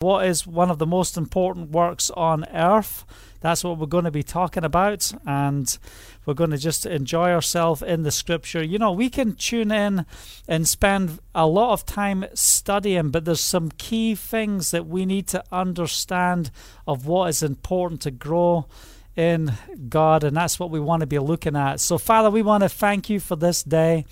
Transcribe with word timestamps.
what 0.00 0.24
is 0.24 0.46
one 0.46 0.70
of 0.70 0.78
the 0.78 0.86
most 0.86 1.18
important 1.18 1.72
works 1.72 2.08
on 2.12 2.46
earth. 2.54 3.04
That's 3.42 3.62
what 3.62 3.76
we're 3.76 3.84
going 3.84 4.04
to 4.04 4.10
be 4.10 4.22
talking 4.22 4.64
about, 4.64 5.12
and 5.26 5.76
we're 6.24 6.32
going 6.32 6.52
to 6.52 6.56
just 6.56 6.86
enjoy 6.86 7.30
ourselves 7.30 7.82
in 7.82 8.02
the 8.02 8.10
scripture. 8.10 8.62
You 8.62 8.78
know, 8.78 8.92
we 8.92 9.10
can 9.10 9.34
tune 9.34 9.70
in 9.70 10.06
and 10.48 10.66
spend 10.66 11.18
a 11.34 11.46
lot 11.46 11.74
of 11.74 11.84
time 11.84 12.24
studying, 12.32 13.10
but 13.10 13.26
there's 13.26 13.42
some 13.42 13.72
key 13.76 14.14
things 14.14 14.70
that 14.70 14.86
we 14.86 15.04
need 15.04 15.28
to 15.28 15.44
understand 15.52 16.50
of 16.86 17.06
what 17.06 17.28
is 17.28 17.42
important 17.42 18.00
to 18.00 18.10
grow 18.10 18.68
in 19.16 19.52
God, 19.90 20.24
and 20.24 20.34
that's 20.34 20.58
what 20.58 20.70
we 20.70 20.80
want 20.80 21.00
to 21.00 21.06
be 21.06 21.18
looking 21.18 21.56
at. 21.56 21.78
So, 21.78 21.98
Father, 21.98 22.30
we 22.30 22.40
want 22.40 22.62
to 22.62 22.70
thank 22.70 23.10
you 23.10 23.20
for 23.20 23.36
this 23.36 23.62
day. 23.62 24.06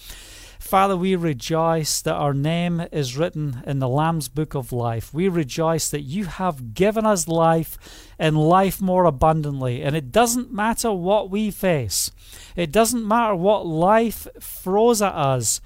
Father, 0.58 0.96
we 0.96 1.14
rejoice 1.14 2.02
that 2.02 2.14
our 2.14 2.34
name 2.34 2.84
is 2.90 3.16
written 3.16 3.62
in 3.66 3.78
the 3.78 3.88
Lamb's 3.88 4.28
book 4.28 4.54
of 4.54 4.72
life. 4.72 5.14
We 5.14 5.28
rejoice 5.28 5.88
that 5.90 6.02
you 6.02 6.24
have 6.24 6.74
given 6.74 7.06
us 7.06 7.28
life 7.28 7.78
and 8.18 8.36
life 8.36 8.80
more 8.80 9.04
abundantly. 9.04 9.82
And 9.82 9.94
it 9.94 10.10
doesn't 10.10 10.52
matter 10.52 10.92
what 10.92 11.30
we 11.30 11.50
face, 11.50 12.10
it 12.56 12.72
doesn't 12.72 13.06
matter 13.06 13.34
what 13.34 13.66
life 13.66 14.26
throws 14.40 15.00
at 15.00 15.14
us. 15.14 15.60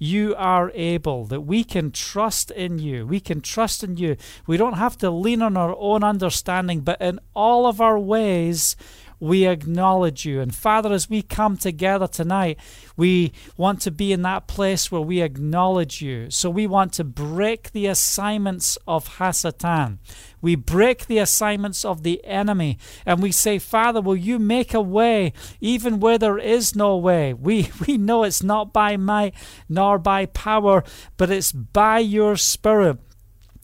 You 0.00 0.36
are 0.36 0.70
able, 0.74 1.24
that 1.26 1.40
we 1.40 1.64
can 1.64 1.90
trust 1.90 2.52
in 2.52 2.78
you. 2.78 3.04
We 3.04 3.18
can 3.18 3.40
trust 3.40 3.82
in 3.82 3.96
you. 3.96 4.16
We 4.46 4.56
don't 4.56 4.74
have 4.74 4.96
to 4.98 5.10
lean 5.10 5.42
on 5.42 5.56
our 5.56 5.74
own 5.76 6.04
understanding, 6.04 6.82
but 6.82 7.00
in 7.00 7.18
all 7.34 7.66
of 7.66 7.80
our 7.80 7.98
ways, 7.98 8.76
we 9.20 9.46
acknowledge 9.46 10.24
you. 10.24 10.40
And 10.40 10.54
Father, 10.54 10.92
as 10.92 11.10
we 11.10 11.22
come 11.22 11.56
together 11.56 12.06
tonight, 12.06 12.58
we 12.96 13.32
want 13.56 13.80
to 13.82 13.90
be 13.90 14.12
in 14.12 14.22
that 14.22 14.46
place 14.46 14.90
where 14.90 15.00
we 15.00 15.20
acknowledge 15.20 16.00
you. 16.00 16.30
So 16.30 16.50
we 16.50 16.66
want 16.66 16.92
to 16.94 17.04
break 17.04 17.72
the 17.72 17.86
assignments 17.86 18.78
of 18.86 19.16
Hasatan. 19.18 19.98
We 20.40 20.54
break 20.54 21.06
the 21.06 21.18
assignments 21.18 21.84
of 21.84 22.02
the 22.02 22.24
enemy 22.24 22.78
and 23.04 23.20
we 23.20 23.32
say, 23.32 23.58
Father, 23.58 24.00
will 24.00 24.16
you 24.16 24.38
make 24.38 24.72
a 24.72 24.80
way 24.80 25.32
even 25.60 25.98
where 26.00 26.18
there 26.18 26.38
is 26.38 26.76
no 26.76 26.96
way? 26.96 27.34
We, 27.34 27.70
we 27.86 27.98
know 27.98 28.24
it's 28.24 28.42
not 28.42 28.72
by 28.72 28.96
might 28.96 29.34
nor 29.68 29.98
by 29.98 30.26
power, 30.26 30.84
but 31.16 31.30
it's 31.30 31.52
by 31.52 31.98
your 31.98 32.36
Spirit. 32.36 32.98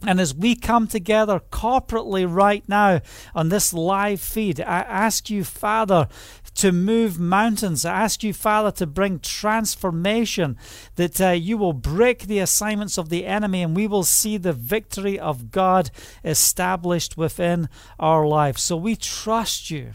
And 0.07 0.21
as 0.21 0.35
we 0.35 0.55
come 0.55 0.87
together 0.87 1.41
corporately 1.51 2.27
right 2.29 2.67
now 2.69 3.01
on 3.35 3.49
this 3.49 3.73
live 3.73 4.21
feed, 4.21 4.61
I 4.61 4.81
ask 4.81 5.31
you, 5.31 5.45
Father, 5.45 6.09
to 6.57 6.73
move 6.73 7.19
mountains. 7.19 7.85
I 7.85 8.03
ask 8.03 8.23
you, 8.23 8.33
Father, 8.33 8.71
to 8.73 8.87
bring 8.87 9.19
transformation, 9.19 10.57
that 10.97 11.21
uh, 11.21 11.31
you 11.31 11.59
will 11.59 11.73
break 11.73 12.23
the 12.23 12.39
assignments 12.39 12.99
of 12.99 13.09
the 13.09 13.27
enemy 13.27 13.63
and 13.63 13.75
we 13.75 13.87
will 13.87 14.05
see 14.05 14.37
the 14.37 14.53
victory 14.53 15.19
of 15.19 15.51
God 15.51 15.91
established 16.25 17.17
within 17.17 17.69
our 17.99 18.27
lives. 18.27 18.63
So 18.63 18.77
we 18.77 18.97
trust 18.97 19.71
you. 19.71 19.95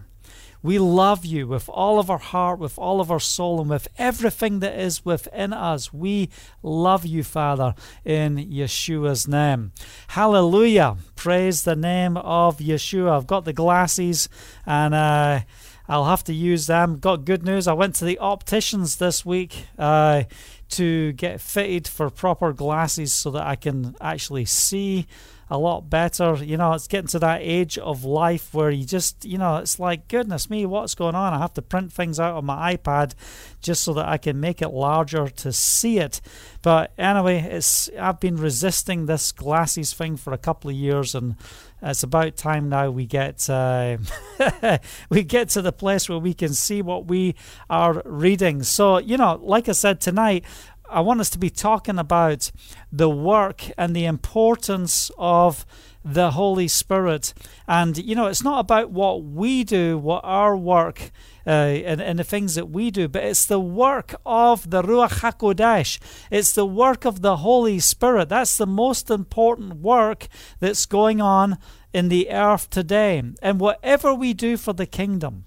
We 0.62 0.78
love 0.78 1.26
you 1.26 1.48
with 1.48 1.70
all 1.70 2.00
of 2.00 2.10
our 2.10 2.18
heart, 2.18 2.60
with 2.60 2.78
all 2.78 3.00
of 3.00 3.10
our 3.10 3.20
soul, 3.20 3.62
and 3.62 3.70
with 3.70 3.88
everything 3.98 4.60
that 4.60 4.78
is 4.78 5.06
within 5.06 5.54
us. 5.54 5.94
We 5.94 6.30
love 6.62 7.06
you, 7.06 7.24
Father, 7.24 7.76
in 8.04 8.36
Yeshua's 8.36 9.28
name. 9.28 9.72
Hallelujah. 10.10 10.98
Praise 11.16 11.64
the 11.64 11.76
name 11.76 12.18
of 12.18 12.58
Yeshua. 12.58 13.12
I've 13.12 13.28
got 13.28 13.46
the 13.46 13.54
glasses 13.54 14.28
and 14.66 14.94
uh, 14.94 15.42
I'll 15.88 16.06
have 16.06 16.24
to 16.26 16.34
use 16.34 16.68
them. 16.68 17.00
Got 17.00 17.26
good 17.26 17.44
news. 17.44 17.68
I 17.68 17.74
went 17.74 17.96
to 17.96 18.06
the 18.06 18.20
opticians 18.20 18.98
this 18.98 19.26
week. 19.26 19.66
Uh, 19.78 20.24
to 20.70 21.14
get 21.14 21.42
fitted 21.42 21.88
for 21.88 22.10
proper 22.10 22.54
glasses 22.54 23.12
so 23.12 23.32
that 23.32 23.46
I 23.46 23.56
can 23.56 23.96
actually 24.00 24.46
see 24.46 25.08
a 25.50 25.58
lot 25.58 25.90
better. 25.90 26.36
You 26.44 26.58
know, 26.58 26.74
it's 26.74 26.88
getting 26.88 27.08
to 27.08 27.20
that 27.20 27.42
age 27.42 27.78
of 27.78 28.04
life 28.04 28.54
where 28.54 28.70
you 28.70 28.86
just, 28.86 29.26
you 29.26 29.38
know, 29.38 29.58
it's 29.58 29.80
like, 29.80 30.08
goodness 30.08 30.50
me, 30.50 30.66
what's 30.66 30.96
going 30.96 31.16
on? 31.16 31.34
I 31.34 31.40
have 31.40 31.54
to 31.56 31.62
print 31.62 31.92
things 31.92 32.20
out 32.20 32.36
on 32.36 32.46
my 32.46 32.76
iPad 32.76 33.14
just 33.62 33.84
so 33.84 33.94
that 33.94 34.08
I 34.08 34.18
can 34.18 34.40
make 34.40 34.62
it 34.62 34.70
larger 34.70 35.28
to 35.28 35.52
see 35.52 36.00
it. 36.00 36.22
But 36.62 36.92
anyway, 36.98 37.40
it's 37.40 37.90
I've 38.00 38.20
been 38.20 38.36
resisting 38.36 39.06
this 39.06 39.32
glasses 39.32 39.94
thing 39.94 40.18
for 40.18 40.34
a 40.34 40.38
couple 40.38 40.70
of 40.70 40.76
years, 40.76 41.16
and 41.16 41.36
it's 41.82 42.04
about 42.04 42.36
time 42.36 42.68
now 42.68 42.90
we 42.90 43.06
get 43.06 43.50
uh, 43.50 43.98
we 45.10 45.24
get 45.24 45.50
to 45.50 45.62
the 45.62 45.72
place 45.72 46.10
where 46.10 46.20
we 46.20 46.34
can 46.34 46.54
see 46.54 46.82
what 46.82 47.06
we 47.08 47.36
are 47.70 48.02
reading. 48.06 48.64
So 48.64 48.98
you 48.98 49.18
know, 49.18 49.40
like 49.42 49.70
I 49.70 49.74
said 49.74 50.02
tonight, 50.02 50.44
I 50.90 51.02
want 51.02 51.20
us 51.20 51.30
to 51.32 51.38
be 51.38 51.50
talking 51.50 52.00
about 52.00 52.52
the 52.92 53.10
work 53.10 53.64
and 53.78 53.96
the 53.96 54.06
importance 54.06 55.12
of 55.18 55.66
the 56.04 56.32
Holy 56.32 56.68
Spirit. 56.68 57.34
And, 57.68 57.98
you 57.98 58.16
know, 58.16 58.28
it's 58.28 58.44
not 58.44 58.60
about 58.60 58.90
what 58.90 59.24
we 59.24 59.64
do, 59.64 59.98
what 59.98 60.22
our 60.24 60.56
work 60.56 61.12
uh, 61.46 61.50
and, 61.50 62.02
and 62.02 62.20
the 62.20 62.24
things 62.24 62.56
that 62.56 62.70
we 62.70 62.92
do, 62.92 63.08
but 63.08 63.24
it's 63.24 63.46
the 63.46 63.60
work 63.60 64.16
of 64.26 64.70
the 64.70 64.82
Ruach 64.82 65.20
HaKodesh. 65.20 66.00
It's 66.32 66.54
the 66.54 66.66
work 66.66 67.06
of 67.06 67.22
the 67.22 67.38
Holy 67.38 67.80
Spirit. 67.80 68.30
That's 68.30 68.58
the 68.58 68.68
most 68.68 69.10
important 69.10 69.78
work 69.78 70.28
that's 70.60 70.86
going 70.86 71.22
on 71.22 71.58
in 71.94 72.10
the 72.10 72.30
earth 72.30 72.70
today. 72.70 73.22
And 73.42 73.60
whatever 73.60 74.14
we 74.14 74.34
do 74.34 74.58
for 74.58 74.74
the 74.74 74.86
kingdom, 74.86 75.46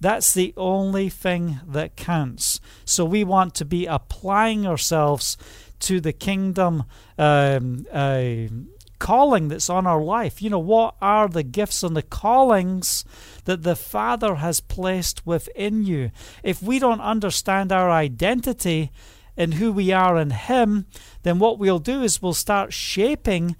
that's 0.00 0.32
the 0.32 0.54
only 0.56 1.08
thing 1.08 1.60
that 1.66 1.96
counts. 1.96 2.60
So 2.84 3.04
we 3.04 3.22
want 3.22 3.54
to 3.56 3.64
be 3.64 3.86
applying 3.86 4.66
ourselves 4.66 5.36
to 5.80 6.00
the 6.00 6.12
kingdom 6.12 6.84
um, 7.18 7.86
uh, 7.92 8.48
calling 8.98 9.48
that's 9.48 9.68
on 9.68 9.86
our 9.86 10.00
life. 10.00 10.40
You 10.40 10.50
know, 10.50 10.58
what 10.58 10.94
are 11.02 11.28
the 11.28 11.42
gifts 11.42 11.82
and 11.82 11.96
the 11.96 12.02
callings 12.02 13.04
that 13.44 13.62
the 13.62 13.76
Father 13.76 14.36
has 14.36 14.60
placed 14.60 15.26
within 15.26 15.84
you? 15.84 16.12
If 16.42 16.62
we 16.62 16.78
don't 16.78 17.00
understand 17.00 17.72
our 17.72 17.90
identity 17.90 18.90
and 19.36 19.54
who 19.54 19.72
we 19.72 19.92
are 19.92 20.18
in 20.18 20.30
Him, 20.30 20.86
then 21.22 21.38
what 21.38 21.58
we'll 21.58 21.78
do 21.78 22.02
is 22.02 22.22
we'll 22.22 22.34
start 22.34 22.72
shaping 22.72 23.56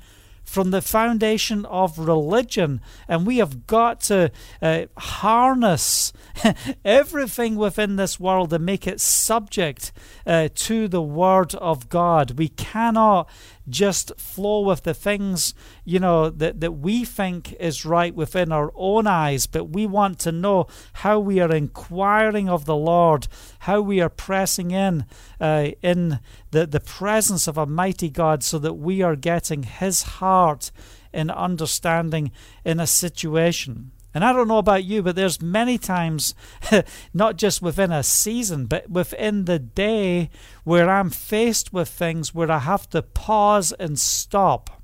from 0.51 0.73
the 0.73 0.83
foundation 0.83 1.65
of 1.67 1.97
religion. 1.97 2.81
And 3.07 3.25
we 3.25 3.39
have 3.39 3.69
got 3.69 4.01
to 4.03 4.33
uh, 4.61 4.87
harness 4.99 6.13
everything 6.85 7.55
within 7.55 7.95
this 7.95 8.19
world 8.19 8.53
and 8.53 8.67
make 8.67 8.85
it 8.85 9.01
subject 9.01 9.93
uh, 10.27 10.49
to 10.53 10.89
the 10.89 11.03
Word 11.03 11.55
of 11.55 11.89
God. 11.89 12.33
We 12.33 12.49
cannot 12.49 13.29
just 13.69 14.13
flow 14.19 14.61
with 14.61 14.83
the 14.83 14.95
things, 14.95 15.55
you 15.85 15.99
know, 15.99 16.31
that, 16.31 16.61
that 16.61 16.73
we 16.73 17.05
think 17.05 17.53
is 17.55 17.85
right 17.85 18.15
within 18.15 18.53
our 18.53 18.73
own 18.75 19.07
eyes, 19.07 19.47
but 19.47 19.71
we 19.71 19.87
want 19.87 20.19
to 20.21 20.33
know 20.33 20.67
how 20.95 21.19
we 21.19 21.41
are 21.41 21.55
inquiring 21.55 22.49
of 22.49 22.65
the 22.65 22.77
Lord, 22.77 23.29
how 23.61 23.81
we 23.81 24.01
are 24.01 24.09
pressing 24.09 24.71
in 24.71 25.05
uh, 25.41 25.71
in 25.83 26.21
the, 26.51 26.67
the 26.67 26.81
presence 26.81 27.47
of 27.47 27.57
a 27.57 27.67
mighty 27.67 28.11
God 28.11 28.43
so 28.43 28.59
that 28.59 28.75
we 28.75 29.03
are 29.03 29.17
getting 29.17 29.63
His 29.63 30.03
heart 30.03 30.71
in 31.13 31.31
understanding 31.31 32.31
in 32.65 32.81
a 32.81 32.87
situation. 32.87 33.93
And 34.13 34.25
I 34.25 34.33
don't 34.33 34.49
know 34.49 34.59
about 34.59 34.85
you, 34.85 35.03
but 35.03 35.15
there's 35.15 35.41
many 35.41 35.79
times, 35.79 36.35
not 37.15 37.37
just 37.37 37.63
within 37.63 37.93
a 37.93 38.03
season, 38.03 38.67
but 38.67 38.91
within 38.91 39.45
the 39.45 39.59
day 39.59 40.31
where 40.65 40.91
I'm 40.91 41.11
faced 41.11 41.73
with 41.73 41.89
things 41.89 42.35
where 42.35 42.51
I 42.51 42.59
have 42.59 42.89
to 42.91 43.03
pause 43.03 43.73
and 43.73 43.99
stop. 43.99 44.83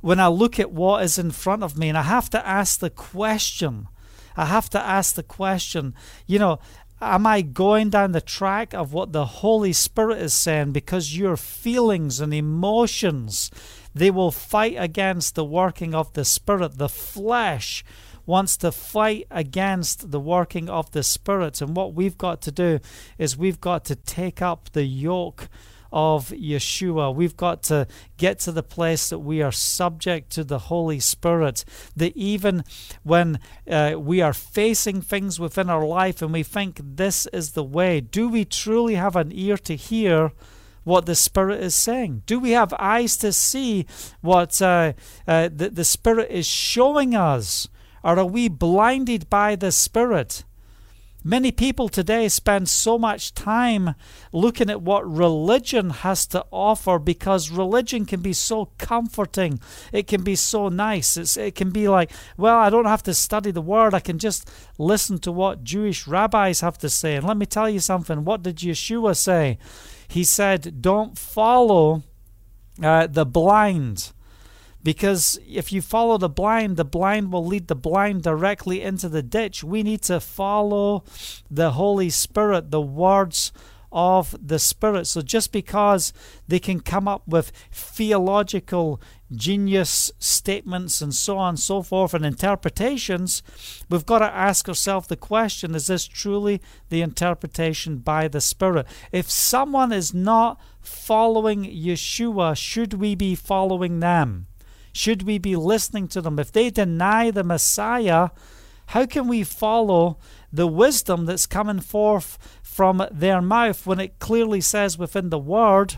When 0.00 0.20
I 0.20 0.28
look 0.28 0.58
at 0.58 0.72
what 0.72 1.02
is 1.02 1.18
in 1.18 1.30
front 1.30 1.62
of 1.62 1.76
me, 1.76 1.88
and 1.88 1.98
I 1.98 2.02
have 2.02 2.30
to 2.30 2.46
ask 2.46 2.80
the 2.80 2.90
question, 2.90 3.88
I 4.36 4.46
have 4.46 4.70
to 4.70 4.80
ask 4.80 5.14
the 5.14 5.22
question, 5.22 5.94
you 6.26 6.38
know, 6.38 6.58
am 7.00 7.26
I 7.26 7.42
going 7.42 7.90
down 7.90 8.12
the 8.12 8.20
track 8.20 8.72
of 8.72 8.92
what 8.92 9.12
the 9.12 9.26
Holy 9.26 9.72
Spirit 9.72 10.18
is 10.18 10.34
saying 10.34 10.72
because 10.72 11.16
your 11.16 11.36
feelings 11.36 12.20
and 12.20 12.32
emotions 12.32 13.50
they 13.94 14.10
will 14.10 14.30
fight 14.30 14.76
against 14.76 15.34
the 15.34 15.44
working 15.44 15.94
of 15.94 16.12
the 16.14 16.24
Spirit. 16.24 16.78
The 16.78 16.88
flesh 16.88 17.84
wants 18.26 18.56
to 18.58 18.72
fight 18.72 19.26
against 19.30 20.10
the 20.10 20.20
working 20.20 20.68
of 20.68 20.90
the 20.92 21.02
Spirit. 21.02 21.60
And 21.60 21.76
what 21.76 21.94
we've 21.94 22.18
got 22.18 22.40
to 22.42 22.52
do 22.52 22.80
is 23.18 23.36
we've 23.36 23.60
got 23.60 23.84
to 23.86 23.94
take 23.94 24.40
up 24.40 24.70
the 24.72 24.84
yoke 24.84 25.48
of 25.92 26.30
Yeshua. 26.30 27.14
We've 27.14 27.36
got 27.36 27.62
to 27.64 27.86
get 28.16 28.40
to 28.40 28.52
the 28.52 28.64
place 28.64 29.10
that 29.10 29.20
we 29.20 29.40
are 29.42 29.52
subject 29.52 30.30
to 30.30 30.42
the 30.42 30.58
Holy 30.58 30.98
Spirit. 30.98 31.64
That 31.94 32.16
even 32.16 32.64
when 33.04 33.38
uh, 33.70 33.94
we 33.98 34.20
are 34.20 34.32
facing 34.32 35.02
things 35.02 35.38
within 35.38 35.70
our 35.70 35.86
life 35.86 36.20
and 36.20 36.32
we 36.32 36.42
think 36.42 36.80
this 36.82 37.26
is 37.26 37.52
the 37.52 37.62
way, 37.62 38.00
do 38.00 38.28
we 38.28 38.44
truly 38.44 38.96
have 38.96 39.14
an 39.14 39.30
ear 39.32 39.56
to 39.58 39.76
hear? 39.76 40.32
What 40.84 41.06
the 41.06 41.14
Spirit 41.14 41.62
is 41.62 41.74
saying? 41.74 42.22
Do 42.26 42.38
we 42.38 42.50
have 42.50 42.72
eyes 42.78 43.16
to 43.18 43.32
see 43.32 43.86
what 44.20 44.60
uh, 44.62 44.92
uh, 45.26 45.48
the, 45.52 45.70
the 45.70 45.84
Spirit 45.84 46.30
is 46.30 46.46
showing 46.46 47.14
us? 47.14 47.68
Or 48.02 48.18
are 48.18 48.24
we 48.26 48.48
blinded 48.48 49.28
by 49.30 49.56
the 49.56 49.72
Spirit? 49.72 50.44
Many 51.26 51.52
people 51.52 51.88
today 51.88 52.28
spend 52.28 52.68
so 52.68 52.98
much 52.98 53.32
time 53.32 53.94
looking 54.30 54.68
at 54.68 54.82
what 54.82 55.10
religion 55.10 55.88
has 55.88 56.26
to 56.26 56.44
offer 56.50 56.98
because 56.98 57.48
religion 57.50 58.04
can 58.04 58.20
be 58.20 58.34
so 58.34 58.68
comforting. 58.76 59.58
It 59.90 60.06
can 60.06 60.22
be 60.22 60.36
so 60.36 60.68
nice. 60.68 61.16
It's, 61.16 61.38
it 61.38 61.54
can 61.54 61.70
be 61.70 61.88
like, 61.88 62.10
well, 62.36 62.58
I 62.58 62.68
don't 62.68 62.84
have 62.84 63.02
to 63.04 63.14
study 63.14 63.50
the 63.52 63.62
word. 63.62 63.94
I 63.94 64.00
can 64.00 64.18
just 64.18 64.50
listen 64.76 65.16
to 65.20 65.32
what 65.32 65.64
Jewish 65.64 66.06
rabbis 66.06 66.60
have 66.60 66.76
to 66.78 66.90
say. 66.90 67.16
And 67.16 67.26
let 67.26 67.38
me 67.38 67.46
tell 67.46 67.70
you 67.70 67.80
something. 67.80 68.26
What 68.26 68.42
did 68.42 68.56
Yeshua 68.56 69.16
say? 69.16 69.56
He 70.08 70.24
said, 70.24 70.80
don't 70.82 71.18
follow 71.18 72.02
uh, 72.82 73.06
the 73.06 73.26
blind. 73.26 74.12
Because 74.82 75.38
if 75.48 75.72
you 75.72 75.80
follow 75.80 76.18
the 76.18 76.28
blind, 76.28 76.76
the 76.76 76.84
blind 76.84 77.32
will 77.32 77.46
lead 77.46 77.68
the 77.68 77.74
blind 77.74 78.22
directly 78.22 78.82
into 78.82 79.08
the 79.08 79.22
ditch. 79.22 79.64
We 79.64 79.82
need 79.82 80.02
to 80.02 80.20
follow 80.20 81.04
the 81.50 81.72
Holy 81.72 82.10
Spirit, 82.10 82.70
the 82.70 82.82
words 82.82 83.50
of 83.90 84.36
the 84.46 84.58
Spirit. 84.58 85.06
So 85.06 85.22
just 85.22 85.52
because 85.52 86.12
they 86.46 86.58
can 86.58 86.80
come 86.80 87.08
up 87.08 87.26
with 87.26 87.50
theological 87.72 89.00
genius 89.36 90.10
statements 90.18 91.00
and 91.00 91.14
so 91.14 91.38
on 91.38 91.50
and 91.50 91.58
so 91.58 91.82
forth 91.82 92.14
and 92.14 92.24
interpretations, 92.24 93.42
we've 93.88 94.06
got 94.06 94.20
to 94.20 94.24
ask 94.26 94.68
ourselves 94.68 95.06
the 95.06 95.16
question 95.16 95.74
is 95.74 95.86
this 95.86 96.06
truly 96.06 96.60
the 96.88 97.02
interpretation 97.02 97.98
by 97.98 98.28
the 98.28 98.40
Spirit? 98.40 98.86
If 99.12 99.30
someone 99.30 99.92
is 99.92 100.14
not 100.14 100.60
following 100.80 101.64
Yeshua, 101.64 102.56
should 102.56 102.94
we 102.94 103.14
be 103.14 103.34
following 103.34 104.00
them? 104.00 104.46
Should 104.92 105.24
we 105.24 105.38
be 105.38 105.56
listening 105.56 106.08
to 106.08 106.20
them? 106.20 106.38
If 106.38 106.52
they 106.52 106.70
deny 106.70 107.30
the 107.30 107.42
Messiah, 107.42 108.30
how 108.86 109.06
can 109.06 109.28
we 109.28 109.42
follow 109.42 110.18
the 110.52 110.66
wisdom 110.66 111.26
that's 111.26 111.46
coming 111.46 111.80
forth 111.80 112.38
from 112.62 113.06
their 113.10 113.42
mouth 113.42 113.86
when 113.86 113.98
it 113.98 114.18
clearly 114.18 114.60
says 114.60 114.98
within 114.98 115.30
the 115.30 115.38
Word 115.38 115.96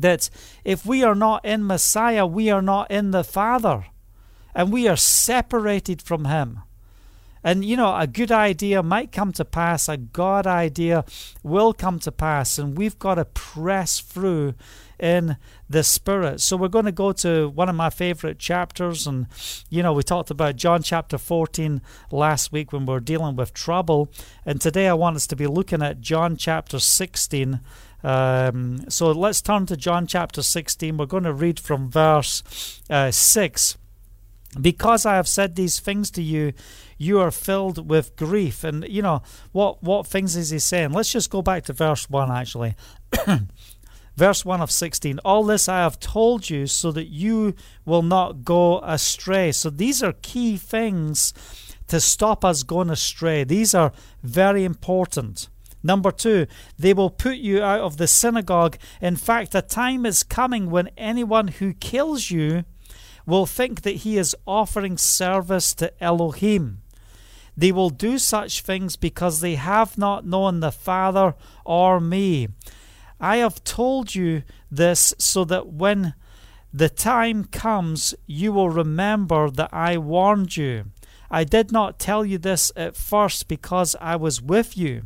that 0.00 0.30
if 0.64 0.84
we 0.84 1.02
are 1.02 1.14
not 1.14 1.44
in 1.44 1.66
Messiah, 1.66 2.26
we 2.26 2.50
are 2.50 2.62
not 2.62 2.90
in 2.90 3.10
the 3.10 3.24
Father, 3.24 3.86
and 4.54 4.72
we 4.72 4.88
are 4.88 4.96
separated 4.96 6.02
from 6.02 6.26
Him? 6.26 6.60
And 7.46 7.62
you 7.62 7.76
know, 7.76 7.94
a 7.94 8.06
good 8.06 8.32
idea 8.32 8.82
might 8.82 9.12
come 9.12 9.30
to 9.32 9.44
pass, 9.44 9.86
a 9.86 9.98
God 9.98 10.46
idea 10.46 11.04
will 11.42 11.74
come 11.74 11.98
to 12.00 12.10
pass, 12.10 12.58
and 12.58 12.76
we've 12.76 12.98
got 12.98 13.16
to 13.16 13.26
press 13.26 14.00
through 14.00 14.54
in 14.98 15.36
the 15.68 15.84
Spirit. 15.84 16.40
So 16.40 16.56
we're 16.56 16.68
going 16.68 16.86
to 16.86 16.92
go 16.92 17.12
to 17.12 17.50
one 17.50 17.68
of 17.68 17.76
my 17.76 17.90
favorite 17.90 18.38
chapters, 18.38 19.06
and 19.06 19.26
you 19.68 19.82
know, 19.82 19.92
we 19.92 20.02
talked 20.02 20.30
about 20.30 20.56
John 20.56 20.82
chapter 20.82 21.18
14 21.18 21.82
last 22.10 22.50
week 22.50 22.72
when 22.72 22.86
we 22.86 22.94
were 22.94 23.00
dealing 23.00 23.36
with 23.36 23.52
trouble, 23.52 24.10
and 24.46 24.58
today 24.58 24.88
I 24.88 24.94
want 24.94 25.16
us 25.16 25.26
to 25.26 25.36
be 25.36 25.46
looking 25.46 25.82
at 25.82 26.00
John 26.00 26.38
chapter 26.38 26.78
16. 26.78 27.60
Um, 28.04 28.84
so 28.90 29.10
let's 29.10 29.40
turn 29.40 29.66
to 29.66 29.76
John 29.76 30.06
chapter 30.06 30.42
16. 30.42 30.96
We're 30.96 31.06
going 31.06 31.24
to 31.24 31.32
read 31.32 31.58
from 31.58 31.90
verse 31.90 32.82
uh, 32.90 33.10
6. 33.10 33.78
Because 34.60 35.04
I 35.04 35.16
have 35.16 35.26
said 35.26 35.56
these 35.56 35.80
things 35.80 36.10
to 36.12 36.22
you, 36.22 36.52
you 36.96 37.18
are 37.18 37.32
filled 37.32 37.88
with 37.88 38.14
grief. 38.14 38.62
And 38.62 38.86
you 38.88 39.02
know 39.02 39.22
what 39.50 39.82
what 39.82 40.06
things 40.06 40.36
is 40.36 40.50
he 40.50 40.60
saying? 40.60 40.92
Let's 40.92 41.10
just 41.10 41.30
go 41.30 41.42
back 41.42 41.64
to 41.64 41.72
verse 41.72 42.08
one 42.08 42.30
actually. 42.30 42.76
verse 44.16 44.44
1 44.44 44.60
of 44.60 44.70
16 44.70 45.18
all 45.24 45.42
this 45.42 45.68
i 45.68 45.78
have 45.78 45.98
told 45.98 46.48
you 46.48 46.68
so 46.68 46.92
that 46.92 47.08
you 47.08 47.52
will 47.84 48.02
not 48.02 48.44
go 48.44 48.78
astray 48.82 49.50
so 49.50 49.68
these 49.68 50.04
are 50.04 50.12
key 50.22 50.56
things 50.56 51.34
to 51.88 51.98
stop 51.98 52.44
us 52.44 52.62
going 52.62 52.90
astray 52.90 53.42
these 53.42 53.74
are 53.74 53.92
very 54.22 54.62
important 54.64 55.48
Number 55.84 56.10
two, 56.10 56.46
they 56.78 56.94
will 56.94 57.10
put 57.10 57.36
you 57.36 57.62
out 57.62 57.82
of 57.82 57.98
the 57.98 58.08
synagogue. 58.08 58.78
In 59.02 59.16
fact, 59.16 59.54
a 59.54 59.60
time 59.60 60.06
is 60.06 60.22
coming 60.22 60.70
when 60.70 60.90
anyone 60.96 61.48
who 61.48 61.74
kills 61.74 62.30
you 62.30 62.64
will 63.26 63.44
think 63.44 63.82
that 63.82 63.96
he 63.96 64.16
is 64.16 64.34
offering 64.46 64.96
service 64.96 65.74
to 65.74 65.92
Elohim. 66.02 66.80
They 67.56 67.70
will 67.70 67.90
do 67.90 68.18
such 68.18 68.62
things 68.62 68.96
because 68.96 69.40
they 69.40 69.56
have 69.56 69.96
not 69.98 70.26
known 70.26 70.60
the 70.60 70.72
Father 70.72 71.34
or 71.64 72.00
me. 72.00 72.48
I 73.20 73.36
have 73.36 73.62
told 73.62 74.14
you 74.14 74.42
this 74.70 75.14
so 75.18 75.44
that 75.44 75.68
when 75.68 76.14
the 76.72 76.88
time 76.88 77.44
comes, 77.44 78.14
you 78.26 78.52
will 78.52 78.70
remember 78.70 79.50
that 79.50 79.72
I 79.72 79.98
warned 79.98 80.56
you. 80.56 80.86
I 81.30 81.44
did 81.44 81.70
not 81.70 81.98
tell 81.98 82.24
you 82.24 82.38
this 82.38 82.72
at 82.74 82.96
first 82.96 83.48
because 83.48 83.94
I 84.00 84.16
was 84.16 84.42
with 84.42 84.76
you. 84.76 85.04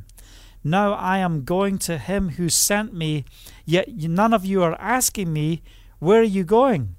Now 0.64 0.92
I 0.92 1.18
am 1.18 1.44
going 1.44 1.78
to 1.78 1.98
him 1.98 2.30
who 2.30 2.48
sent 2.48 2.92
me, 2.92 3.24
yet 3.64 3.88
none 3.88 4.34
of 4.34 4.44
you 4.44 4.62
are 4.62 4.80
asking 4.80 5.32
me, 5.32 5.62
Where 5.98 6.20
are 6.20 6.24
you 6.24 6.44
going? 6.44 6.96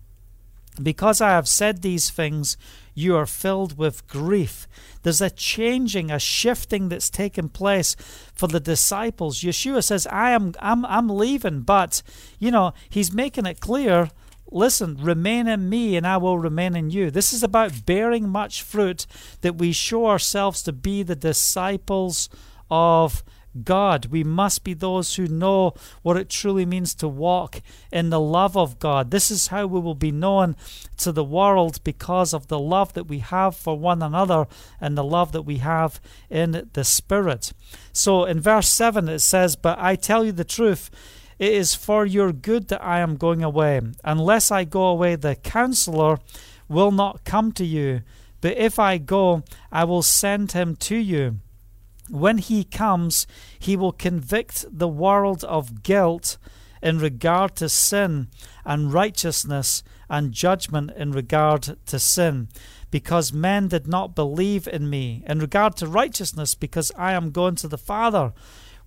Because 0.82 1.20
I 1.20 1.32
have 1.32 1.48
said 1.48 1.82
these 1.82 2.10
things, 2.10 2.56
you 2.94 3.16
are 3.16 3.26
filled 3.26 3.78
with 3.78 4.08
grief. 4.08 4.68
There's 5.04 5.22
a 5.22 5.30
changing, 5.30 6.10
a 6.10 6.20
shifting 6.20 6.90
that's 6.90 7.10
taken 7.10 7.50
place 7.50 7.96
for 8.34 8.48
the 8.48 8.60
disciples. 8.60 9.42
Yeshua 9.42 9.84
says, 9.84 10.08
I 10.08 10.32
am 10.32 10.54
I'm 10.60 10.86
I'm 10.86 11.10
leaving, 11.10 11.62
but 11.62 12.02
you 12.40 12.52
know, 12.52 12.74
he's 12.90 13.14
making 13.14 13.46
it 13.46 13.60
clear 13.60 14.10
Listen, 14.52 14.98
remain 14.98 15.48
in 15.48 15.70
me, 15.70 15.96
and 15.96 16.08
I 16.08 16.18
will 16.18 16.40
remain 16.40 16.76
in 16.76 16.90
you. 16.90 17.12
This 17.12 17.34
is 17.34 17.44
about 17.44 17.86
bearing 17.86 18.28
much 18.28 18.64
fruit 18.64 19.06
that 19.42 19.58
we 19.58 19.72
show 19.72 20.08
ourselves 20.08 20.64
to 20.64 20.74
be 20.74 21.04
the 21.04 21.16
disciples 21.16 22.30
of 22.72 23.24
God. 23.63 24.07
We 24.07 24.24
must 24.24 24.63
be 24.63 24.74
those 24.74 25.16
who 25.16 25.28
know 25.28 25.74
what 26.01 26.18
it 26.18 26.30
truly 26.30 26.66
means 26.66 26.94
to 26.96 27.07
walk 27.07 27.62
in 27.92 28.10
the 28.10 28.19
love 28.19 28.56
of 28.56 28.80
God. 28.80 29.12
This 29.12 29.31
is 29.31 29.48
how 29.48 29.66
we 29.68 29.80
will 29.80 29.96
be 29.96 30.12
known 30.12 30.56
to 30.98 31.12
the 31.12 31.24
world 31.24 31.84
because 31.84 32.34
of 32.34 32.48
the 32.48 32.60
love 32.60 32.94
that 32.94 33.07
we 33.07 33.19
have 33.19 33.56
for 33.56 33.78
one 33.78 34.01
another 34.01 34.48
and 34.80 34.98
the 34.98 35.04
love 35.04 35.31
that 35.31 35.44
we 35.44 35.57
have 35.57 36.00
in 36.30 36.69
the 36.74 36.84
Spirit. 36.84 37.54
So 37.92 38.25
in 38.25 38.40
verse 38.40 38.69
7 38.69 39.10
it 39.10 39.19
says, 39.19 39.56
But 39.56 39.80
I 39.80 39.96
tell 39.96 40.25
you 40.25 40.31
the 40.31 40.44
truth. 40.44 40.90
It 41.40 41.54
is 41.54 41.74
for 41.74 42.06
your 42.06 42.34
good 42.34 42.68
that 42.68 42.84
I 42.84 43.00
am 43.00 43.16
going 43.16 43.44
away. 43.44 43.80
Unless 44.04 44.51
I 44.51 44.66
go 44.66 44.88
away, 44.88 45.16
the 45.16 45.36
counselor 45.36 46.19
will 46.68 46.92
not 46.92 47.24
come 47.24 47.54
to 47.54 47.66
you. 47.66 48.01
But 48.42 48.57
if 48.57 48.78
I 48.78 48.98
go, 48.98 49.44
I 49.72 49.86
will 49.86 50.01
send 50.01 50.51
him 50.51 50.75
to 50.78 50.98
you. 50.98 51.40
When 52.10 52.40
he 52.40 52.64
comes, 52.64 53.28
he 53.58 53.76
will 53.76 53.92
convict 53.92 54.66
the 54.70 54.88
world 54.88 55.44
of 55.44 55.84
guilt 55.84 56.38
in 56.82 57.00
regard 57.00 57.56
to 57.58 57.70
sin 57.70 58.30
and 58.66 58.94
righteousness 58.94 59.84
and 60.10 60.32
judgment 60.32 60.92
in 60.98 61.12
regard 61.12 61.78
to 61.86 62.00
sin, 62.00 62.48
because 62.90 63.32
men 63.32 63.68
did 63.68 63.88
not 63.88 64.16
believe 64.16 64.68
in 64.68 64.89
me. 64.89 65.24
In 65.28 65.39
regard 65.39 65.75
to 65.78 65.88
righteousness, 65.88 66.56
because 66.56 66.92
I 66.98 67.13
am 67.13 67.32
going 67.32 67.56
to 67.56 67.68
the 67.68 67.78
Father, 67.78 68.34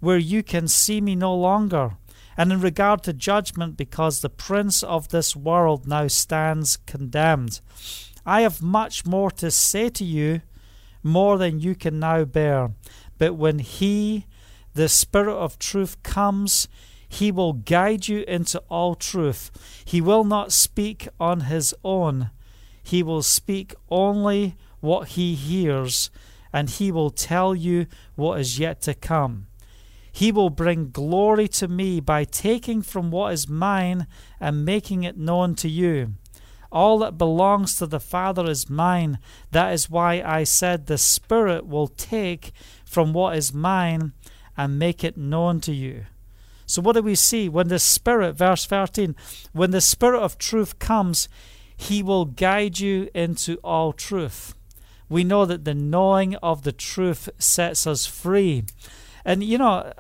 where 0.00 0.19
you 0.19 0.43
can 0.43 0.67
see 0.67 1.00
me 1.00 1.14
no 1.14 1.35
longer. 1.35 1.93
And 2.37 2.50
in 2.50 2.61
regard 2.61 3.02
to 3.05 3.12
judgment, 3.12 3.76
because 3.76 4.21
the 4.21 4.31
prince 4.31 4.83
of 4.83 5.09
this 5.09 5.37
world 5.37 5.87
now 5.87 6.09
stands 6.09 6.79
condemned. 6.79 7.61
I 8.25 8.41
have 8.41 8.62
much 8.62 9.07
more 9.07 9.31
to 9.33 9.50
say 9.50 9.91
to 9.91 10.05
you, 10.05 10.41
more 11.05 11.37
than 11.37 11.61
you 11.61 11.75
can 11.75 11.99
now 11.99 12.25
bear. 12.25 12.71
But 13.23 13.37
when 13.37 13.61
He, 13.61 14.26
the 14.75 14.88
Spirit 14.88 15.37
of 15.37 15.57
truth, 15.57 16.02
comes, 16.02 16.67
He 17.09 17.31
will 17.31 17.52
guide 17.52 18.09
you 18.09 18.25
into 18.26 18.59
all 18.69 18.97
truth. 18.97 19.52
He 19.85 20.00
will 20.00 20.25
not 20.25 20.50
speak 20.50 21.07
on 21.21 21.43
His 21.43 21.73
own, 21.85 22.31
He 22.83 23.00
will 23.00 23.23
speak 23.23 23.76
only 23.88 24.57
what 24.81 25.11
He 25.11 25.37
hears, 25.37 26.11
and 26.52 26.69
He 26.69 26.91
will 26.91 27.11
tell 27.11 27.55
you 27.55 27.87
what 28.17 28.41
is 28.41 28.59
yet 28.59 28.83
to 28.83 28.93
come. 28.95 29.47
He 30.11 30.33
will 30.33 30.50
bring 30.50 30.91
glory 30.91 31.47
to 31.47 31.69
me 31.69 32.00
by 32.00 32.25
taking 32.25 32.83
from 32.83 33.12
what 33.12 33.35
is 33.35 33.49
mine 33.49 34.09
and 34.41 34.64
making 34.64 35.05
it 35.05 35.17
known 35.17 35.55
to 35.62 35.69
you. 35.69 36.14
All 36.73 36.99
that 37.00 37.19
belongs 37.19 37.76
to 37.76 37.87
the 37.87 38.00
Father 38.00 38.49
is 38.49 38.71
mine. 38.71 39.19
That 39.50 39.75
is 39.75 39.91
why 39.91 40.23
I 40.23 40.45
said 40.45 40.87
the 40.87 40.97
Spirit 40.97 41.67
will 41.67 41.87
take 41.87 42.52
from 42.92 43.14
what 43.14 43.37
is 43.37 43.54
mine 43.54 44.12
and 44.54 44.78
make 44.78 45.02
it 45.02 45.16
known 45.16 45.61
to 45.62 45.72
you. 45.72 46.04
So, 46.66 46.82
what 46.82 46.94
do 46.94 47.02
we 47.02 47.14
see? 47.14 47.49
When 47.49 47.68
the 47.68 47.78
Spirit, 47.78 48.34
verse 48.34 48.66
13, 48.66 49.16
when 49.52 49.70
the 49.70 49.80
Spirit 49.80 50.20
of 50.20 50.38
truth 50.38 50.78
comes, 50.78 51.28
he 51.75 52.02
will 52.02 52.26
guide 52.26 52.80
you 52.80 53.08
into 53.14 53.56
all 53.64 53.92
truth. 53.92 54.54
We 55.08 55.25
know 55.25 55.46
that 55.46 55.64
the 55.64 55.75
knowing 55.75 56.37
of 56.37 56.62
the 56.62 56.72
truth 56.72 57.28
sets 57.38 57.87
us 57.87 58.06
free. 58.06 58.64
And, 59.25 59.42
you 59.42 59.58
know, 59.58 59.92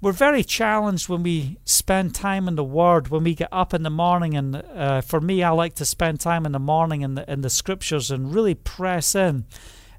we're 0.00 0.12
very 0.12 0.42
challenged 0.42 1.08
when 1.08 1.22
we 1.22 1.58
spend 1.64 2.14
time 2.14 2.48
in 2.48 2.56
the 2.56 2.64
Word, 2.64 3.08
when 3.08 3.24
we 3.24 3.34
get 3.34 3.48
up 3.52 3.72
in 3.72 3.82
the 3.82 3.90
morning. 3.90 4.36
And 4.36 4.56
uh, 4.56 5.00
for 5.02 5.20
me, 5.20 5.42
I 5.42 5.50
like 5.50 5.74
to 5.76 5.84
spend 5.84 6.20
time 6.20 6.46
in 6.46 6.52
the 6.52 6.58
morning 6.58 7.02
in 7.02 7.14
the, 7.14 7.30
in 7.30 7.42
the 7.42 7.50
Scriptures 7.50 8.10
and 8.10 8.34
really 8.34 8.54
press 8.54 9.14
in 9.14 9.44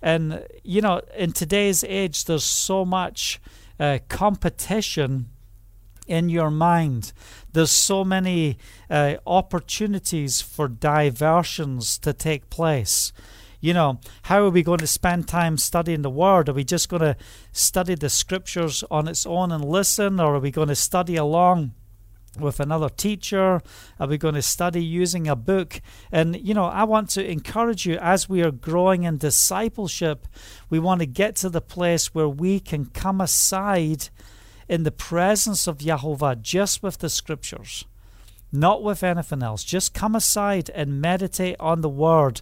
And, 0.02 0.46
you 0.64 0.82
know, 0.82 1.02
in 1.16 1.32
today's 1.32 1.84
age, 1.84 2.26
there's 2.26 2.44
so 2.44 2.86
much 2.86 3.40
uh, 3.80 4.00
competition 4.10 5.30
in 6.08 6.30
your 6.30 6.50
mind. 6.50 7.12
There's 7.54 7.72
so 7.72 8.04
many 8.04 8.58
uh, 8.90 9.16
opportunities 9.26 10.42
for 10.42 10.68
diversions 10.68 11.98
to 12.00 12.14
take 12.14 12.50
place. 12.50 13.12
You 13.60 13.74
know, 13.74 14.00
how 14.24 14.46
are 14.46 14.52
we 14.52 14.64
going 14.64 14.80
to 14.80 14.88
spend 14.88 15.28
time 15.28 15.58
studying 15.58 16.04
the 16.04 16.10
Word? 16.10 16.48
Are 16.48 16.54
we 16.54 16.64
just 16.64 16.90
going 16.90 17.02
to 17.02 17.18
study 17.52 17.96
the 17.96 18.10
Scriptures 18.10 18.84
on 18.90 19.08
its 19.08 19.26
own 19.26 19.52
and 19.52 19.66
listen, 19.66 20.20
or 20.20 20.36
are 20.36 20.40
we 20.40 20.52
going 20.52 20.68
to 20.68 20.76
study 20.76 21.16
along? 21.16 21.74
With 22.40 22.60
another 22.60 22.90
teacher? 22.90 23.62
Are 24.00 24.08
we 24.08 24.18
going 24.18 24.36
to 24.36 24.42
study 24.42 24.84
using 24.84 25.28
a 25.28 25.36
book? 25.36 25.82
And, 26.12 26.36
you 26.36 26.54
know, 26.54 26.66
I 26.66 26.84
want 26.84 27.10
to 27.12 27.30
encourage 27.30 27.86
you 27.86 27.98
as 27.98 28.30
we 28.30 28.44
are 28.44 28.52
growing 28.52 29.04
in 29.04 29.18
discipleship, 29.18 30.28
we 30.70 30.80
want 30.80 31.00
to 31.00 31.06
get 31.06 31.36
to 31.38 31.50
the 31.50 31.62
place 31.62 32.14
where 32.14 32.30
we 32.30 32.60
can 32.60 32.86
come 32.86 33.22
aside 33.22 34.10
in 34.68 34.84
the 34.84 34.92
presence 34.92 35.68
of 35.68 35.78
Jehovah 35.78 36.36
just 36.36 36.84
with 36.84 36.98
the 37.00 37.10
scriptures, 37.10 37.86
not 38.52 38.84
with 38.84 39.04
anything 39.04 39.44
else. 39.44 39.64
Just 39.64 39.94
come 39.94 40.16
aside 40.16 40.70
and 40.74 41.02
meditate 41.02 41.56
on 41.60 41.82
the 41.82 41.90
word 41.90 42.42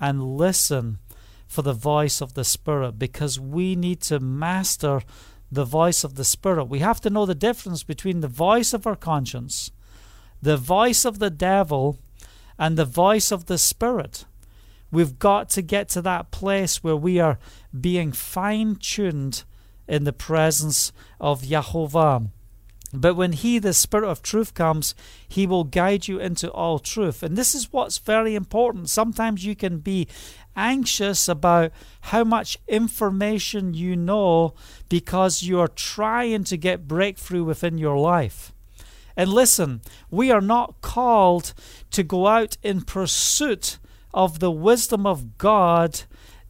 and 0.00 0.36
listen 0.36 0.98
for 1.46 1.62
the 1.62 1.72
voice 1.72 2.20
of 2.20 2.34
the 2.34 2.44
Spirit 2.44 2.98
because 2.98 3.40
we 3.40 3.74
need 3.74 4.00
to 4.00 4.20
master 4.20 5.02
the 5.50 5.64
voice 5.64 6.04
of 6.04 6.14
the 6.14 6.24
Spirit. 6.24 6.64
We 6.64 6.78
have 6.80 7.00
to 7.02 7.10
know 7.10 7.26
the 7.26 7.34
difference 7.34 7.82
between 7.82 8.20
the 8.20 8.28
voice 8.28 8.72
of 8.72 8.86
our 8.86 8.96
conscience, 8.96 9.70
the 10.40 10.56
voice 10.56 11.04
of 11.04 11.18
the 11.18 11.30
devil, 11.30 11.98
and 12.58 12.76
the 12.76 12.84
voice 12.84 13.32
of 13.32 13.46
the 13.46 13.58
Spirit. 13.58 14.24
We've 14.92 15.18
got 15.18 15.48
to 15.50 15.62
get 15.62 15.88
to 15.90 16.02
that 16.02 16.30
place 16.30 16.82
where 16.82 16.96
we 16.96 17.20
are 17.20 17.38
being 17.78 18.12
fine 18.12 18.76
tuned 18.76 19.44
in 19.86 20.04
the 20.04 20.12
presence 20.12 20.92
of 21.20 21.42
Yahovah. 21.42 22.30
But 22.92 23.14
when 23.14 23.32
He, 23.32 23.58
the 23.58 23.72
Spirit 23.72 24.08
of 24.08 24.20
truth, 24.20 24.52
comes, 24.52 24.94
He 25.28 25.46
will 25.46 25.64
guide 25.64 26.08
you 26.08 26.18
into 26.18 26.50
all 26.50 26.80
truth. 26.80 27.22
And 27.22 27.36
this 27.36 27.54
is 27.54 27.72
what's 27.72 27.98
very 27.98 28.34
important. 28.34 28.90
Sometimes 28.90 29.44
you 29.44 29.54
can 29.54 29.78
be 29.78 30.08
anxious 30.56 31.28
about 31.28 31.72
how 32.02 32.24
much 32.24 32.58
information 32.68 33.74
you 33.74 33.96
know 33.96 34.54
because 34.88 35.42
you're 35.42 35.68
trying 35.68 36.44
to 36.44 36.56
get 36.56 36.88
breakthrough 36.88 37.44
within 37.44 37.78
your 37.78 37.98
life. 37.98 38.52
And 39.16 39.32
listen, 39.32 39.82
we 40.10 40.30
are 40.30 40.40
not 40.40 40.80
called 40.80 41.52
to 41.90 42.02
go 42.02 42.26
out 42.26 42.56
in 42.62 42.82
pursuit 42.82 43.78
of 44.14 44.38
the 44.38 44.50
wisdom 44.50 45.06
of 45.06 45.38
God 45.38 46.02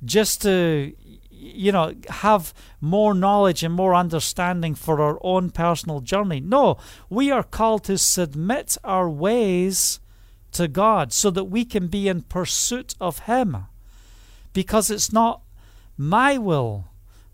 just 0.04 0.42
to 0.42 0.94
you 1.30 1.72
know 1.72 1.94
have 2.08 2.54
more 2.80 3.14
knowledge 3.14 3.62
and 3.62 3.74
more 3.74 3.94
understanding 3.94 4.74
for 4.74 5.00
our 5.00 5.18
own 5.22 5.50
personal 5.50 6.00
journey 6.00 6.40
no 6.40 6.76
we 7.08 7.30
are 7.30 7.42
called 7.42 7.84
to 7.84 7.96
submit 7.96 8.76
our 8.84 9.08
ways 9.08 10.00
to 10.52 10.68
God 10.68 11.12
so 11.12 11.30
that 11.30 11.44
we 11.44 11.64
can 11.64 11.86
be 11.86 12.08
in 12.08 12.22
pursuit 12.22 12.94
of 13.00 13.20
him 13.20 13.66
because 14.52 14.90
it's 14.90 15.12
not 15.12 15.42
my 15.96 16.38
will, 16.38 16.86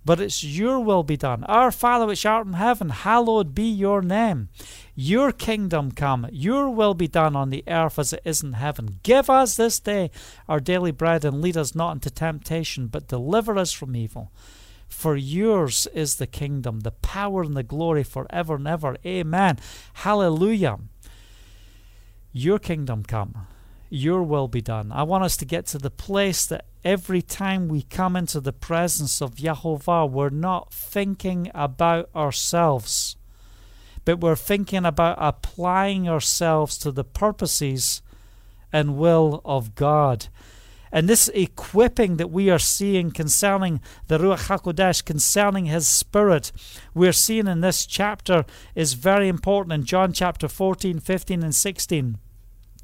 but 0.04 0.20
it's 0.20 0.44
your 0.44 0.78
will 0.78 1.02
be 1.02 1.16
done. 1.16 1.42
Our 1.44 1.72
Father 1.72 2.06
which 2.06 2.24
art 2.24 2.46
in 2.46 2.52
heaven, 2.54 2.90
hallowed 2.90 3.54
be 3.54 3.68
your 3.68 4.02
name. 4.02 4.48
Your 4.94 5.32
kingdom 5.32 5.90
come, 5.90 6.28
your 6.30 6.70
will 6.70 6.94
be 6.94 7.08
done 7.08 7.34
on 7.34 7.50
the 7.50 7.64
earth 7.66 7.98
as 7.98 8.12
it 8.12 8.22
is 8.24 8.42
in 8.42 8.52
heaven. 8.52 9.00
Give 9.02 9.28
us 9.28 9.56
this 9.56 9.80
day 9.80 10.10
our 10.48 10.60
daily 10.60 10.92
bread, 10.92 11.24
and 11.24 11.40
lead 11.40 11.56
us 11.56 11.74
not 11.74 11.92
into 11.92 12.10
temptation, 12.10 12.86
but 12.86 13.08
deliver 13.08 13.58
us 13.58 13.72
from 13.72 13.96
evil. 13.96 14.30
For 14.88 15.16
yours 15.16 15.88
is 15.92 16.16
the 16.16 16.28
kingdom, 16.28 16.80
the 16.80 16.92
power, 16.92 17.42
and 17.42 17.56
the 17.56 17.64
glory 17.64 18.04
forever 18.04 18.54
and 18.54 18.68
ever. 18.68 18.96
Amen. 19.04 19.58
Hallelujah. 19.94 20.78
Your 22.32 22.60
kingdom 22.60 23.02
come 23.02 23.48
your 23.88 24.22
will 24.22 24.48
be 24.48 24.60
done. 24.60 24.92
I 24.92 25.02
want 25.02 25.24
us 25.24 25.36
to 25.38 25.44
get 25.44 25.66
to 25.66 25.78
the 25.78 25.90
place 25.90 26.46
that 26.46 26.64
every 26.86 27.20
time 27.20 27.66
we 27.66 27.82
come 27.82 28.14
into 28.14 28.38
the 28.40 28.52
presence 28.52 29.20
of 29.20 29.34
Yahovah, 29.34 30.08
we're 30.08 30.30
not 30.30 30.72
thinking 30.72 31.50
about 31.52 32.08
ourselves, 32.14 33.16
but 34.04 34.20
we're 34.20 34.36
thinking 34.36 34.86
about 34.86 35.18
applying 35.18 36.08
ourselves 36.08 36.78
to 36.78 36.92
the 36.92 37.02
purposes 37.02 38.02
and 38.72 38.96
will 38.96 39.42
of 39.44 39.74
God. 39.74 40.28
And 40.92 41.08
this 41.08 41.28
equipping 41.34 42.18
that 42.18 42.30
we 42.30 42.50
are 42.50 42.58
seeing 42.60 43.10
concerning 43.10 43.80
the 44.06 44.18
Ruach 44.18 44.46
HaKodesh, 44.46 45.04
concerning 45.04 45.64
His 45.64 45.88
Spirit, 45.88 46.52
we're 46.94 47.12
seeing 47.12 47.48
in 47.48 47.62
this 47.62 47.84
chapter 47.84 48.44
is 48.76 48.92
very 48.94 49.26
important 49.26 49.72
in 49.72 49.84
John 49.84 50.12
chapter 50.12 50.46
14, 50.46 51.00
15, 51.00 51.42
and 51.42 51.54
16 51.54 52.18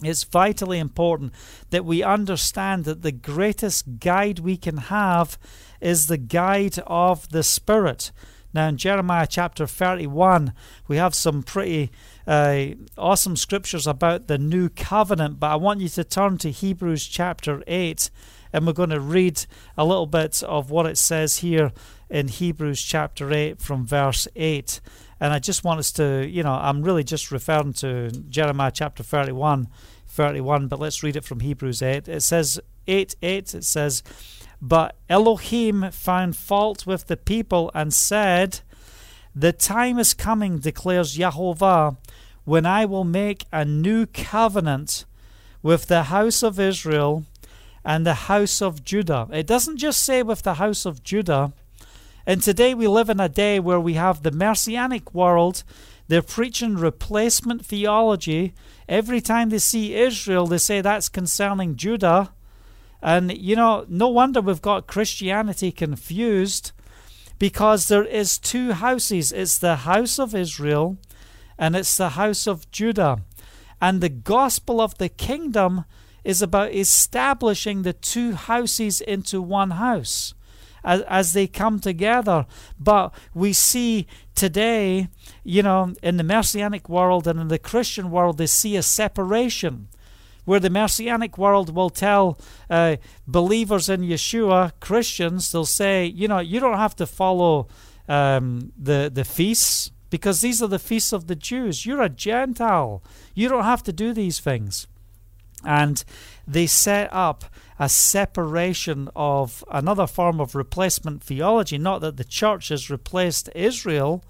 it's 0.07 0.25
vitally 0.25 0.79
important 0.79 1.33
that 1.71 1.85
we 1.85 2.03
understand 2.03 2.85
that 2.85 3.03
the 3.03 3.13
greatest 3.13 3.99
guide 3.99 4.39
we 4.39 4.57
can 4.57 4.77
have 4.77 5.39
is 5.81 6.07
the 6.07 6.19
guide 6.19 6.79
of 6.87 7.29
the 7.31 7.43
Spirit. 7.43 8.13
Now, 8.55 8.69
in 8.69 8.77
Jeremiah 8.77 9.27
chapter 9.29 9.67
31, 9.67 10.53
we 10.87 10.97
have 10.99 11.15
some 11.15 11.43
pretty 11.43 11.91
uh, 12.27 12.67
awesome 12.99 13.37
scriptures 13.37 13.87
about 13.87 14.27
the 14.27 14.37
new 14.37 14.69
covenant, 14.69 15.41
but 15.41 15.51
I 15.51 15.57
want 15.57 15.81
you 15.81 15.89
to 15.89 16.05
turn 16.05 16.37
to 16.39 16.51
Hebrews 16.51 17.07
chapter 17.07 17.63
8, 17.67 18.11
and 18.53 18.67
we're 18.67 18.75
going 18.75 18.91
to 18.91 19.01
read 19.01 19.47
a 19.79 19.87
little 19.87 20.07
bit 20.07 20.43
of 20.43 20.71
what 20.71 20.87
it 20.87 20.99
says 20.99 21.39
here 21.39 21.73
in 22.11 22.29
Hebrews 22.29 22.83
chapter 22.83 23.33
8 23.33 23.59
from 23.59 23.87
verse 23.87 24.29
8. 24.37 24.81
And 25.19 25.33
I 25.33 25.39
just 25.39 25.65
want 25.65 25.81
us 25.81 25.91
to, 25.93 26.29
you 26.29 26.43
know, 26.43 26.53
I'm 26.53 26.83
really 26.83 27.05
just 27.05 27.31
referring 27.31 27.73
to 27.75 28.11
Jeremiah 28.11 28.73
chapter 28.73 29.03
31 29.03 29.69
31, 30.13 30.69
but 30.69 30.79
let's 30.79 31.03
read 31.03 31.17
it 31.17 31.25
from 31.25 31.41
Hebrews 31.41 31.81
8. 31.81 32.07
It 32.07 32.23
says, 32.23 32.61
8 32.87 33.17
8, 33.23 33.55
it 33.55 33.65
says, 33.65 34.03
But 34.61 34.95
Elohim 35.09 35.91
found 35.91 36.37
fault 36.37 36.87
with 36.87 37.07
the 37.07 37.17
people 37.17 37.71
and 37.75 37.95
said, 37.95 38.61
The 39.35 39.53
time 39.53 39.99
is 39.99 40.13
coming, 40.13 40.59
declares 40.59 41.17
Yahovah, 41.17 41.97
when 42.45 42.67
I 42.67 42.85
will 42.85 43.05
make 43.05 43.47
a 43.53 43.65
new 43.65 44.05
covenant 44.05 45.07
with 45.63 45.87
the 45.87 46.05
house 46.05 46.43
of 46.43 46.61
Israel 46.61 47.25
and 47.85 48.05
the 48.05 48.29
house 48.29 48.61
of 48.61 48.85
Judah. 48.85 49.29
It 49.33 49.47
doesn't 49.47 49.79
just 49.79 50.05
say 50.05 50.23
with 50.23 50.43
the 50.43 50.55
house 50.55 50.85
of 50.85 51.03
Judah. 51.03 51.53
And 52.27 52.43
today 52.43 52.75
we 52.75 52.87
live 52.87 53.09
in 53.09 53.19
a 53.19 53.29
day 53.29 53.59
where 53.59 53.81
we 53.81 53.95
have 53.95 54.23
the 54.23 54.31
messianic 54.31 55.15
world 55.15 55.65
they're 56.13 56.21
preaching 56.21 56.77
replacement 56.77 57.65
theology. 57.65 58.53
Every 58.93 59.23
time 59.23 59.49
they 59.49 59.59
see 59.59 59.95
Israel, 59.95 60.47
they 60.47 60.59
say 60.59 60.83
that's 60.83 61.09
concerning 61.09 61.77
Judah. 61.77 62.35
And, 63.01 63.35
you 63.35 63.57
know, 63.57 63.87
no 63.89 64.09
wonder 64.09 64.43
we've 64.43 64.61
got 64.61 64.87
Christianity 64.87 65.73
confused 65.73 66.73
because 67.39 67.89
there 67.89 68.05
is 68.05 68.37
two 68.37 68.73
houses 68.73 69.33
it's 69.33 69.57
the 69.57 69.77
house 69.77 70.19
of 70.19 70.35
Israel 70.35 70.99
and 71.59 71.75
it's 71.75 71.97
the 71.97 72.11
house 72.11 72.47
of 72.47 72.71
Judah. 72.71 73.23
And 73.81 74.03
the 74.03 74.11
gospel 74.11 74.79
of 74.79 74.99
the 74.99 75.09
kingdom 75.09 75.87
is 76.23 76.43
about 76.43 76.75
establishing 76.75 77.83
the 77.83 77.95
two 77.95 78.35
houses 78.35 79.01
into 79.01 79.41
one 79.41 79.71
house 79.71 80.35
as, 80.85 81.01
as 81.03 81.33
they 81.33 81.47
come 81.47 81.81
together. 81.81 82.45
But 82.79 83.15
we 83.33 83.55
see 83.55 84.07
today, 84.35 85.09
you 85.45 85.63
know, 85.63 85.95
in 86.03 86.17
the 86.17 86.25
Messianic 86.25 86.89
world 86.89 87.27
and 87.27 87.41
in 87.41 87.49
the 87.49 87.59
Christian 87.59 88.11
world, 88.11 88.39
they 88.39 88.47
see 88.47 88.77
a 88.77 88.83
separation 88.83 89.89
where 90.45 90.61
the 90.61 90.71
Messianic 90.71 91.39
world 91.39 91.75
will 91.75 91.91
tell 91.91 92.39
uh, 92.69 92.97
believers 93.27 93.89
in 93.89 94.03
Yeshua, 94.03 94.73
Christians, 94.81 95.53
they'll 95.53 95.65
say, 95.65 96.05
you 96.07 96.27
know, 96.27 96.41
you 96.41 96.59
don't 96.59 96.79
have 96.79 96.97
to 96.97 97.07
follow 97.07 97.69
um, 98.09 98.73
the, 98.77 99.11
the 99.13 99.25
feasts 99.25 99.93
because 100.11 100.41
these 100.41 100.63
are 100.63 100.69
the 100.69 100.79
feasts 100.79 101.13
of 101.13 101.27
the 101.27 101.37
Jews. 101.37 101.87
You're 101.87 102.03
a 102.03 102.09
Gentile. 102.09 103.03
You 103.35 103.49
don't 103.49 103.65
have 103.65 103.83
to 103.85 103.93
do 103.93 104.13
these 104.13 104.41
things. 104.41 104.87
And 105.65 106.05
they 106.47 106.67
set 106.67 107.09
up 107.13 107.45
a 107.79 107.89
separation 107.89 109.09
of 109.15 109.65
another 109.71 110.07
form 110.07 110.41
of 110.41 110.55
replacement 110.55 111.23
theology. 111.23 111.79
Not 111.79 112.01
that 112.01 112.17
the 112.17 112.25
church 112.25 112.69
has 112.69 112.91
replaced 112.91 113.49
Israel, 113.55 114.25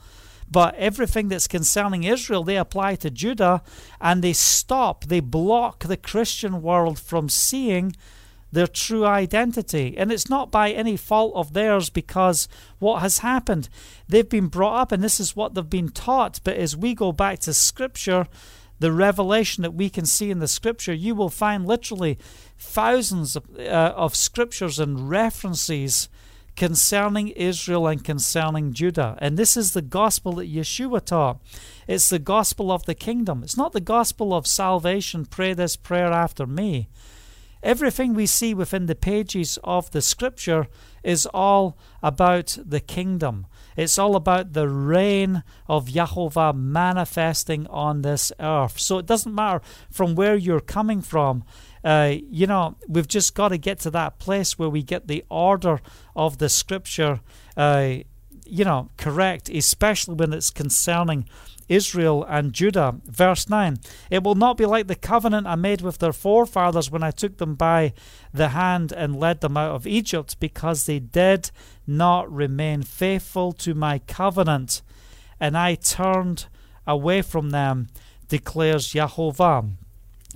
but 0.53 0.75
everything 0.75 1.29
that's 1.29 1.49
concerning 1.49 2.05
Israel 2.05 2.45
they 2.45 2.59
apply 2.59 2.97
to 2.97 3.11
Judah 3.11 3.63
and 4.01 4.23
they 4.23 4.35
stop, 4.35 5.07
they 5.07 5.21
block 5.21 5.85
the 5.85 5.97
Christian 5.97 6.61
world 6.61 6.99
from 6.99 7.31
seeing 7.31 7.97
their 8.53 8.67
true 8.67 9.07
identity. 9.07 9.95
And 9.97 10.13
it's 10.13 10.29
not 10.29 10.53
by 10.53 10.71
any 10.71 10.99
fault 10.99 11.33
of 11.35 11.55
theirs 11.55 11.89
because 11.89 12.49
what 12.79 13.01
has 13.01 13.19
happened, 13.19 13.71
they've 14.07 14.29
been 14.29 14.49
brought 14.49 14.83
up 14.83 14.93
and 14.93 15.03
this 15.03 15.19
is 15.19 15.35
what 15.35 15.55
they've 15.55 15.69
been 15.69 15.89
taught. 15.89 16.41
But 16.45 16.59
as 16.59 16.77
we 16.77 16.95
go 16.95 17.13
back 17.13 17.39
to 17.41 17.55
Scripture, 17.55 18.27
the 18.79 18.93
revelation 18.93 19.63
that 19.63 19.73
we 19.73 19.89
can 19.89 20.05
see 20.05 20.31
in 20.31 20.41
the 20.41 20.49
scripture, 20.49 20.93
you 20.93 21.15
will 21.15 21.29
find 21.29 21.67
literally 21.67 22.19
thousands 22.59 23.37
of, 23.37 23.45
uh, 23.57 23.95
of 23.97 24.17
scriptures 24.17 24.81
and 24.81 25.09
references 25.09 26.09
concerning 26.57 27.29
Israel 27.29 27.87
and 27.87 28.05
concerning 28.05 28.73
Judah. 28.73 29.17
And 29.21 29.37
this 29.37 29.57
is 29.57 29.73
the 29.73 29.83
gospel 29.83 30.33
that 30.35 30.53
Yeshua 30.53 31.05
taught. 31.05 31.41
It's 31.89 32.09
the 32.09 32.19
gospel 32.19 32.71
of 32.71 32.85
the 32.85 32.95
kingdom. 32.95 33.43
It's 33.43 33.57
not 33.57 33.73
the 33.73 33.81
gospel 33.81 34.35
of 34.35 34.47
salvation. 34.47 35.27
Pray 35.27 35.55
this 35.55 35.77
prayer 35.77 36.13
after 36.13 36.47
me. 36.47 36.89
Everything 37.63 38.13
we 38.13 38.27
see 38.27 38.55
within 38.55 38.87
the 38.87 38.95
pages 38.97 39.59
of 39.63 39.91
the 39.93 40.03
scripture 40.03 40.67
is 41.05 41.27
all 41.27 41.79
about 42.03 42.59
the 42.65 42.81
kingdom. 42.81 43.47
It's 43.77 43.99
all 43.99 44.17
about 44.17 44.53
the 44.53 44.69
reign 44.69 45.43
of 45.69 45.89
Yahovah 45.89 46.55
manifesting 46.55 47.67
on 47.69 48.03
this 48.03 48.33
earth. 48.39 48.79
So 48.79 48.99
it 48.99 49.07
doesn't 49.07 49.35
matter 49.35 49.61
from 49.91 50.15
where 50.15 50.37
you're 50.37 50.61
coming 50.61 51.01
from. 51.01 51.45
Uh, 51.85 52.15
you 52.31 52.47
know, 52.47 52.77
we've 52.89 53.09
just 53.09 53.35
got 53.35 53.49
to 53.49 53.59
get 53.59 53.81
to 53.81 53.91
that 53.91 54.19
place 54.19 54.59
where 54.59 54.69
we 54.69 54.83
get 54.83 55.09
the 55.09 55.25
order 55.29 55.81
of 56.15 56.39
the 56.39 56.49
scripture, 56.49 57.21
uh, 57.57 57.95
you 58.47 58.65
know, 58.65 58.91
correct, 58.97 59.49
especially 59.49 60.15
when 60.15 60.33
it's 60.33 60.51
concerning 60.51 61.29
Israel 61.69 62.25
and 62.29 62.53
Judah. 62.53 62.97
Verse 63.05 63.49
9 63.49 63.79
It 64.11 64.23
will 64.23 64.35
not 64.35 64.57
be 64.57 64.67
like 64.67 64.87
the 64.87 64.95
covenant 64.95 65.47
I 65.47 65.55
made 65.55 65.81
with 65.81 65.99
their 65.99 66.13
forefathers 66.13 66.91
when 66.91 67.03
I 67.03 67.11
took 67.11 67.39
them 67.39 67.55
by 67.55 67.93
the 68.33 68.49
hand 68.49 68.93
and 68.93 69.19
led 69.19 69.41
them 69.41 69.57
out 69.57 69.75
of 69.75 69.87
Egypt, 69.87 70.39
because 70.41 70.87
they 70.87 70.99
did 70.99 71.51
not 71.87 72.31
remain 72.33 72.83
faithful 72.83 73.53
to 73.53 73.75
my 73.75 73.99
covenant, 74.01 74.83
and 75.41 75.57
I 75.57 75.75
turned 75.75 76.47
away 76.87 77.23
from 77.23 77.51
them, 77.51 77.89
declares 78.29 78.93
Yahovah. 78.93 79.73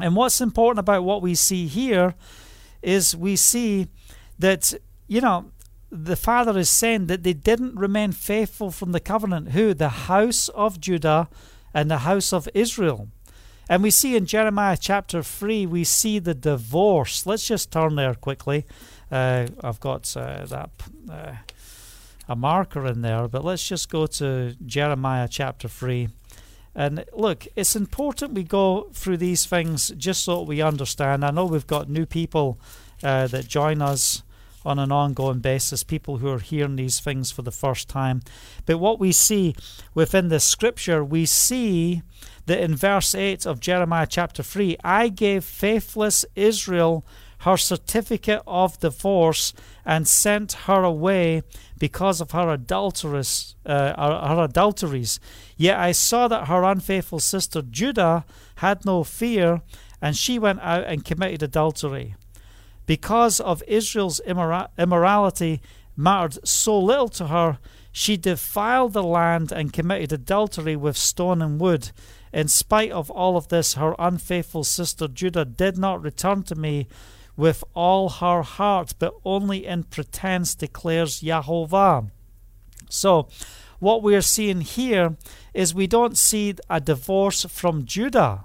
And 0.01 0.17
what's 0.17 0.41
important 0.41 0.81
about 0.81 1.05
what 1.05 1.23
we 1.23 1.35
see 1.35 1.67
here 1.67 2.15
is 2.83 3.17
we 3.17 3.37
see 3.37 3.89
that, 4.39 4.75
you 5.09 5.21
know, 5.21 5.51
the 6.05 6.17
Father 6.17 6.59
is 6.59 6.71
saying 6.71 7.07
that 7.07 7.23
they 7.23 7.33
didn't 7.33 7.77
remain 7.77 8.13
faithful 8.13 8.71
from 8.71 8.93
the 8.93 9.01
covenant. 9.01 9.51
Who? 9.51 9.75
The 9.75 9.89
house 9.89 10.49
of 10.51 10.81
Judah 10.81 11.29
and 11.73 11.91
the 11.91 11.99
house 11.99 12.33
of 12.33 12.49
Israel. 12.55 13.09
And 13.69 13.83
we 13.83 13.91
see 13.91 14.15
in 14.15 14.27
Jeremiah 14.27 14.77
chapter 14.81 15.23
3, 15.23 15.67
we 15.67 15.83
see 15.83 16.19
the 16.19 16.35
divorce. 16.35 17.27
Let's 17.27 17.47
just 17.47 17.73
turn 17.73 17.97
there 17.97 18.15
quickly. 18.15 18.65
Uh, 19.11 19.49
I've 19.63 19.81
got 19.81 20.17
uh, 20.17 20.47
that 20.47 20.71
uh, 21.11 21.33
a 22.29 22.37
marker 22.37 22.87
in 22.87 23.03
there, 23.03 23.27
but 23.27 23.45
let's 23.45 23.67
just 23.67 23.91
go 23.91 24.07
to 24.07 24.55
Jeremiah 24.65 25.29
chapter 25.29 25.69
3. 25.69 26.09
And 26.75 27.05
look, 27.13 27.47
it's 27.57 27.75
important 27.75 28.35
we 28.35 28.45
go 28.45 28.91
through 28.93 29.17
these 29.17 29.47
things 29.47 29.89
just 29.97 30.23
so 30.25 30.43
we 30.43 30.61
understand. 30.61 31.25
I 31.25 31.31
know 31.31 31.47
we've 31.47 31.67
got 31.67 31.89
new 31.89 32.07
people 32.07 32.61
uh, 33.03 33.27
that 33.29 33.49
join 33.49 33.81
us 33.83 34.23
on 34.67 34.79
an 34.79 34.91
ongoing 34.91 35.39
basis, 35.39 35.85
people 35.85 36.19
who 36.19 36.29
are 36.29 36.41
hearing 36.41 36.77
these 36.77 37.01
things 37.01 37.31
for 37.31 37.43
the 37.43 37.53
first 37.53 37.89
time. 37.89 38.21
But 38.67 38.79
what 38.79 38.99
we 38.99 39.13
see 39.13 39.55
within 39.95 40.29
the 40.29 40.41
scripture, 40.41 41.05
we 41.05 41.25
see 41.25 42.03
that 42.47 42.61
in 42.61 42.75
verse 42.75 43.15
8 43.15 43.47
of 43.47 43.61
Jeremiah 43.61 44.07
chapter 44.09 44.43
3, 44.43 44.77
I 44.83 45.09
gave 45.09 45.45
faithless 45.45 46.25
Israel 46.35 47.05
her 47.41 47.57
certificate 47.57 48.43
of 48.47 48.79
divorce 48.81 49.53
and 49.85 50.09
sent 50.09 50.53
her 50.67 50.83
away 50.83 51.43
because 51.79 52.21
of 52.21 52.31
her 52.33 52.51
adulterous 52.51 53.55
uh, 53.67 53.93
her 54.29 54.45
adulteries. 54.45 55.21
Yet 55.57 55.79
I 55.79 55.93
saw 55.93 56.29
that 56.29 56.49
her 56.49 56.65
unfaithful 56.65 57.21
sister 57.21 57.63
Judah 57.63 58.25
had 58.57 58.85
no 58.85 59.05
fear, 59.05 59.61
and 60.01 60.17
she 60.17 60.39
went 60.39 60.61
out 60.61 60.85
and 60.85 61.05
committed 61.05 61.43
adultery 61.43 62.15
because 62.87 63.41
of 63.41 63.63
Israel's 63.67 64.21
immora- 64.27 64.69
immorality 64.79 65.61
mattered 65.97 66.47
so 66.47 66.79
little 66.79 67.09
to 67.09 67.27
her, 67.29 67.59
she 67.91 68.17
defiled 68.17 68.93
the 68.93 69.03
land 69.03 69.51
and 69.53 69.73
committed 69.73 70.13
adultery 70.13 70.77
with 70.77 70.97
stone 70.97 71.41
and 71.41 71.61
wood. 71.61 71.91
In 72.33 72.49
spite 72.49 72.93
of 72.93 73.11
all 73.11 73.37
of 73.37 73.49
this, 73.49 73.75
her 73.75 73.95
unfaithful 73.99 74.65
sister 74.65 75.09
Judah 75.09 75.45
did 75.45 75.79
not 75.79 76.03
return 76.03 76.43
to 76.45 76.55
me 76.55 76.87
with 77.37 77.65
all 77.75 78.09
her 78.09 78.43
heart, 78.43 78.95
but 78.99 79.15
only 79.25 79.67
in 79.67 79.85
pretense, 79.85 80.55
declares 80.55 81.23
Yahovah. 81.23 82.11
So, 82.89 83.29
what 83.79 84.03
we 84.03 84.15
are 84.15 84.23
seeing 84.23 84.63
here 84.63 85.17
is 85.53 85.75
we 85.75 85.87
don't 85.87 86.17
see 86.17 86.55
a 86.71 86.81
divorce 86.81 87.45
from 87.45 87.85
Judah, 87.85 88.45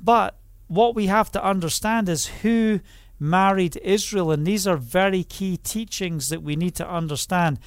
but 0.00 0.38
what 0.68 0.94
we 0.94 1.06
have 1.06 1.32
to 1.32 1.44
understand 1.44 2.08
is 2.08 2.26
who 2.42 2.80
married 3.18 3.76
Israel. 3.82 4.30
And 4.30 4.46
these 4.46 4.66
are 4.66 4.76
very 4.76 5.24
key 5.24 5.56
teachings 5.56 6.28
that 6.28 6.42
we 6.42 6.56
need 6.56 6.74
to 6.76 6.88
understand. 6.88 7.58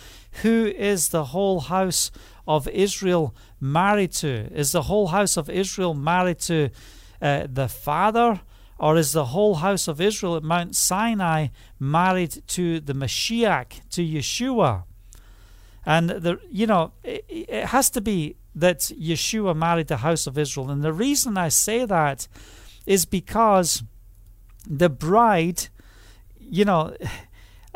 Who 0.44 0.66
is 0.66 1.10
the 1.10 1.26
whole 1.26 1.62
house 1.62 2.12
of 2.48 2.68
Israel 2.68 3.36
married 3.60 4.12
to? 4.14 4.52
Is 4.54 4.72
the 4.72 4.84
whole 4.84 5.08
house 5.08 5.38
of 5.38 5.50
Israel 5.50 5.94
married 5.94 6.40
to 6.40 6.70
uh, 7.22 7.48
the 7.52 7.68
father? 7.68 8.42
Or 8.80 8.98
is 8.98 9.12
the 9.12 9.26
whole 9.26 9.56
house 9.56 9.88
of 9.88 10.02
Israel 10.02 10.36
at 10.36 10.44
Mount 10.44 10.76
Sinai 10.76 11.48
married 11.80 12.42
to 12.48 12.80
the 12.80 12.94
Mashiach, 12.94 13.88
to 13.92 14.04
Yeshua? 14.04 14.86
And 15.86 16.10
the, 16.10 16.40
you 16.50 16.66
know, 16.66 16.94
it, 17.04 17.26
it 17.30 17.66
has 17.68 17.92
to 17.92 18.02
be 18.02 18.38
that 18.56 18.80
Yeshua 18.80 19.56
married 19.56 19.88
the 19.88 19.98
house 19.98 20.28
of 20.28 20.38
Israel. 20.38 20.70
And 20.72 20.84
the 20.84 20.94
reason 20.94 21.38
I 21.38 21.50
say 21.50 21.86
that 21.86 22.28
is 22.86 23.06
because 23.06 23.84
the 24.68 24.90
bride, 24.90 25.68
you 26.40 26.66
know, 26.66 26.96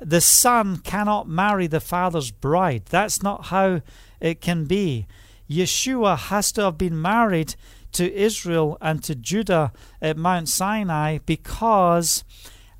the 0.01 0.21
son 0.21 0.77
cannot 0.77 1.27
marry 1.27 1.67
the 1.67 1.79
father's 1.79 2.31
bride. 2.31 2.83
That's 2.89 3.23
not 3.23 3.45
how 3.47 3.81
it 4.19 4.41
can 4.41 4.65
be. 4.65 5.07
Yeshua 5.49 6.17
has 6.17 6.51
to 6.53 6.63
have 6.63 6.77
been 6.77 7.01
married 7.01 7.55
to 7.93 8.13
Israel 8.13 8.77
and 8.81 9.03
to 9.03 9.15
Judah 9.15 9.71
at 10.01 10.17
Mount 10.17 10.49
Sinai 10.49 11.19
because 11.25 12.23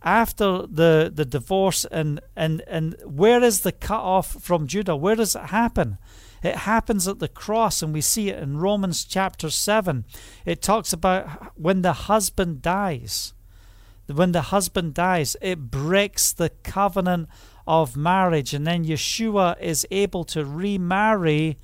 after 0.02 0.68
the, 0.68 1.12
the 1.14 1.26
divorce 1.26 1.86
and, 1.86 2.20
and, 2.36 2.62
and 2.68 2.96
where 3.06 3.42
is 3.42 3.62
the 3.62 3.72
cut 3.72 4.02
off 4.02 4.42
from 4.42 4.68
Judah? 4.68 4.96
Where 4.96 5.16
does 5.16 5.36
it 5.36 5.46
happen? 5.46 5.98
It 6.44 6.58
happens 6.58 7.08
at 7.08 7.18
the 7.18 7.28
cross, 7.28 7.82
and 7.82 7.92
we 7.92 8.02
see 8.02 8.30
it 8.30 8.38
in 8.38 8.58
Romans 8.58 9.04
chapter 9.04 9.50
7. 9.50 10.06
It 10.46 10.62
talks 10.62 10.94
about 10.94 11.58
when 11.58 11.82
the 11.82 11.94
husband 11.94 12.62
dies 12.62 13.34
when 14.08 14.32
the 14.32 14.44
husband 14.44 14.94
dies, 14.94 15.36
it 15.42 15.72
breaks 15.72 16.32
the 16.34 16.50
covenant 16.64 17.30
of 17.68 17.98
marriage, 17.98 18.54
and 18.54 18.66
then 18.66 18.86
Yeshua 18.86 19.60
is 19.60 19.88
able 19.90 20.24
to 20.26 20.46
remarry 20.46 21.58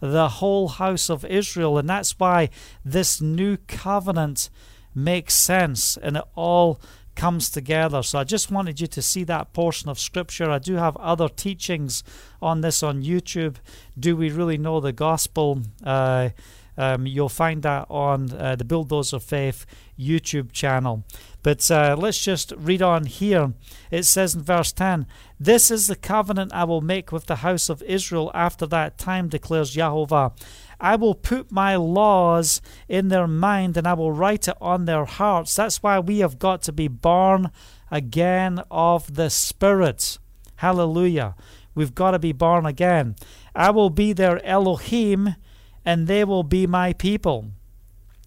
the 0.00 0.28
whole 0.28 0.68
house 0.68 1.10
of 1.10 1.24
Israel, 1.24 1.78
and 1.78 1.88
that's 1.88 2.18
why 2.18 2.48
this 2.84 3.20
new 3.20 3.56
covenant 3.68 4.50
makes 4.94 5.34
sense 5.34 5.96
and 5.96 6.16
it 6.16 6.24
all 6.34 6.80
comes 7.14 7.50
together. 7.50 8.02
So 8.02 8.18
I 8.18 8.24
just 8.24 8.50
wanted 8.50 8.80
you 8.80 8.86
to 8.88 9.02
see 9.02 9.24
that 9.24 9.52
portion 9.52 9.90
of 9.90 9.98
scripture. 9.98 10.50
I 10.50 10.58
do 10.58 10.76
have 10.76 10.96
other 10.96 11.28
teachings 11.28 12.02
on 12.40 12.60
this 12.60 12.82
on 12.82 13.02
YouTube. 13.02 13.56
Do 13.98 14.16
we 14.16 14.30
really 14.30 14.56
know 14.56 14.80
the 14.80 14.92
gospel? 14.92 15.62
Uh, 15.84 16.30
um, 16.76 17.06
you'll 17.06 17.28
find 17.28 17.62
that 17.62 17.86
on 17.90 18.32
uh, 18.32 18.56
the 18.56 18.64
Bulldozer 18.64 19.18
Faith 19.18 19.66
YouTube 19.98 20.52
channel. 20.52 21.04
But 21.42 21.70
uh, 21.70 21.96
let's 21.98 22.22
just 22.22 22.52
read 22.56 22.82
on 22.82 23.04
here. 23.04 23.54
It 23.90 24.04
says 24.04 24.34
in 24.34 24.42
verse 24.42 24.72
10 24.72 25.06
This 25.38 25.70
is 25.70 25.86
the 25.86 25.96
covenant 25.96 26.52
I 26.52 26.64
will 26.64 26.80
make 26.80 27.12
with 27.12 27.26
the 27.26 27.36
house 27.36 27.68
of 27.68 27.82
Israel 27.82 28.30
after 28.34 28.66
that 28.66 28.98
time, 28.98 29.28
declares 29.28 29.74
Yahovah. 29.74 30.32
I 30.80 30.96
will 30.96 31.14
put 31.14 31.52
my 31.52 31.76
laws 31.76 32.62
in 32.88 33.08
their 33.08 33.26
mind 33.26 33.76
and 33.76 33.86
I 33.86 33.92
will 33.92 34.12
write 34.12 34.48
it 34.48 34.56
on 34.60 34.86
their 34.86 35.04
hearts. 35.04 35.54
That's 35.54 35.82
why 35.82 35.98
we 35.98 36.20
have 36.20 36.38
got 36.38 36.62
to 36.62 36.72
be 36.72 36.88
born 36.88 37.50
again 37.90 38.62
of 38.70 39.14
the 39.14 39.28
Spirit. 39.28 40.18
Hallelujah. 40.56 41.36
We've 41.74 41.94
got 41.94 42.12
to 42.12 42.18
be 42.18 42.32
born 42.32 42.66
again. 42.66 43.16
I 43.54 43.70
will 43.70 43.90
be 43.90 44.12
their 44.12 44.44
Elohim 44.44 45.36
and 45.84 46.06
they 46.06 46.24
will 46.24 46.42
be 46.42 46.66
my 46.66 46.92
people. 46.92 47.46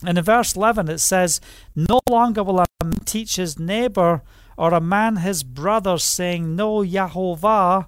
And 0.06 0.18
in 0.18 0.24
verse 0.24 0.56
11 0.56 0.90
it 0.90 1.00
says, 1.00 1.40
No 1.76 2.00
longer 2.10 2.44
will 2.44 2.60
a 2.60 2.66
man 2.84 2.94
teach 3.06 3.38
his 3.38 3.58
neighbor 3.60 4.22
or 4.58 4.74
a 4.74 4.82
man 4.82 5.18
his 5.18 5.44
brother, 5.44 5.98
saying, 5.98 6.56
Know 6.56 6.84
Yahovah, 6.84 7.88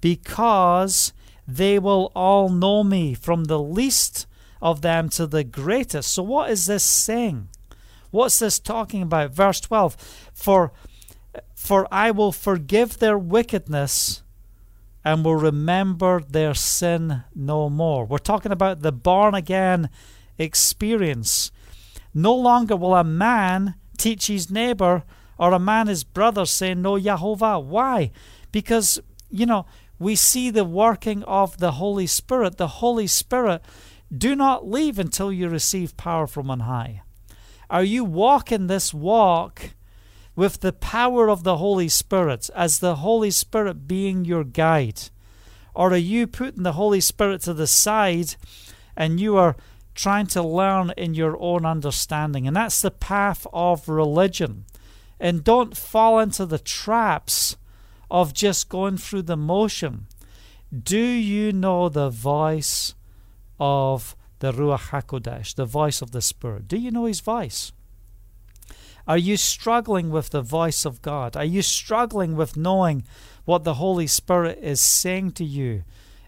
because 0.00 1.12
they 1.46 1.78
will 1.78 2.12
all 2.14 2.48
know 2.48 2.84
me, 2.84 3.14
from 3.14 3.44
the 3.44 3.58
least 3.58 4.26
of 4.60 4.82
them 4.82 5.08
to 5.10 5.26
the 5.26 5.44
greatest. 5.44 6.12
So, 6.12 6.22
what 6.22 6.50
is 6.50 6.66
this 6.66 6.84
saying? 6.84 7.48
What's 8.10 8.38
this 8.38 8.58
talking 8.58 9.02
about? 9.02 9.32
Verse 9.32 9.60
12 9.60 9.96
For, 10.32 10.72
for 11.54 11.86
I 11.92 12.10
will 12.10 12.32
forgive 12.32 12.98
their 12.98 13.18
wickedness 13.18 14.22
and 15.08 15.24
will 15.24 15.36
remember 15.36 16.20
their 16.20 16.52
sin 16.52 17.24
no 17.34 17.70
more. 17.70 18.04
We're 18.04 18.18
talking 18.18 18.52
about 18.52 18.82
the 18.82 18.92
born 18.92 19.34
again 19.34 19.88
experience. 20.36 21.50
No 22.12 22.34
longer 22.34 22.76
will 22.76 22.94
a 22.94 23.04
man 23.04 23.76
teach 23.96 24.26
his 24.26 24.50
neighbor 24.50 25.04
or 25.38 25.52
a 25.52 25.58
man 25.58 25.86
his 25.86 26.04
brother 26.04 26.44
saying, 26.44 26.82
Know 26.82 26.98
Yahovah. 26.98 27.64
Why? 27.64 28.10
Because, 28.52 29.00
you 29.30 29.46
know, 29.46 29.64
we 29.98 30.14
see 30.14 30.50
the 30.50 30.64
working 30.64 31.22
of 31.22 31.56
the 31.56 31.72
Holy 31.72 32.06
Spirit. 32.06 32.58
The 32.58 32.68
Holy 32.68 33.06
Spirit, 33.06 33.62
do 34.14 34.36
not 34.36 34.68
leave 34.68 34.98
until 34.98 35.32
you 35.32 35.48
receive 35.48 35.96
power 35.96 36.26
from 36.26 36.50
on 36.50 36.60
high. 36.60 37.00
Are 37.70 37.82
you 37.82 38.04
walking 38.04 38.66
this 38.66 38.92
walk 38.92 39.70
with 40.38 40.60
the 40.60 40.72
power 40.72 41.28
of 41.28 41.42
the 41.42 41.56
Holy 41.56 41.88
Spirit, 41.88 42.48
as 42.54 42.78
the 42.78 42.94
Holy 43.02 43.28
Spirit 43.28 43.88
being 43.88 44.24
your 44.24 44.44
guide? 44.44 45.00
Or 45.74 45.92
are 45.92 45.96
you 45.96 46.28
putting 46.28 46.62
the 46.62 46.74
Holy 46.74 47.00
Spirit 47.00 47.40
to 47.42 47.52
the 47.52 47.66
side 47.66 48.36
and 48.96 49.18
you 49.18 49.36
are 49.36 49.56
trying 49.96 50.28
to 50.28 50.40
learn 50.40 50.92
in 50.96 51.14
your 51.14 51.36
own 51.42 51.66
understanding? 51.66 52.46
And 52.46 52.54
that's 52.54 52.80
the 52.80 52.92
path 52.92 53.48
of 53.52 53.88
religion. 53.88 54.64
And 55.18 55.42
don't 55.42 55.76
fall 55.76 56.20
into 56.20 56.46
the 56.46 56.60
traps 56.60 57.56
of 58.08 58.32
just 58.32 58.68
going 58.68 58.96
through 58.96 59.22
the 59.22 59.36
motion. 59.36 60.06
Do 60.72 61.02
you 61.02 61.52
know 61.52 61.88
the 61.88 62.10
voice 62.10 62.94
of 63.58 64.14
the 64.38 64.52
Ruach 64.52 64.90
HaKodesh, 64.90 65.56
the 65.56 65.64
voice 65.64 66.00
of 66.00 66.12
the 66.12 66.22
Spirit? 66.22 66.68
Do 66.68 66.76
you 66.76 66.92
know 66.92 67.06
his 67.06 67.18
voice? 67.18 67.72
Are 69.08 69.16
you 69.16 69.38
struggling 69.38 70.10
with 70.10 70.28
the 70.28 70.42
voice 70.42 70.84
of 70.84 71.00
God? 71.00 71.34
Are 71.34 71.44
you 71.44 71.62
struggling 71.62 72.36
with 72.36 72.58
knowing 72.58 73.04
what 73.46 73.64
the 73.64 73.74
Holy 73.74 74.06
Spirit 74.06 74.58
is 74.60 74.82
saying 74.82 75.32
to 75.32 75.44
you 75.44 75.84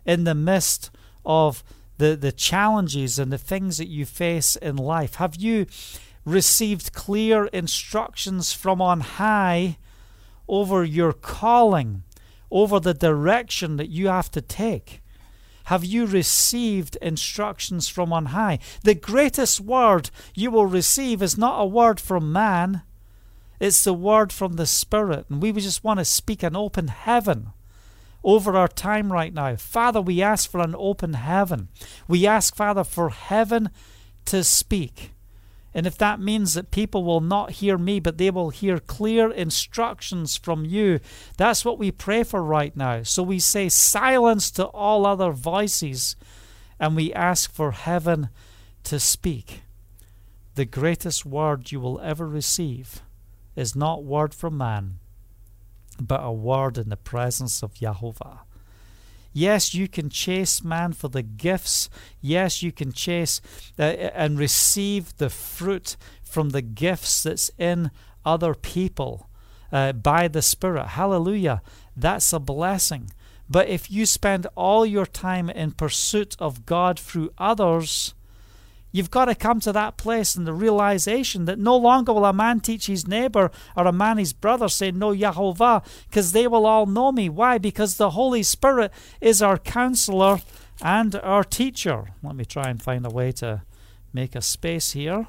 in 0.06 0.24
the 0.24 0.34
midst 0.34 0.90
of 1.22 1.62
the, 1.98 2.16
the 2.16 2.32
challenges 2.32 3.18
and 3.18 3.30
the 3.30 3.36
things 3.36 3.76
that 3.76 3.88
you 3.88 4.06
face 4.06 4.56
in 4.56 4.76
life? 4.76 5.16
Have 5.16 5.36
you 5.36 5.66
received 6.24 6.94
clear 6.94 7.46
instructions 7.48 8.54
from 8.54 8.80
on 8.80 9.00
high 9.00 9.76
over 10.48 10.82
your 10.82 11.12
calling, 11.12 12.02
over 12.50 12.80
the 12.80 12.94
direction 12.94 13.76
that 13.76 13.90
you 13.90 14.08
have 14.08 14.30
to 14.30 14.40
take? 14.40 14.99
Have 15.70 15.85
you 15.85 16.04
received 16.04 16.96
instructions 17.00 17.87
from 17.87 18.12
on 18.12 18.26
high? 18.26 18.59
The 18.83 18.96
greatest 18.96 19.61
word 19.61 20.11
you 20.35 20.50
will 20.50 20.66
receive 20.66 21.22
is 21.22 21.38
not 21.38 21.61
a 21.61 21.64
word 21.64 22.00
from 22.00 22.33
man, 22.33 22.83
it's 23.61 23.85
the 23.85 23.94
word 23.94 24.33
from 24.33 24.54
the 24.54 24.66
Spirit. 24.66 25.26
And 25.30 25.40
we 25.40 25.52
just 25.52 25.85
want 25.85 26.00
to 26.00 26.04
speak 26.04 26.42
an 26.42 26.56
open 26.56 26.88
heaven 26.88 27.50
over 28.24 28.56
our 28.56 28.66
time 28.66 29.12
right 29.12 29.33
now. 29.33 29.54
Father, 29.54 30.00
we 30.00 30.20
ask 30.20 30.50
for 30.50 30.61
an 30.61 30.74
open 30.76 31.12
heaven. 31.12 31.68
We 32.09 32.26
ask, 32.26 32.56
Father, 32.56 32.83
for 32.83 33.11
heaven 33.11 33.70
to 34.24 34.42
speak. 34.42 35.12
And 35.72 35.87
if 35.87 35.96
that 35.98 36.20
means 36.20 36.54
that 36.54 36.72
people 36.72 37.04
will 37.04 37.20
not 37.20 37.52
hear 37.52 37.78
me, 37.78 38.00
but 38.00 38.18
they 38.18 38.30
will 38.30 38.50
hear 38.50 38.80
clear 38.80 39.30
instructions 39.30 40.37
from 40.37 40.64
you, 40.64 40.98
that's 41.37 41.64
what 41.64 41.78
we 41.78 41.92
pray 41.92 42.24
for 42.24 42.42
right 42.42 42.76
now. 42.76 43.04
So 43.04 43.22
we 43.22 43.38
say 43.38 43.68
silence 43.68 44.50
to 44.52 44.64
all 44.66 45.06
other 45.06 45.30
voices, 45.30 46.16
and 46.80 46.96
we 46.96 47.12
ask 47.12 47.52
for 47.52 47.70
heaven 47.70 48.30
to 48.85 48.98
speak. 48.98 49.62
The 50.56 50.64
greatest 50.64 51.24
word 51.24 51.70
you 51.70 51.78
will 51.78 52.00
ever 52.00 52.26
receive 52.26 53.02
is 53.54 53.76
not 53.76 54.02
word 54.02 54.35
from 54.35 54.59
man, 54.59 54.98
but 56.00 56.20
a 56.24 56.33
word 56.33 56.78
in 56.78 56.88
the 56.88 56.96
presence 56.96 57.62
of 57.62 57.74
Yahovah. 57.74 58.40
Yes, 59.32 59.74
you 59.74 59.88
can 59.88 60.10
chase 60.10 60.64
man 60.64 60.92
for 60.92 61.08
the 61.08 61.22
gifts. 61.22 61.88
Yes, 62.20 62.62
you 62.62 62.72
can 62.72 62.92
chase 62.92 63.40
uh, 63.78 63.82
and 63.82 64.38
receive 64.38 65.16
the 65.16 65.30
fruit 65.30 65.96
from 66.22 66.50
the 66.50 66.62
gifts 66.62 67.22
that's 67.22 67.50
in 67.58 67.90
other 68.24 68.54
people 68.54 69.28
uh, 69.72 69.92
by 69.92 70.28
the 70.28 70.42
Spirit. 70.42 70.88
Hallelujah. 70.88 71.62
That's 71.96 72.32
a 72.32 72.38
blessing. 72.38 73.10
But 73.48 73.68
if 73.68 73.90
you 73.90 74.06
spend 74.06 74.46
all 74.54 74.86
your 74.86 75.06
time 75.06 75.50
in 75.50 75.72
pursuit 75.72 76.36
of 76.38 76.66
God 76.66 76.98
through 76.98 77.30
others, 77.36 78.14
You've 78.92 79.11
got 79.11 79.26
to 79.26 79.35
come 79.35 79.61
to 79.61 79.72
that 79.72 79.96
place 79.96 80.35
and 80.35 80.46
the 80.46 80.53
realization 80.53 81.44
that 81.44 81.59
no 81.59 81.76
longer 81.76 82.12
will 82.12 82.24
a 82.24 82.33
man 82.33 82.61
teach 82.61 82.87
his 82.87 83.07
neighbor 83.07 83.50
or 83.76 83.87
a 83.87 83.92
man 83.92 84.18
his 84.18 84.33
brother 84.33 84.68
say, 84.68 84.90
Know 84.90 85.12
Yahovah, 85.12 85.85
because 86.09 86.33
they 86.33 86.46
will 86.46 86.66
all 86.66 86.87
know 86.87 87.12
me. 87.12 87.29
Why? 87.29 87.59
Because 87.59 87.96
the 87.96 88.11
Holy 88.11 88.42
Spirit 88.42 88.92
is 89.20 89.42
our 89.42 89.59
counselor 89.59 90.40
and 90.83 91.14
our 91.16 91.44
teacher. 91.44 92.09
Let 92.22 92.35
me 92.35 92.44
try 92.44 92.68
and 92.68 92.83
find 92.83 93.07
a 93.07 93.11
way 93.11 93.31
to 93.33 93.62
make 94.12 94.35
a 94.35 94.42
space 94.42 94.92
here. 94.92 95.26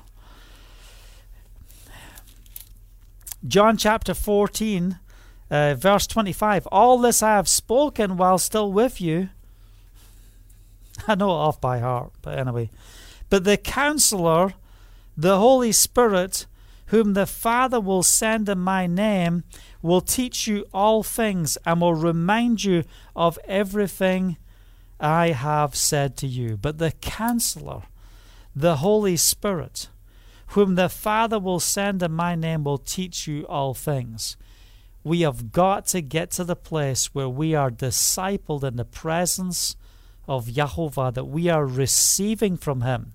John 3.47 3.77
chapter 3.77 4.13
14, 4.13 4.99
uh, 5.49 5.75
verse 5.75 6.07
25. 6.07 6.67
All 6.67 6.97
this 6.97 7.21
I 7.21 7.35
have 7.35 7.47
spoken 7.47 8.17
while 8.17 8.37
still 8.37 8.71
with 8.71 9.01
you. 9.01 9.29
I 11.07 11.15
know 11.15 11.29
it 11.29 11.33
off 11.33 11.61
by 11.61 11.79
heart, 11.79 12.11
but 12.21 12.39
anyway. 12.39 12.69
But 13.31 13.45
the 13.45 13.55
counselor, 13.55 14.55
the 15.15 15.39
Holy 15.39 15.71
Spirit, 15.71 16.47
whom 16.87 17.13
the 17.13 17.25
Father 17.25 17.79
will 17.79 18.03
send 18.03 18.49
in 18.49 18.59
my 18.59 18.87
name, 18.87 19.45
will 19.81 20.01
teach 20.01 20.47
you 20.47 20.65
all 20.73 21.01
things 21.01 21.57
and 21.65 21.79
will 21.79 21.95
remind 21.95 22.65
you 22.65 22.83
of 23.15 23.39
everything 23.45 24.35
I 24.99 25.29
have 25.29 25.77
said 25.77 26.17
to 26.17 26.27
you. 26.27 26.57
But 26.57 26.77
the 26.77 26.91
counselor, 26.91 27.83
the 28.53 28.75
Holy 28.75 29.15
Spirit, 29.15 29.87
whom 30.47 30.75
the 30.75 30.89
Father 30.89 31.39
will 31.39 31.61
send 31.61 32.03
in 32.03 32.11
my 32.11 32.35
name, 32.35 32.65
will 32.65 32.79
teach 32.79 33.27
you 33.27 33.47
all 33.47 33.73
things. 33.73 34.35
We 35.05 35.21
have 35.21 35.53
got 35.53 35.85
to 35.87 36.01
get 36.01 36.31
to 36.31 36.43
the 36.43 36.57
place 36.57 37.15
where 37.15 37.29
we 37.29 37.55
are 37.55 37.71
discipled 37.71 38.65
in 38.65 38.75
the 38.75 38.83
presence 38.83 39.77
of 40.27 40.47
Yahovah, 40.47 41.13
that 41.13 41.29
we 41.29 41.47
are 41.47 41.65
receiving 41.65 42.57
from 42.57 42.81
Him. 42.81 43.13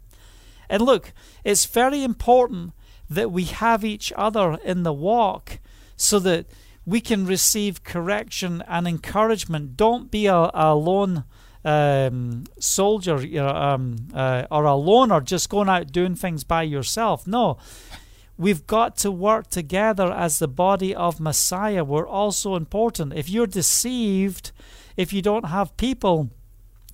And 0.69 0.83
look, 0.83 1.13
it's 1.45 1.67
very 1.67 2.03
important 2.03 2.73
that 3.09 3.31
we 3.31 3.45
have 3.45 3.85
each 3.85 4.13
other 4.17 4.59
in 4.65 4.83
the 4.83 4.93
walk 4.93 5.59
so 5.97 6.19
that 6.21 6.47
we 6.85 7.01
can 7.01 7.27
receive 7.27 7.85
correction 7.85 8.63
and 8.69 8.87
encouragement. 8.87 9.77
Don't 9.77 10.11
be 10.11 10.27
a, 10.27 10.51
a 10.55 10.75
lone 10.75 11.25
um, 11.65 12.45
soldier 12.61 13.17
um, 13.45 13.97
uh, 14.15 14.47
or 14.51 14.65
a 14.65 14.77
loner 14.77 15.21
just 15.21 15.51
going 15.51 15.69
out 15.69 15.91
doing 15.91 16.15
things 16.15 16.45
by 16.45 16.63
yourself. 16.63 17.27
No. 17.27 17.59
We've 18.39 18.67
got 18.67 18.97
to 18.99 19.11
work 19.11 19.49
together 19.49 20.13
as 20.13 20.39
the 20.39 20.47
body 20.47 20.95
of 20.95 21.19
Messiah. 21.19 21.83
We're 21.83 22.07
also 22.07 22.55
important. 22.55 23.15
If 23.15 23.31
you're 23.31 23.47
deceived, 23.47 24.53
if 24.97 25.13
you 25.13 25.23
don't 25.23 25.47
have 25.47 25.77
people 25.77 26.31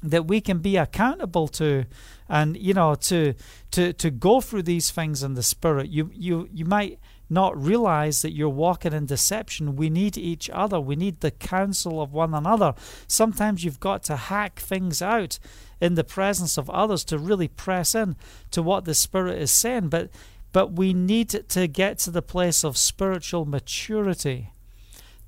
that 0.02 0.26
we 0.26 0.40
can 0.40 0.58
be 0.58 0.76
accountable 0.76 1.48
to, 1.48 1.84
and 2.28 2.56
you 2.56 2.74
know 2.74 2.94
to 2.96 3.34
to 3.70 3.92
to 3.92 4.10
go 4.10 4.40
through 4.40 4.62
these 4.62 4.90
things 4.90 5.22
in 5.22 5.34
the 5.34 5.42
spirit. 5.42 5.88
You 5.88 6.10
you 6.12 6.48
you 6.52 6.64
might 6.64 6.98
not 7.30 7.60
realize 7.60 8.20
that 8.20 8.34
you're 8.34 8.48
walking 8.48 8.92
in 8.92 9.06
deception. 9.06 9.76
We 9.76 9.88
need 9.88 10.18
each 10.18 10.50
other. 10.50 10.78
We 10.78 10.96
need 10.96 11.20
the 11.20 11.30
counsel 11.30 12.02
of 12.02 12.12
one 12.12 12.34
another. 12.34 12.74
Sometimes 13.06 13.64
you've 13.64 13.80
got 13.80 14.02
to 14.04 14.16
hack 14.16 14.60
things 14.60 15.00
out 15.00 15.38
in 15.80 15.94
the 15.94 16.04
presence 16.04 16.58
of 16.58 16.68
others 16.68 17.04
to 17.04 17.18
really 17.18 17.48
press 17.48 17.94
in 17.94 18.16
to 18.50 18.62
what 18.62 18.84
the 18.84 18.94
spirit 18.94 19.40
is 19.40 19.50
saying. 19.50 19.88
But 19.88 20.10
but 20.52 20.72
we 20.72 20.92
need 20.92 21.30
to 21.30 21.66
get 21.66 21.98
to 22.00 22.10
the 22.10 22.22
place 22.22 22.62
of 22.62 22.76
spiritual 22.76 23.46
maturity 23.46 24.50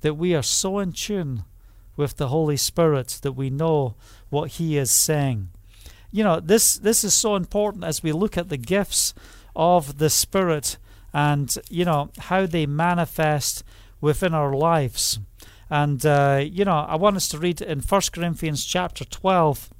that 0.01 0.13
we 0.13 0.35
are 0.35 0.43
so 0.43 0.77
in 0.77 0.91
tune 0.91 1.43
with 1.95 2.17
the 2.17 2.27
Holy 2.27 2.57
Spirit 2.57 3.19
that 3.23 3.31
we 3.31 3.49
know 3.49 3.95
what 4.29 4.51
He 4.51 4.77
is 4.77 4.91
saying. 4.91 5.49
You 6.11 6.23
know 6.23 6.39
this 6.39 6.75
this 6.75 7.03
is 7.03 7.13
so 7.13 7.35
important 7.35 7.83
as 7.83 8.03
we 8.03 8.11
look 8.11 8.37
at 8.37 8.49
the 8.49 8.57
gifts 8.57 9.13
of 9.55 9.97
the 9.97 10.09
spirit 10.09 10.77
and 11.13 11.57
you 11.69 11.85
know 11.85 12.09
how 12.19 12.45
they 12.45 12.65
manifest 12.65 13.63
within 14.01 14.33
our 14.33 14.53
lives. 14.53 15.19
And 15.69 16.05
uh, 16.05 16.43
you 16.43 16.63
know 16.63 16.85
i 16.87 16.95
want 16.95 17.15
us 17.15 17.27
to 17.29 17.39
read 17.39 17.59
in 17.59 17.79
1 17.79 18.01
corinthians 18.13 18.63
chapter 18.63 19.03
12 19.03 19.71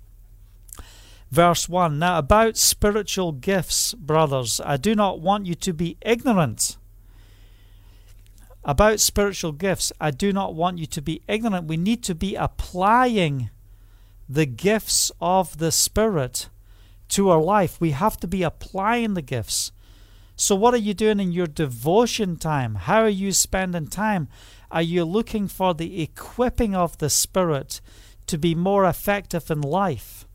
verse 1.29 1.69
1 1.69 1.99
now 1.99 2.17
about 2.17 2.57
spiritual 2.57 3.31
gifts 3.31 3.93
brothers 3.93 4.59
i 4.65 4.77
do 4.77 4.95
not 4.95 5.19
want 5.19 5.45
you 5.45 5.53
to 5.53 5.73
be 5.73 5.97
ignorant 6.01 6.77
about 8.65 8.99
spiritual 8.99 9.51
gifts. 9.51 9.93
I 10.01 10.11
do 10.11 10.33
not 10.33 10.55
want 10.55 10.79
you 10.79 10.87
to 10.87 11.01
be 11.01 11.21
ignorant. 11.27 11.67
We 11.67 11.77
need 11.77 12.03
to 12.03 12.15
be 12.15 12.35
applying 12.35 13.51
the 14.27 14.45
gifts 14.45 15.11
of 15.21 15.57
the 15.57 15.71
Spirit 15.71 16.49
to 17.09 17.29
our 17.29 17.41
life. 17.41 17.79
We 17.79 17.91
have 17.91 18.17
to 18.17 18.27
be 18.27 18.43
applying 18.43 19.13
the 19.13 19.21
gifts. 19.21 19.71
So, 20.35 20.55
what 20.55 20.73
are 20.73 20.77
you 20.77 20.93
doing 20.93 21.19
in 21.19 21.31
your 21.31 21.47
devotion 21.47 22.35
time? 22.35 22.75
How 22.75 23.01
are 23.01 23.09
you 23.09 23.31
spending 23.31 23.87
time? 23.87 24.27
Are 24.71 24.81
you 24.81 25.05
looking 25.05 25.47
for 25.47 25.73
the 25.73 26.01
equipping 26.01 26.75
of 26.75 26.97
the 26.97 27.09
Spirit 27.09 27.79
to 28.27 28.37
be 28.37 28.55
more 28.55 28.85
effective 28.85 29.49
in 29.49 29.61
life? 29.61 30.25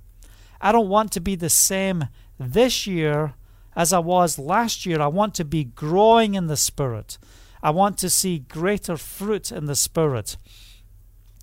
I 0.61 0.73
don't 0.73 0.89
want 0.89 1.13
to 1.13 1.21
be 1.21 1.35
the 1.35 1.51
same 1.51 2.09
this 2.39 2.87
year 2.87 3.35
as 3.77 3.93
I 3.93 3.99
was 3.99 4.39
last 4.39 4.87
year. 4.87 5.01
I 5.01 5.09
want 5.09 5.35
to 5.35 5.45
be 5.45 5.65
growing 5.65 6.35
in 6.35 6.47
the 6.47 6.57
Spirit. 6.57 7.19
I 7.63 7.71
want 7.71 7.99
to 7.99 8.09
see 8.09 8.39
greater 8.39 8.97
fruit 8.97 9.53
in 9.53 9.67
the 9.67 9.77
Spirit. 9.77 10.37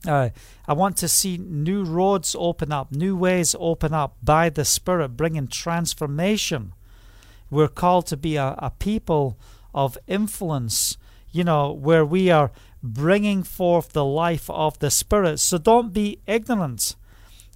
Uh, 0.07 0.29
I 0.67 0.73
want 0.73 0.97
to 0.97 1.07
see 1.07 1.37
new 1.37 1.83
roads 1.83 2.35
open 2.39 2.71
up, 2.71 2.91
new 2.91 3.15
ways 3.15 3.55
open 3.59 3.93
up 3.93 4.15
by 4.23 4.49
the 4.49 4.63
Spirit, 4.63 5.17
bringing 5.17 5.47
transformation. 5.47 6.73
We're 7.49 7.67
called 7.67 8.07
to 8.07 8.17
be 8.17 8.37
a, 8.37 8.55
a 8.57 8.71
people 8.71 9.37
of 9.73 9.97
influence, 10.07 10.97
you 11.31 11.43
know, 11.43 11.71
where 11.71 12.05
we 12.05 12.29
are 12.29 12.51
bringing 12.81 13.43
forth 13.43 13.91
the 13.91 14.05
life 14.05 14.49
of 14.49 14.79
the 14.79 14.89
Spirit. 14.89 15.39
So 15.39 15.57
don't 15.57 15.93
be 15.93 16.19
ignorant 16.25 16.95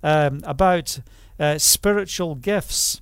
um, 0.04 0.42
about 0.44 1.00
uh, 1.40 1.58
spiritual 1.58 2.36
gifts. 2.36 3.02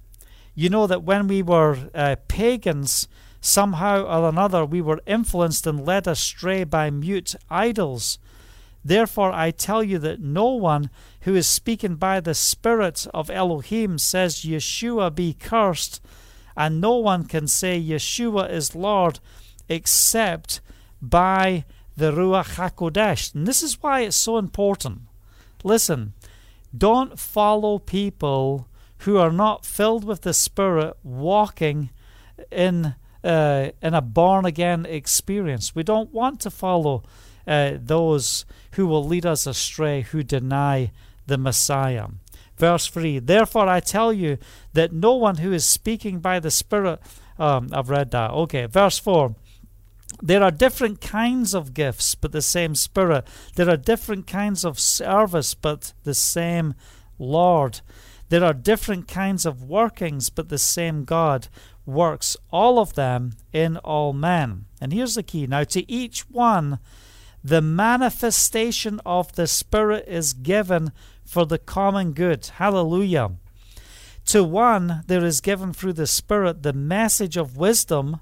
You 0.55 0.69
know 0.69 0.87
that 0.87 1.03
when 1.03 1.27
we 1.27 1.41
were 1.41 1.89
uh, 1.95 2.17
pagans, 2.27 3.07
somehow 3.41 4.03
or 4.03 4.27
another 4.29 4.65
we 4.65 4.81
were 4.81 5.01
influenced 5.05 5.65
and 5.65 5.85
led 5.85 6.07
astray 6.07 6.63
by 6.63 6.89
mute 6.89 7.35
idols. 7.49 8.19
Therefore, 8.83 9.31
I 9.31 9.51
tell 9.51 9.83
you 9.83 9.99
that 9.99 10.21
no 10.21 10.47
one 10.49 10.89
who 11.21 11.35
is 11.35 11.47
speaking 11.47 11.95
by 11.95 12.19
the 12.19 12.33
Spirit 12.33 13.07
of 13.13 13.29
Elohim 13.29 13.97
says, 13.97 14.41
Yeshua 14.41 15.13
be 15.13 15.33
cursed, 15.33 16.01
and 16.55 16.81
no 16.81 16.95
one 16.95 17.25
can 17.25 17.47
say, 17.47 17.81
Yeshua 17.81 18.49
is 18.49 18.75
Lord, 18.75 19.19
except 19.67 20.61
by 21.01 21.65
the 21.95 22.11
Ruach 22.11 22.55
HaKodesh. 22.55 23.35
And 23.35 23.47
this 23.47 23.61
is 23.61 23.81
why 23.81 24.01
it's 24.01 24.15
so 24.15 24.37
important. 24.37 25.01
Listen, 25.63 26.13
don't 26.75 27.19
follow 27.19 27.79
people 27.79 28.67
who 28.99 29.17
are 29.17 29.31
not 29.31 29.65
filled 29.65 30.03
with 30.03 30.21
the 30.21 30.33
Spirit 30.33 30.95
walking 31.03 31.89
in 32.51 32.95
uh, 33.23 33.69
in 33.81 33.93
a 33.93 34.01
born 34.01 34.45
again 34.45 34.85
experience. 34.85 35.75
We 35.75 35.83
don't 35.83 36.13
want 36.13 36.39
to 36.41 36.49
follow 36.49 37.03
uh, 37.45 37.73
those 37.77 38.45
who 38.71 38.87
will 38.87 39.03
lead 39.03 39.25
us 39.25 39.47
astray, 39.47 40.01
who 40.01 40.23
deny 40.23 40.91
the 41.25 41.37
Messiah. 41.37 42.07
Verse 42.57 42.87
3 42.87 43.19
Therefore 43.19 43.67
I 43.67 43.79
tell 43.79 44.11
you 44.11 44.37
that 44.73 44.91
no 44.91 45.15
one 45.15 45.37
who 45.37 45.51
is 45.51 45.65
speaking 45.65 46.19
by 46.19 46.39
the 46.39 46.51
Spirit. 46.51 46.99
Um, 47.37 47.69
I've 47.71 47.89
read 47.89 48.11
that. 48.11 48.31
Okay. 48.31 48.65
Verse 48.65 48.99
4 48.99 49.35
there 50.21 50.43
are 50.43 50.51
different 50.51 51.01
kinds 51.01 51.53
of 51.53 51.73
gifts, 51.73 52.15
but 52.15 52.31
the 52.31 52.41
same 52.41 52.75
Spirit. 52.75 53.25
There 53.55 53.69
are 53.69 53.77
different 53.77 54.27
kinds 54.27 54.65
of 54.65 54.79
service, 54.79 55.53
but 55.53 55.93
the 56.03 56.13
same 56.13 56.73
Lord. 57.17 57.81
There 58.29 58.43
are 58.43 58.53
different 58.53 59.07
kinds 59.07 59.45
of 59.45 59.63
workings, 59.63 60.29
but 60.29 60.49
the 60.49 60.57
same 60.57 61.05
God 61.05 61.47
works 61.85 62.37
all 62.51 62.79
of 62.79 62.93
them 62.93 63.33
in 63.53 63.77
all 63.77 64.13
men. 64.13 64.65
And 64.81 64.93
here's 64.93 65.15
the 65.15 65.23
key 65.23 65.47
now, 65.47 65.63
to 65.65 65.89
each 65.89 66.29
one, 66.29 66.79
the 67.43 67.61
manifestation 67.61 68.99
of 69.05 69.33
the 69.33 69.47
Spirit 69.47 70.05
is 70.07 70.33
given 70.33 70.91
for 71.23 71.45
the 71.45 71.59
common 71.59 72.13
good. 72.13 72.45
Hallelujah. 72.55 73.31
To 74.25 74.43
one, 74.43 75.03
there 75.07 75.23
is 75.23 75.41
given 75.41 75.73
through 75.73 75.93
the 75.93 76.07
Spirit 76.07 76.63
the 76.63 76.73
message 76.73 77.37
of 77.37 77.57
wisdom 77.57 78.19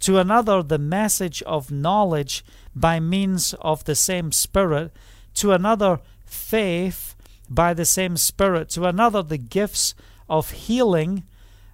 to 0.00 0.18
another 0.18 0.62
the 0.62 0.78
message 0.78 1.42
of 1.42 1.70
knowledge 1.70 2.44
by 2.74 2.98
means 2.98 3.54
of 3.60 3.84
the 3.84 3.94
same 3.94 4.32
Spirit, 4.32 4.92
to 5.34 5.52
another 5.52 6.00
faith 6.24 7.14
by 7.48 7.74
the 7.74 7.84
same 7.84 8.16
Spirit, 8.16 8.70
to 8.70 8.86
another 8.86 9.22
the 9.22 9.38
gifts 9.38 9.94
of 10.28 10.50
healing 10.50 11.24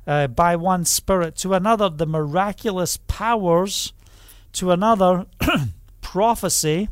uh, 0.07 0.27
by 0.27 0.57
one 0.57 0.85
Spirit, 0.85 1.37
to 1.37 1.55
another 1.55 1.89
the 1.89 2.07
miraculous 2.07 2.99
powers, 3.07 3.93
to 4.53 4.73
another 4.73 5.27
prophecy, 6.17 6.89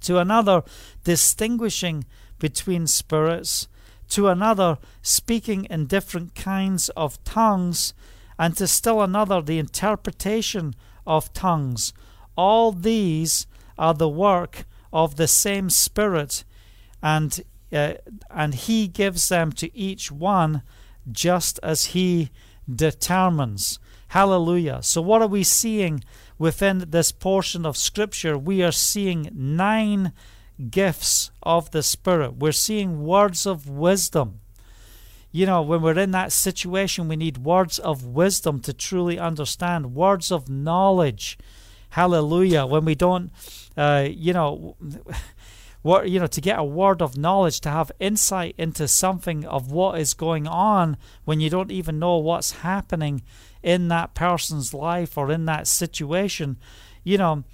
to 0.00 0.16
another 0.16 0.62
distinguishing 1.02 2.04
between 2.38 2.86
spirits, 2.86 3.66
to 4.08 4.28
another 4.28 4.78
speaking 5.02 5.64
in 5.64 5.86
different 5.86 6.36
kinds 6.36 6.88
of 6.90 7.22
tongues 7.24 7.94
and 8.38 8.56
to 8.56 8.68
still 8.68 9.02
another 9.02 9.42
the 9.42 9.58
interpretation 9.58 10.76
of 11.04 11.32
tongues. 11.32 11.92
All 12.36 12.70
these 12.70 13.48
are 13.76 13.92
the 13.92 14.08
work 14.08 14.66
of 14.92 15.16
the 15.16 15.26
same 15.26 15.68
Spirit, 15.68 16.44
and 17.02 17.42
uh, 17.72 17.94
and 18.30 18.54
He 18.54 18.86
gives 18.86 19.28
them 19.28 19.50
to 19.54 19.76
each 19.76 20.12
one 20.12 20.62
just 21.10 21.58
as 21.64 21.86
He 21.86 22.30
determines. 22.72 23.80
Hallelujah. 24.08 24.78
So, 24.82 25.02
what 25.02 25.22
are 25.22 25.28
we 25.28 25.42
seeing 25.42 26.04
within 26.38 26.84
this 26.88 27.12
portion 27.12 27.66
of 27.66 27.76
Scripture? 27.76 28.38
We 28.38 28.62
are 28.62 28.72
seeing 28.72 29.30
nine 29.32 30.12
gifts 30.70 31.30
of 31.42 31.70
the 31.70 31.82
Spirit. 31.82 32.36
We're 32.36 32.52
seeing 32.52 33.04
words 33.04 33.46
of 33.46 33.68
wisdom 33.68 34.40
you 35.30 35.44
know, 35.44 35.60
when 35.60 35.82
we're 35.82 35.98
in 35.98 36.12
that 36.12 36.32
situation, 36.32 37.08
we 37.08 37.16
need 37.16 37.38
words 37.38 37.78
of 37.78 38.04
wisdom 38.04 38.60
to 38.60 38.72
truly 38.72 39.18
understand, 39.18 39.94
words 39.94 40.32
of 40.32 40.48
knowledge. 40.48 41.38
Hallelujah. 41.90 42.64
When 42.64 42.84
we 42.84 42.94
don't, 42.94 43.30
uh, 43.76 44.08
you 44.10 44.32
know, 44.32 44.76
what 45.82 46.08
you 46.08 46.18
know, 46.18 46.26
to 46.26 46.40
get 46.40 46.58
a 46.58 46.64
word 46.64 47.02
of 47.02 47.18
knowledge, 47.18 47.60
to 47.60 47.68
have 47.68 47.92
insight 48.00 48.54
into 48.56 48.88
something 48.88 49.44
of 49.44 49.70
what 49.70 50.00
is 50.00 50.14
going 50.14 50.46
on 50.46 50.96
when 51.24 51.40
you 51.40 51.50
don't 51.50 51.70
even 51.70 51.98
know 51.98 52.16
what's 52.16 52.62
happening 52.62 53.22
in 53.62 53.88
that 53.88 54.14
person's 54.14 54.72
life 54.72 55.16
or 55.18 55.30
in 55.30 55.44
that 55.46 55.66
situation. 55.66 56.58
You 57.04 57.18
know, 57.18 57.44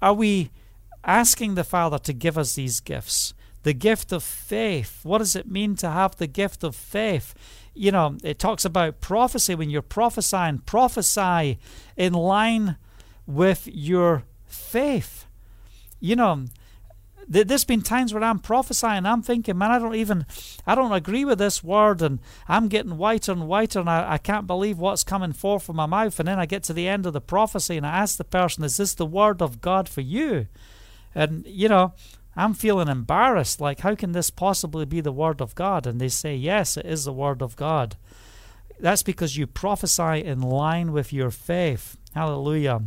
are 0.00 0.14
we 0.14 0.50
asking 1.04 1.54
the 1.54 1.64
Father 1.64 1.98
to 1.98 2.12
give 2.12 2.36
us 2.38 2.54
these 2.54 2.80
gifts? 2.80 3.34
the 3.62 3.72
gift 3.72 4.12
of 4.12 4.22
faith. 4.22 5.00
What 5.02 5.18
does 5.18 5.36
it 5.36 5.50
mean 5.50 5.76
to 5.76 5.90
have 5.90 6.16
the 6.16 6.26
gift 6.26 6.64
of 6.64 6.74
faith? 6.74 7.34
You 7.74 7.92
know, 7.92 8.16
it 8.24 8.38
talks 8.38 8.64
about 8.64 9.00
prophecy. 9.00 9.54
When 9.54 9.70
you're 9.70 9.82
prophesying, 9.82 10.58
prophesy 10.58 11.58
in 11.96 12.12
line 12.12 12.76
with 13.26 13.68
your 13.70 14.24
faith. 14.46 15.26
You 16.00 16.16
know, 16.16 16.46
there's 17.30 17.64
been 17.64 17.82
times 17.82 18.12
where 18.12 18.24
I'm 18.24 18.40
prophesying, 18.40 19.06
I'm 19.06 19.22
thinking, 19.22 19.56
man, 19.56 19.70
I 19.70 19.78
don't 19.78 19.94
even, 19.94 20.26
I 20.66 20.74
don't 20.74 20.92
agree 20.92 21.24
with 21.24 21.38
this 21.38 21.62
word, 21.62 22.02
and 22.02 22.18
I'm 22.48 22.66
getting 22.66 22.98
whiter 22.98 23.30
and 23.30 23.46
whiter, 23.46 23.78
and 23.78 23.88
I, 23.88 24.14
I 24.14 24.18
can't 24.18 24.48
believe 24.48 24.78
what's 24.78 25.04
coming 25.04 25.32
forth 25.32 25.62
from 25.62 25.76
my 25.76 25.86
mouth. 25.86 26.18
And 26.18 26.26
then 26.26 26.40
I 26.40 26.46
get 26.46 26.64
to 26.64 26.72
the 26.72 26.88
end 26.88 27.06
of 27.06 27.12
the 27.12 27.20
prophecy, 27.20 27.76
and 27.76 27.86
I 27.86 27.98
ask 27.98 28.16
the 28.16 28.24
person, 28.24 28.64
is 28.64 28.76
this 28.78 28.94
the 28.94 29.06
word 29.06 29.40
of 29.40 29.60
God 29.60 29.88
for 29.88 30.00
you? 30.00 30.48
And, 31.14 31.46
you 31.46 31.68
know, 31.68 31.94
I'm 32.36 32.54
feeling 32.54 32.88
embarrassed. 32.88 33.60
Like, 33.60 33.80
how 33.80 33.94
can 33.94 34.12
this 34.12 34.30
possibly 34.30 34.84
be 34.84 35.00
the 35.00 35.12
Word 35.12 35.40
of 35.40 35.54
God? 35.54 35.86
And 35.86 36.00
they 36.00 36.08
say, 36.08 36.34
Yes, 36.36 36.76
it 36.76 36.86
is 36.86 37.04
the 37.04 37.12
Word 37.12 37.42
of 37.42 37.56
God. 37.56 37.96
That's 38.78 39.02
because 39.02 39.36
you 39.36 39.46
prophesy 39.46 40.24
in 40.24 40.40
line 40.40 40.92
with 40.92 41.12
your 41.12 41.30
faith. 41.30 41.96
Hallelujah. 42.14 42.82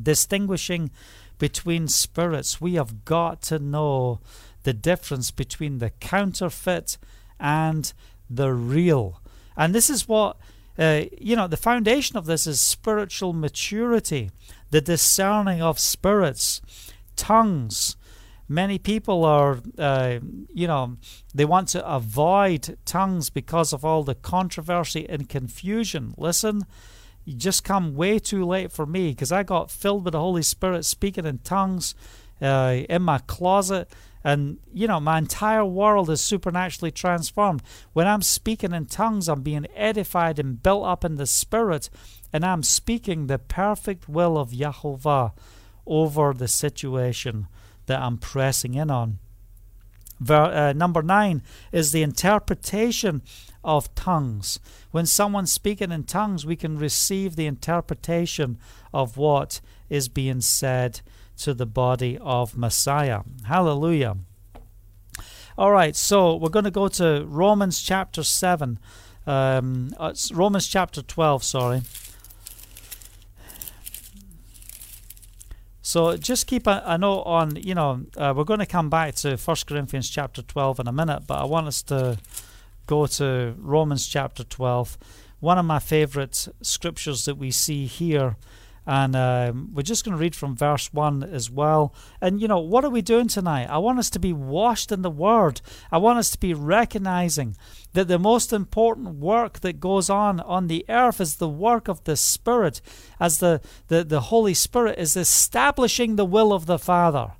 Distinguishing 0.00 0.90
between 1.38 1.88
spirits, 1.88 2.60
we 2.60 2.74
have 2.74 3.04
got 3.04 3.42
to 3.42 3.58
know 3.58 4.20
the 4.62 4.72
difference 4.72 5.30
between 5.30 5.78
the 5.78 5.90
counterfeit 5.90 6.98
and 7.38 7.92
the 8.30 8.52
real. 8.52 9.20
And 9.56 9.74
this 9.74 9.90
is 9.90 10.08
what, 10.08 10.36
uh, 10.78 11.02
you 11.18 11.36
know, 11.36 11.46
the 11.46 11.56
foundation 11.56 12.16
of 12.16 12.26
this 12.26 12.46
is 12.46 12.60
spiritual 12.60 13.32
maturity, 13.32 14.30
the 14.70 14.80
discerning 14.80 15.60
of 15.62 15.78
spirits, 15.78 16.60
tongues 17.16 17.96
many 18.48 18.78
people 18.78 19.24
are, 19.24 19.60
uh, 19.78 20.18
you 20.52 20.66
know, 20.66 20.96
they 21.34 21.44
want 21.44 21.68
to 21.68 21.86
avoid 21.86 22.76
tongues 22.84 23.30
because 23.30 23.72
of 23.72 23.84
all 23.84 24.02
the 24.02 24.14
controversy 24.14 25.06
and 25.08 25.28
confusion. 25.28 26.14
Listen, 26.16 26.66
you 27.24 27.34
just 27.34 27.64
come 27.64 27.94
way 27.94 28.18
too 28.18 28.44
late 28.44 28.70
for 28.70 28.86
me 28.86 29.10
because 29.10 29.32
I 29.32 29.42
got 29.42 29.70
filled 29.70 30.04
with 30.04 30.12
the 30.12 30.20
Holy 30.20 30.42
Spirit 30.42 30.84
speaking 30.84 31.24
in 31.24 31.38
tongues 31.38 31.94
uh, 32.40 32.82
in 32.88 33.02
my 33.02 33.18
closet. 33.18 33.90
And, 34.26 34.58
you 34.72 34.86
know, 34.86 35.00
my 35.00 35.18
entire 35.18 35.64
world 35.66 36.08
is 36.08 36.20
supernaturally 36.20 36.90
transformed. 36.90 37.62
When 37.92 38.06
I'm 38.06 38.22
speaking 38.22 38.72
in 38.72 38.86
tongues, 38.86 39.28
I'm 39.28 39.42
being 39.42 39.66
edified 39.74 40.38
and 40.38 40.62
built 40.62 40.86
up 40.86 41.04
in 41.04 41.16
the 41.16 41.26
Spirit, 41.26 41.90
and 42.32 42.42
I'm 42.42 42.62
speaking 42.62 43.26
the 43.26 43.38
perfect 43.38 44.08
will 44.08 44.38
of 44.38 44.50
Yahovah 44.50 45.32
over 45.86 46.32
the 46.32 46.48
situation 46.48 47.48
that 47.84 48.00
I'm 48.00 48.16
pressing 48.16 48.72
in 48.72 48.90
on. 48.90 49.18
Ver, 50.24 50.44
uh, 50.44 50.72
number 50.72 51.02
nine 51.02 51.42
is 51.70 51.92
the 51.92 52.02
interpretation 52.02 53.22
of 53.62 53.94
tongues. 53.94 54.58
When 54.90 55.06
someone's 55.06 55.52
speaking 55.52 55.92
in 55.92 56.04
tongues, 56.04 56.46
we 56.46 56.56
can 56.56 56.78
receive 56.78 57.36
the 57.36 57.46
interpretation 57.46 58.58
of 58.92 59.16
what 59.16 59.60
is 59.90 60.08
being 60.08 60.40
said 60.40 61.02
to 61.38 61.52
the 61.52 61.66
body 61.66 62.18
of 62.18 62.56
Messiah. 62.56 63.20
Hallelujah. 63.46 64.16
All 65.58 65.70
right, 65.70 65.94
so 65.94 66.36
we're 66.36 66.48
going 66.48 66.64
to 66.64 66.70
go 66.70 66.88
to 66.88 67.24
Romans 67.26 67.82
chapter 67.82 68.22
7. 68.22 68.78
Um, 69.26 69.94
uh, 69.98 70.14
Romans 70.32 70.66
chapter 70.66 71.02
12, 71.02 71.44
sorry. 71.44 71.82
So 75.86 76.16
just 76.16 76.46
keep 76.46 76.66
a, 76.66 76.82
a 76.86 76.96
note 76.96 77.24
on, 77.24 77.56
you 77.56 77.74
know, 77.74 78.06
uh, 78.16 78.32
we're 78.34 78.44
going 78.44 78.60
to 78.60 78.66
come 78.66 78.88
back 78.88 79.16
to 79.16 79.36
1 79.36 79.56
Corinthians 79.66 80.08
chapter 80.08 80.40
12 80.40 80.80
in 80.80 80.88
a 80.88 80.92
minute, 80.92 81.24
but 81.26 81.34
I 81.34 81.44
want 81.44 81.66
us 81.66 81.82
to 81.82 82.16
go 82.86 83.06
to 83.06 83.54
Romans 83.58 84.06
chapter 84.08 84.44
12. 84.44 84.96
One 85.40 85.58
of 85.58 85.66
my 85.66 85.78
favorite 85.78 86.48
scriptures 86.62 87.26
that 87.26 87.34
we 87.36 87.50
see 87.50 87.84
here 87.84 88.36
and 88.86 89.16
um, 89.16 89.70
we're 89.72 89.82
just 89.82 90.04
going 90.04 90.16
to 90.16 90.20
read 90.20 90.34
from 90.34 90.56
verse 90.56 90.92
1 90.92 91.22
as 91.22 91.50
well. 91.50 91.94
And, 92.20 92.40
you 92.40 92.48
know, 92.48 92.58
what 92.58 92.84
are 92.84 92.90
we 92.90 93.00
doing 93.00 93.28
tonight? 93.28 93.66
I 93.70 93.78
want 93.78 93.98
us 93.98 94.10
to 94.10 94.18
be 94.18 94.32
washed 94.32 94.92
in 94.92 95.02
the 95.02 95.10
Word. 95.10 95.62
I 95.90 95.98
want 95.98 96.18
us 96.18 96.30
to 96.32 96.38
be 96.38 96.52
recognizing 96.52 97.56
that 97.94 98.08
the 98.08 98.18
most 98.18 98.52
important 98.52 99.16
work 99.16 99.60
that 99.60 99.80
goes 99.80 100.10
on 100.10 100.40
on 100.40 100.66
the 100.66 100.84
earth 100.88 101.20
is 101.20 101.36
the 101.36 101.48
work 101.48 101.88
of 101.88 102.04
the 102.04 102.16
Spirit, 102.16 102.82
as 103.18 103.38
the, 103.38 103.62
the, 103.88 104.04
the 104.04 104.20
Holy 104.22 104.54
Spirit 104.54 104.98
is 104.98 105.16
establishing 105.16 106.16
the 106.16 106.26
will 106.26 106.52
of 106.52 106.66
the 106.66 106.78
Father. 106.78 107.32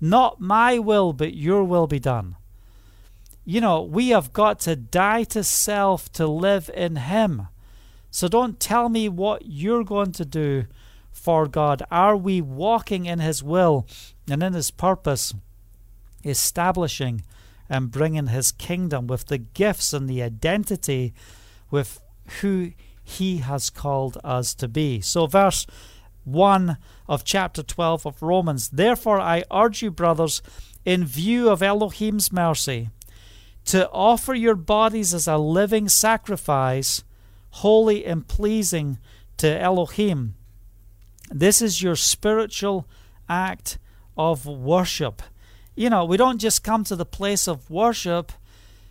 Not 0.00 0.40
my 0.40 0.78
will, 0.78 1.12
but 1.12 1.34
your 1.34 1.62
will 1.62 1.86
be 1.86 2.00
done. 2.00 2.36
You 3.44 3.60
know, 3.60 3.82
we 3.82 4.08
have 4.08 4.32
got 4.32 4.58
to 4.60 4.74
die 4.76 5.24
to 5.24 5.44
self 5.44 6.10
to 6.12 6.26
live 6.26 6.68
in 6.74 6.96
Him. 6.96 7.48
So 8.10 8.26
don't 8.26 8.58
tell 8.58 8.88
me 8.88 9.08
what 9.08 9.42
you're 9.46 9.84
going 9.84 10.12
to 10.12 10.24
do 10.24 10.66
for 11.18 11.46
God? 11.46 11.82
Are 11.90 12.16
we 12.16 12.40
walking 12.40 13.06
in 13.06 13.18
His 13.18 13.42
will 13.42 13.86
and 14.30 14.42
in 14.42 14.54
His 14.54 14.70
purpose, 14.70 15.34
establishing 16.24 17.22
and 17.68 17.90
bringing 17.90 18.28
His 18.28 18.52
kingdom 18.52 19.06
with 19.06 19.26
the 19.26 19.38
gifts 19.38 19.92
and 19.92 20.08
the 20.08 20.22
identity 20.22 21.12
with 21.70 22.00
who 22.40 22.72
He 23.02 23.38
has 23.38 23.68
called 23.68 24.18
us 24.24 24.54
to 24.54 24.68
be? 24.68 25.00
So, 25.00 25.26
verse 25.26 25.66
1 26.24 26.76
of 27.08 27.24
chapter 27.24 27.62
12 27.62 28.06
of 28.06 28.22
Romans 28.22 28.68
Therefore, 28.68 29.20
I 29.20 29.44
urge 29.52 29.82
you, 29.82 29.90
brothers, 29.90 30.42
in 30.84 31.04
view 31.04 31.50
of 31.50 31.62
Elohim's 31.62 32.32
mercy, 32.32 32.90
to 33.66 33.90
offer 33.90 34.34
your 34.34 34.54
bodies 34.54 35.12
as 35.12 35.26
a 35.26 35.36
living 35.36 35.88
sacrifice, 35.88 37.04
holy 37.50 38.04
and 38.06 38.26
pleasing 38.26 38.98
to 39.36 39.60
Elohim. 39.60 40.34
This 41.30 41.60
is 41.60 41.82
your 41.82 41.96
spiritual 41.96 42.86
act 43.28 43.78
of 44.16 44.46
worship. 44.46 45.22
You 45.74 45.90
know, 45.90 46.04
we 46.04 46.16
don't 46.16 46.40
just 46.40 46.64
come 46.64 46.84
to 46.84 46.96
the 46.96 47.06
place 47.06 47.46
of 47.46 47.70
worship 47.70 48.32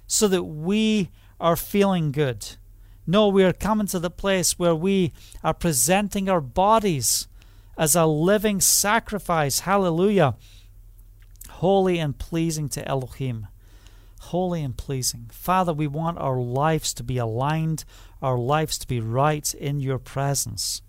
so 0.05 0.27
that 0.27 0.43
we 0.43 1.09
are 1.39 1.55
feeling 1.55 2.11
good. 2.11 2.55
No, 3.05 3.27
we 3.27 3.43
are 3.43 3.53
coming 3.53 3.87
to 3.87 3.99
the 3.99 4.09
place 4.09 4.59
where 4.59 4.75
we 4.75 5.13
are 5.43 5.53
presenting 5.53 6.29
our 6.29 6.41
bodies 6.41 7.27
as 7.77 7.95
a 7.95 8.05
living 8.05 8.59
sacrifice. 8.61 9.61
Hallelujah. 9.61 10.35
Holy 11.49 11.99
and 11.99 12.17
pleasing 12.17 12.69
to 12.69 12.87
Elohim. 12.87 13.47
Holy 14.19 14.61
and 14.61 14.75
pleasing. 14.75 15.29
Father, 15.31 15.73
we 15.73 15.87
want 15.87 16.17
our 16.17 16.39
lives 16.39 16.93
to 16.95 17.03
be 17.03 17.17
aligned, 17.17 17.85
our 18.21 18.37
lives 18.37 18.77
to 18.79 18.87
be 18.87 18.99
right 18.99 19.53
in 19.53 19.79
your 19.79 19.99
presence. 19.99 20.81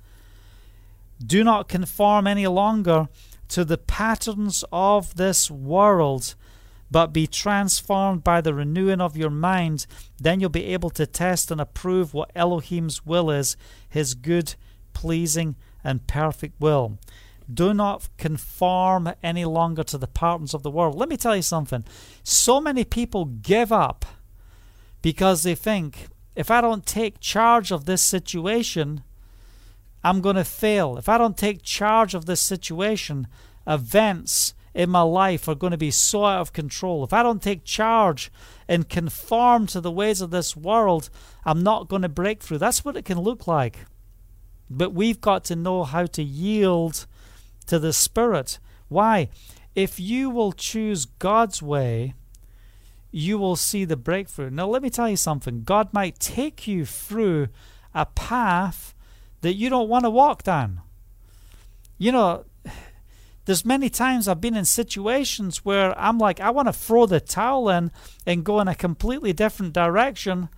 Do 1.25 1.43
not 1.45 1.69
conform 1.69 2.27
any 2.27 2.47
longer 2.47 3.09
to 3.49 3.65
the 3.65 3.79
patterns 3.79 4.65
of 4.73 5.17
this 5.17 5.51
world, 5.51 6.35
but 6.91 7.13
be 7.13 7.27
transformed 7.27 8.23
by 8.23 8.41
the 8.41 8.55
renewing 8.55 9.01
of 9.01 9.17
your 9.17 9.31
mind. 9.31 9.87
Then 10.19 10.41
you'll 10.41 10.51
be 10.51 10.67
able 10.67 10.91
to 10.91 11.07
test 11.07 11.51
and 11.51 11.61
approve 11.61 12.15
what 12.15 12.31
Elohim's 12.35 13.05
will 13.05 13.31
is, 13.31 13.57
his 13.89 14.15
good, 14.15 14.55
pleasing, 14.93 15.57
and 15.83 16.07
perfect 16.07 16.61
will. 16.61 16.99
Do 17.53 17.73
not 17.73 18.09
conform 18.19 19.13
any 19.23 19.45
longer 19.45 19.83
to 19.85 19.99
the 19.99 20.07
patterns 20.07 20.53
of 20.53 20.63
the 20.63 20.71
world. 20.71 20.95
Let 20.97 21.09
me 21.09 21.17
tell 21.17 21.35
you 21.35 21.43
something. 21.43 21.85
So 22.23 22.61
many 22.61 22.85
people 22.85 23.25
give 23.25 23.73
up 23.73 24.05
because 25.01 25.43
they 25.43 25.55
think 25.55 26.09
if 26.37 26.51
I 26.51 26.61
don't 26.61 26.85
take 26.85 27.21
charge 27.21 27.73
of 27.73 27.87
this 27.87 28.03
situation, 28.03 29.03
I'm 30.09 30.23
going 30.23 30.37
to 30.37 30.45
fail. 30.45 30.97
If 30.97 31.07
I 31.07 31.19
don't 31.19 31.37
take 31.37 31.61
charge 31.63 32.15
of 32.15 32.25
this 32.25 32.41
situation, 32.41 33.27
events 33.67 34.55
in 34.73 34.89
my 34.89 35.03
life 35.03 35.47
are 35.49 35.55
going 35.55 35.73
to 35.73 35.77
be 35.77 35.91
so 35.91 36.25
out 36.25 36.41
of 36.41 36.55
control. 36.55 37.05
If 37.05 37.13
I 37.13 37.23
don't 37.23 37.43
take 37.43 37.63
charge 37.63 38.33
and 38.67 38.89
conform 38.89 39.67
to 39.67 39.83
the 39.83 39.91
ways 39.91 40.23
of 40.23 40.31
this 40.31 40.57
world, 40.57 41.11
I'm 41.45 41.63
not 41.63 41.89
going 41.89 42.01
to 42.01 42.09
break 42.09 42.43
through. 42.43 42.57
That's 42.57 42.87
what 42.87 42.97
it 42.97 43.05
can 43.05 43.21
look 43.21 43.47
like. 43.47 43.81
But 44.71 44.95
we've 44.95 45.21
got 45.21 45.45
to 45.45 45.57
know 45.57 45.85
how 45.85 46.07
to 46.07 46.23
yield 46.23 47.05
to 47.67 47.79
the 47.79 47.93
Spirit. 47.93 48.59
Why? 48.89 49.29
If 49.75 50.01
you 50.01 50.31
will 50.31 50.53
choose 50.53 51.05
God's 51.05 51.61
way, 51.61 52.15
you 53.11 53.37
will 53.37 53.57
see 53.57 53.85
the 53.85 53.97
breakthrough. 53.97 54.49
Now, 54.49 54.69
let 54.69 54.81
me 54.81 54.89
tell 54.89 55.11
you 55.11 55.19
something 55.19 55.65
God 55.65 55.93
might 55.93 56.19
take 56.19 56.67
you 56.67 56.87
through 56.87 57.49
a 57.95 58.07
path 58.07 58.95
that 59.41 59.55
you 59.55 59.71
don't 59.71 59.89
want 59.89 60.05
to 60.05 60.11
walk 60.11 60.43
down. 60.43 60.81
You 61.97 62.13
know, 62.13 62.45
there's 63.45 63.65
many 63.65 63.89
times 63.89 64.29
I've 64.29 64.41
been 64.41 64.57
in 64.57 64.65
situations 64.65 65.65
where 65.65 65.99
I'm 65.99 66.19
like, 66.19 66.39
I 66.39 66.51
want 66.51 66.69
to 66.69 66.73
throw 66.73 67.07
the 67.07 67.21
towel 67.21 67.69
in 67.71 67.91
and 68.27 68.45
go 68.45 68.61
in 68.61 68.69
a 68.69 68.75
completely 68.75 69.33
different 69.33 69.73
direction. 69.73 70.49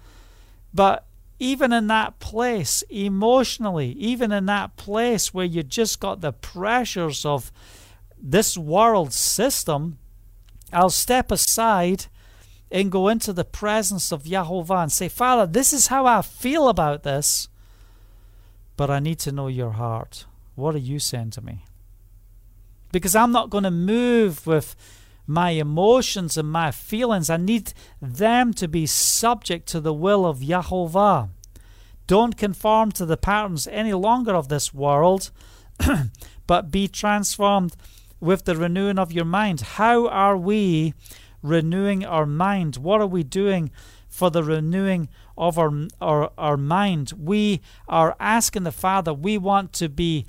But 0.74 1.06
even 1.38 1.72
in 1.72 1.86
that 1.86 2.18
place, 2.18 2.82
emotionally, 2.90 3.92
even 3.92 4.32
in 4.32 4.46
that 4.46 4.76
place 4.76 5.32
where 5.32 5.46
you 5.46 5.62
just 5.62 6.00
got 6.00 6.20
the 6.20 6.32
pressures 6.32 7.24
of 7.24 7.52
this 8.20 8.58
world 8.58 9.12
system, 9.12 9.98
I'll 10.72 10.90
step 10.90 11.30
aside 11.30 12.06
and 12.70 12.92
go 12.92 13.08
into 13.08 13.32
the 13.32 13.44
presence 13.44 14.12
of 14.12 14.24
Yahovah 14.24 14.82
and 14.82 14.92
say, 14.92 15.08
Father, 15.08 15.46
this 15.46 15.72
is 15.72 15.88
how 15.88 16.06
I 16.06 16.22
feel 16.22 16.68
about 16.68 17.02
this. 17.02 17.48
But 18.80 18.88
I 18.88 18.98
need 18.98 19.18
to 19.18 19.30
know 19.30 19.48
your 19.48 19.72
heart. 19.72 20.24
What 20.54 20.74
are 20.74 20.78
you 20.78 20.98
saying 20.98 21.32
to 21.32 21.42
me? 21.42 21.66
Because 22.92 23.14
I'm 23.14 23.30
not 23.30 23.50
going 23.50 23.64
to 23.64 23.70
move 23.70 24.46
with 24.46 24.74
my 25.26 25.50
emotions 25.50 26.38
and 26.38 26.50
my 26.50 26.70
feelings. 26.70 27.28
I 27.28 27.36
need 27.36 27.74
them 28.00 28.54
to 28.54 28.66
be 28.68 28.86
subject 28.86 29.68
to 29.68 29.80
the 29.80 29.92
will 29.92 30.24
of 30.24 30.38
Yahovah. 30.38 31.28
Don't 32.06 32.38
conform 32.38 32.90
to 32.92 33.04
the 33.04 33.18
patterns 33.18 33.66
any 33.66 33.92
longer 33.92 34.34
of 34.34 34.48
this 34.48 34.72
world, 34.72 35.30
but 36.46 36.70
be 36.70 36.88
transformed 36.88 37.76
with 38.18 38.46
the 38.46 38.56
renewing 38.56 38.98
of 38.98 39.12
your 39.12 39.26
mind. 39.26 39.60
How 39.76 40.08
are 40.08 40.38
we 40.38 40.94
renewing 41.42 42.06
our 42.06 42.24
mind? 42.24 42.78
What 42.78 43.02
are 43.02 43.06
we 43.06 43.24
doing 43.24 43.72
for 44.20 44.28
the 44.28 44.44
renewing 44.44 45.08
of 45.38 45.58
our, 45.58 45.72
our, 45.98 46.30
our 46.36 46.58
mind. 46.58 47.14
We 47.18 47.62
are 47.88 48.14
asking 48.20 48.64
the 48.64 48.70
Father, 48.70 49.14
we 49.14 49.38
want 49.38 49.72
to 49.72 49.88
be 49.88 50.26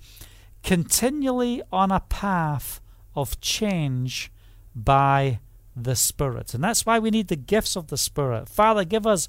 continually 0.64 1.62
on 1.74 1.92
a 1.92 2.00
path 2.00 2.80
of 3.16 3.42
change 3.42 4.32
by 4.74 5.42
the 5.76 5.98
Spirit. 5.98 6.54
And 6.54 6.64
that's 6.64 6.86
why 6.86 7.00
we 7.00 7.12
need 7.12 7.28
the 7.28 7.36
gifts 7.36 7.76
of 7.76 7.88
the 7.88 7.98
Spirit. 7.98 8.48
Father, 8.48 8.86
give 8.86 9.06
us 9.06 9.28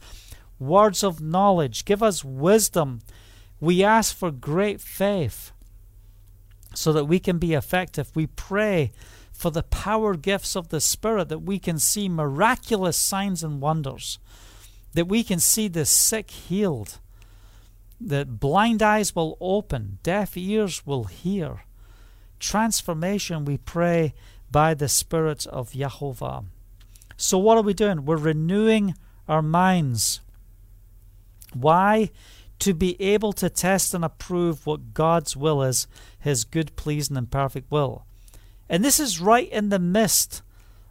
words 0.61 1.03
of 1.03 1.21
knowledge, 1.21 1.85
give 1.85 2.01
us 2.01 2.25
wisdom. 2.25 3.01
We 3.59 3.83
ask 3.83 4.15
for 4.15 4.31
great 4.31 4.81
faith 4.81 5.51
so 6.73 6.93
that 6.93 7.07
we 7.07 7.19
can 7.19 7.39
be 7.39 7.53
effective. 7.53 8.13
We 8.15 8.29
pray 8.29 8.93
for 9.33 9.51
the 9.51 9.65
power 9.65 10.15
gifts 10.15 10.55
of 10.55 10.69
the 10.69 10.81
Spirit 10.81 11.31
that 11.31 11.41
we 11.41 11.59
can 11.59 11.81
see 11.81 12.09
miraculous 12.09 12.97
signs 12.97 13.43
and 13.43 13.61
wonders 13.61 14.21
that 14.95 15.09
we 15.09 15.25
can 15.25 15.39
see 15.39 15.69
the 15.69 15.85
sick 15.85 16.31
healed, 16.31 16.99
that 18.01 18.41
blind 18.41 18.83
eyes 18.83 19.15
will 19.15 19.37
open, 19.41 19.99
deaf 20.03 20.37
ears 20.37 20.87
will 20.87 21.05
hear. 21.05 21.63
Transformation, 22.39 23.45
we 23.45 23.59
pray, 23.59 24.15
by 24.51 24.75
the 24.75 24.89
Spirit 24.89 25.47
of 25.47 25.73
Yahovah. 25.73 26.45
So, 27.17 27.39
what 27.39 27.57
are 27.57 27.63
we 27.63 27.75
doing? 27.75 28.05
We're 28.05 28.17
renewing 28.17 28.95
our 29.29 29.43
minds. 29.43 30.21
Why? 31.55 32.11
To 32.61 32.75
be 32.75 33.01
able 33.01 33.33
to 33.35 33.49
test 33.49 33.95
and 33.95 34.05
approve 34.05 34.67
what 34.67 34.95
God's 34.95 35.37
will 35.37 35.63
is, 35.63 35.87
His 36.19 36.45
good, 36.45 36.77
pleasing, 36.77 37.17
and 37.17 37.31
perfect 37.31 37.71
will. 37.71 38.05
And 38.69 38.85
this 38.85 39.01
is 39.01 39.21
right 39.21 39.49
in 39.51 39.69
the 39.69 39.79
midst 39.79 40.43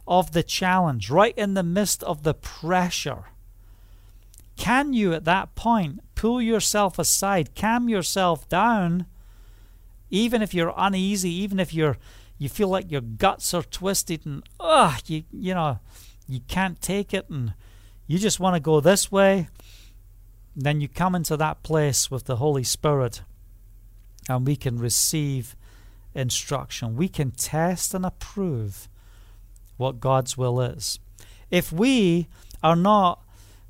of 0.06 0.32
the 0.32 0.42
challenge, 0.42 1.10
right 1.10 1.36
in 1.36 1.54
the 1.54 1.62
midst 1.62 2.02
of 2.02 2.22
the 2.22 2.34
pressure. 2.34 3.24
Can 4.62 4.92
you 4.92 5.12
at 5.12 5.24
that 5.24 5.56
point 5.56 5.98
pull 6.14 6.40
yourself 6.40 6.96
aside, 6.96 7.56
calm 7.56 7.88
yourself 7.88 8.48
down, 8.48 9.06
even 10.08 10.40
if 10.40 10.54
you're 10.54 10.72
uneasy, 10.76 11.30
even 11.30 11.58
if 11.58 11.74
you're 11.74 11.96
you 12.38 12.48
feel 12.48 12.68
like 12.68 12.88
your 12.88 13.00
guts 13.00 13.52
are 13.54 13.64
twisted 13.64 14.24
and 14.24 14.44
ugh, 14.60 15.00
you 15.06 15.24
you 15.32 15.52
know, 15.52 15.80
you 16.28 16.38
can't 16.46 16.80
take 16.80 17.12
it 17.12 17.28
and 17.28 17.54
you 18.06 18.18
just 18.18 18.38
want 18.38 18.54
to 18.54 18.60
go 18.60 18.78
this 18.78 19.10
way? 19.10 19.48
then 20.54 20.80
you 20.80 20.88
come 20.88 21.14
into 21.14 21.36
that 21.36 21.62
place 21.62 22.10
with 22.10 22.26
the 22.26 22.36
Holy 22.36 22.62
Spirit 22.62 23.22
and 24.28 24.46
we 24.46 24.54
can 24.54 24.78
receive 24.78 25.56
instruction. 26.14 26.94
We 26.94 27.08
can 27.08 27.30
test 27.30 27.94
and 27.94 28.04
approve 28.04 28.88
what 29.76 29.98
God's 29.98 30.36
will 30.36 30.60
is. 30.60 30.98
If 31.50 31.72
we 31.72 32.28
are 32.62 32.76
not 32.76 33.24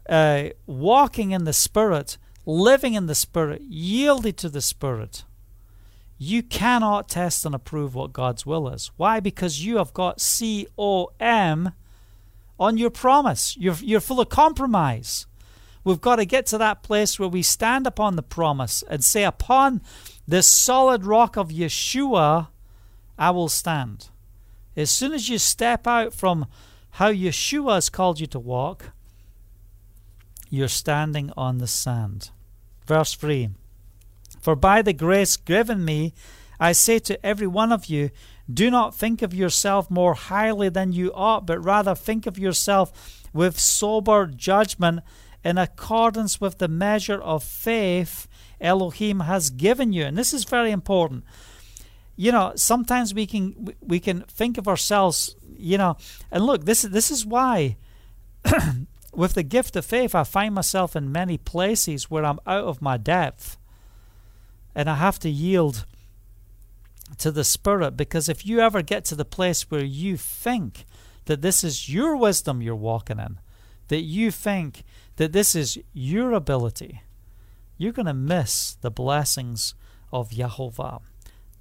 uh, 0.08 0.50
walking 0.66 1.30
in 1.30 1.44
the 1.44 1.52
Spirit, 1.52 2.18
living 2.44 2.94
in 2.94 3.06
the 3.06 3.14
Spirit, 3.14 3.62
yielded 3.62 4.36
to 4.38 4.48
the 4.48 4.60
Spirit, 4.60 5.24
you 6.18 6.42
cannot 6.42 7.08
test 7.08 7.44
and 7.44 7.54
approve 7.54 7.94
what 7.94 8.12
God's 8.12 8.46
will 8.46 8.68
is. 8.68 8.90
Why? 8.96 9.18
Because 9.20 9.64
you 9.64 9.78
have 9.78 9.92
got 9.92 10.20
C 10.20 10.66
O 10.78 11.10
M 11.18 11.72
on 12.60 12.76
your 12.76 12.90
promise. 12.90 13.56
You're, 13.56 13.74
you're 13.80 14.00
full 14.00 14.20
of 14.20 14.28
compromise. 14.28 15.26
We've 15.84 16.00
got 16.00 16.16
to 16.16 16.24
get 16.24 16.46
to 16.46 16.58
that 16.58 16.84
place 16.84 17.18
where 17.18 17.28
we 17.28 17.42
stand 17.42 17.88
upon 17.88 18.14
the 18.14 18.22
promise 18.22 18.84
and 18.88 19.02
say, 19.02 19.24
Upon 19.24 19.82
this 20.28 20.46
solid 20.46 21.04
rock 21.04 21.36
of 21.36 21.48
Yeshua, 21.48 22.48
I 23.18 23.30
will 23.30 23.48
stand. 23.48 24.10
As 24.76 24.90
soon 24.90 25.12
as 25.12 25.28
you 25.28 25.38
step 25.38 25.88
out 25.88 26.14
from 26.14 26.46
how 26.90 27.10
Yeshua 27.10 27.74
has 27.74 27.88
called 27.88 28.20
you 28.20 28.28
to 28.28 28.38
walk, 28.38 28.92
you're 30.52 30.68
standing 30.68 31.32
on 31.34 31.56
the 31.56 31.66
sand. 31.66 32.28
Verse 32.86 33.14
3 33.14 33.48
For 34.38 34.54
by 34.54 34.82
the 34.82 34.92
grace 34.92 35.38
given 35.38 35.82
me, 35.82 36.12
I 36.60 36.72
say 36.72 36.98
to 37.00 37.24
every 37.24 37.46
one 37.46 37.72
of 37.72 37.86
you, 37.86 38.10
do 38.52 38.70
not 38.70 38.94
think 38.94 39.22
of 39.22 39.32
yourself 39.32 39.90
more 39.90 40.12
highly 40.12 40.68
than 40.68 40.92
you 40.92 41.10
ought, 41.14 41.46
but 41.46 41.64
rather 41.64 41.94
think 41.94 42.26
of 42.26 42.38
yourself 42.38 43.22
with 43.32 43.58
sober 43.58 44.26
judgment 44.26 45.00
in 45.42 45.56
accordance 45.56 46.38
with 46.38 46.58
the 46.58 46.68
measure 46.68 47.20
of 47.20 47.42
faith 47.42 48.28
Elohim 48.60 49.20
has 49.20 49.48
given 49.48 49.94
you. 49.94 50.04
And 50.04 50.18
this 50.18 50.34
is 50.34 50.44
very 50.44 50.70
important. 50.70 51.24
You 52.14 52.30
know, 52.30 52.52
sometimes 52.56 53.14
we 53.14 53.26
can 53.26 53.74
we 53.80 53.98
can 54.00 54.20
think 54.28 54.58
of 54.58 54.68
ourselves, 54.68 55.34
you 55.56 55.78
know, 55.78 55.96
and 56.30 56.44
look, 56.44 56.66
this 56.66 56.84
is 56.84 56.90
this 56.90 57.10
is 57.10 57.24
why 57.24 57.78
with 59.12 59.34
the 59.34 59.42
gift 59.42 59.76
of 59.76 59.84
faith 59.84 60.14
I 60.14 60.24
find 60.24 60.54
myself 60.54 60.96
in 60.96 61.12
many 61.12 61.38
places 61.38 62.10
where 62.10 62.24
I'm 62.24 62.40
out 62.46 62.64
of 62.64 62.82
my 62.82 62.96
depth. 62.96 63.56
And 64.74 64.88
I 64.88 64.94
have 64.94 65.18
to 65.20 65.28
yield 65.28 65.84
to 67.18 67.30
the 67.30 67.44
Spirit 67.44 67.96
because 67.96 68.28
if 68.28 68.46
you 68.46 68.60
ever 68.60 68.82
get 68.82 69.04
to 69.06 69.14
the 69.14 69.24
place 69.24 69.70
where 69.70 69.84
you 69.84 70.16
think 70.16 70.86
that 71.26 71.42
this 71.42 71.62
is 71.62 71.88
your 71.88 72.16
wisdom 72.16 72.62
you're 72.62 72.74
walking 72.74 73.18
in, 73.18 73.38
that 73.88 74.02
you 74.02 74.30
think 74.30 74.82
that 75.16 75.32
this 75.32 75.54
is 75.54 75.78
your 75.92 76.32
ability, 76.32 77.02
you're 77.76 77.92
going 77.92 78.06
to 78.06 78.14
miss 78.14 78.76
the 78.80 78.90
blessings 78.90 79.74
of 80.12 80.30
Jehovah. 80.30 81.00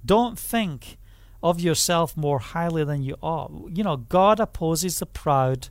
Don't 0.04 0.38
think 0.38 0.96
of 1.42 1.60
yourself 1.60 2.16
more 2.16 2.38
highly 2.38 2.84
than 2.84 3.02
you 3.02 3.16
are. 3.22 3.50
You 3.68 3.84
know, 3.84 3.96
God 3.96 4.40
opposes 4.40 4.98
the 4.98 5.06
proud, 5.06 5.68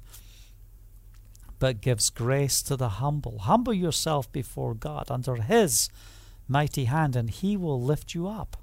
but 1.61 1.79
gives 1.79 2.09
grace 2.09 2.63
to 2.63 2.75
the 2.75 2.89
humble. 2.89 3.37
Humble 3.37 3.75
yourself 3.75 4.29
before 4.31 4.73
God 4.73 5.11
under 5.11 5.35
His 5.35 5.91
mighty 6.47 6.85
hand, 6.85 7.15
and 7.15 7.29
He 7.29 7.55
will 7.55 7.79
lift 7.79 8.15
you 8.15 8.27
up. 8.27 8.57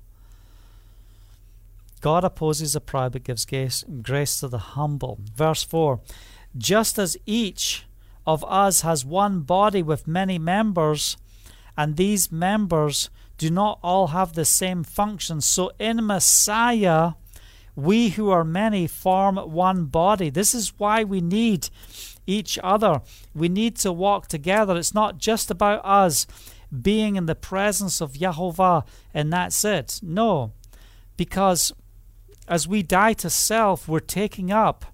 God 2.01 2.25
opposes 2.25 2.73
the 2.73 2.81
proud, 2.81 3.13
but 3.13 3.23
gives 3.23 3.45
grace, 3.45 4.41
to 4.41 4.49
the 4.49 4.59
humble. 4.59 5.21
Verse 5.33 5.63
4 5.63 6.01
Just 6.57 6.99
as 6.99 7.17
each 7.25 7.85
of 8.27 8.45
us 8.49 8.81
has 8.81 9.05
one 9.05 9.43
body 9.43 9.81
with 9.81 10.09
many 10.09 10.37
members, 10.37 11.17
and 11.77 11.97
these 11.97 12.33
members 12.33 13.11
do 13.39 13.49
not 13.49 13.79
all 13.81 14.09
have 14.09 14.33
the 14.33 14.45
same 14.45 14.83
function. 14.83 15.41
So 15.41 15.71
in 15.79 16.05
Messiah, 16.05 17.13
we 17.77 18.09
who 18.09 18.31
are 18.31 18.43
many 18.43 18.89
form 18.89 19.37
one 19.37 19.85
body. 19.85 20.31
This 20.31 20.53
is 20.53 20.73
why 20.79 21.05
we 21.05 21.21
need 21.21 21.69
each 22.29 22.59
other. 22.63 23.01
We 23.35 23.49
need 23.49 23.77
to 23.77 23.91
walk 23.91 24.29
together. 24.29 24.77
It's 24.77 24.95
not 24.95 25.19
just 25.19 25.51
about 25.51 25.81
us 25.85 26.27
being 26.71 27.17
in 27.17 27.25
the 27.27 27.35
presence 27.35 28.01
of 28.01 28.19
Jehovah 28.19 28.85
and 29.15 29.33
that's 29.33 29.65
it. 29.65 29.99
No, 30.03 30.53
because 31.17 31.73
as 32.47 32.69
we 32.69 32.83
die 32.83 33.15
to 33.15 33.31
self, 33.31 33.89
we're 33.89 34.01
taking 34.01 34.53
up 34.53 34.85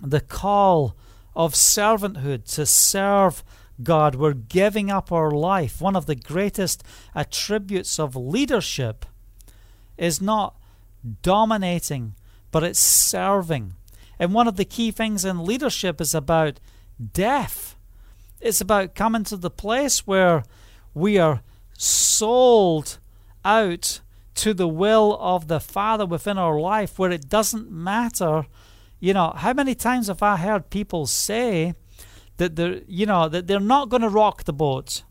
the 0.00 0.20
call 0.20 0.96
of 1.34 1.54
servanthood 1.54 2.52
to 2.54 2.66
serve 2.66 3.44
God. 3.82 4.16
We're 4.16 4.32
giving 4.32 4.90
up 4.90 5.12
our 5.12 5.30
life. 5.30 5.80
One 5.80 5.94
of 5.94 6.06
the 6.06 6.16
greatest 6.16 6.82
attributes 7.14 8.00
of 8.00 8.16
leadership 8.16 9.06
is 9.96 10.20
not 10.20 10.56
dominating, 11.22 12.14
but 12.50 12.64
it's 12.64 12.80
serving. 12.80 13.74
And 14.18 14.34
one 14.34 14.48
of 14.48 14.56
the 14.56 14.64
key 14.64 14.90
things 14.90 15.24
in 15.24 15.44
leadership 15.44 16.00
is 16.00 16.14
about 16.14 16.60
death. 17.12 17.76
It's 18.40 18.60
about 18.60 18.94
coming 18.94 19.24
to 19.24 19.36
the 19.36 19.50
place 19.50 20.06
where 20.06 20.44
we 20.94 21.18
are 21.18 21.42
sold 21.76 22.98
out 23.44 24.00
to 24.36 24.54
the 24.54 24.68
will 24.68 25.16
of 25.20 25.48
the 25.48 25.60
Father 25.60 26.06
within 26.06 26.38
our 26.38 26.58
life, 26.58 26.98
where 26.98 27.10
it 27.10 27.28
doesn't 27.28 27.70
matter 27.70 28.46
you 29.00 29.14
know, 29.14 29.32
how 29.36 29.52
many 29.52 29.74
times 29.74 30.08
have 30.08 30.22
I 30.22 30.36
heard 30.36 30.70
people 30.70 31.06
say 31.06 31.74
that 32.36 32.56
they're, 32.56 32.80
you 32.86 33.06
know, 33.06 33.28
that 33.28 33.46
they're 33.46 33.60
not 33.60 33.88
going 33.88 34.02
to 34.02 34.08
rock 34.08 34.44
the 34.44 34.52
boat 34.52 35.04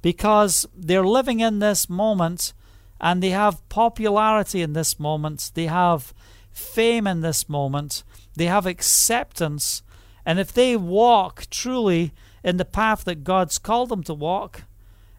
because 0.00 0.66
they're 0.74 1.06
living 1.06 1.40
in 1.40 1.58
this 1.58 1.88
moment 1.90 2.52
and 3.00 3.22
they 3.22 3.30
have 3.30 3.66
popularity 3.68 4.62
in 4.62 4.72
this 4.72 4.98
moment, 4.98 5.52
they 5.54 5.66
have 5.66 6.14
fame 6.50 7.06
in 7.06 7.20
this 7.20 7.48
moment, 7.48 8.02
they 8.38 8.46
have 8.46 8.66
acceptance, 8.66 9.82
and 10.24 10.38
if 10.38 10.52
they 10.52 10.76
walk 10.76 11.46
truly 11.50 12.12
in 12.42 12.56
the 12.56 12.64
path 12.64 13.04
that 13.04 13.24
God's 13.24 13.58
called 13.58 13.88
them 13.88 14.02
to 14.04 14.14
walk, 14.14 14.62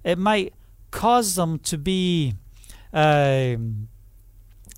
it 0.03 0.17
might 0.17 0.53
cause 0.91 1.36
them 1.36 1.59
to 1.59 1.78
be 1.78 2.34
uh, 2.93 3.55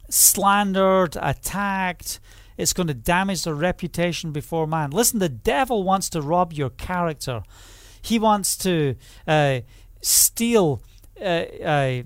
slandered, 0.09 1.17
attacked, 1.21 2.19
it's 2.57 2.73
going 2.73 2.87
to 2.87 2.93
damage 2.93 3.43
their 3.43 3.55
reputation 3.55 4.31
before 4.31 4.67
man. 4.67 4.91
Listen, 4.91 5.19
the 5.19 5.29
devil 5.29 5.83
wants 5.83 6.09
to 6.09 6.21
rob 6.21 6.53
your 6.53 6.69
character. 6.69 7.43
He 8.01 8.19
wants 8.19 8.55
to 8.57 8.95
uh, 9.27 9.61
steal. 10.01 10.83
Uh, 11.19 11.45
uh, 11.63 12.01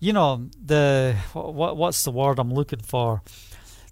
you 0.00 0.12
know 0.12 0.48
the 0.64 1.16
what, 1.32 1.76
what's 1.76 2.02
the 2.02 2.10
word 2.10 2.38
I'm 2.38 2.52
looking 2.52 2.80
for? 2.80 3.22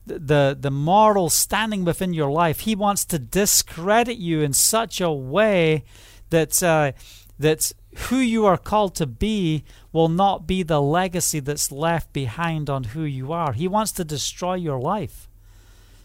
The, 0.06 0.56
the 0.58 0.70
moral 0.70 1.30
standing 1.30 1.84
within 1.84 2.14
your 2.14 2.30
life. 2.30 2.60
He 2.60 2.76
wants 2.76 3.04
to 3.06 3.18
discredit 3.18 4.18
you 4.18 4.40
in 4.40 4.52
such 4.52 5.00
a 5.00 5.10
way 5.10 5.82
that 6.30 6.62
uh, 6.62 6.92
that 7.38 7.72
who 8.08 8.18
you 8.18 8.46
are 8.46 8.56
called 8.56 8.94
to 8.96 9.06
be 9.06 9.64
will 9.92 10.08
not 10.08 10.46
be 10.46 10.62
the 10.62 10.80
legacy 10.80 11.40
that's 11.40 11.72
left 11.72 12.12
behind 12.12 12.68
on 12.68 12.84
who 12.84 13.02
you 13.02 13.32
are. 13.32 13.52
He 13.52 13.68
wants 13.68 13.92
to 13.92 14.04
destroy 14.04 14.54
your 14.54 14.78
life. 14.78 15.28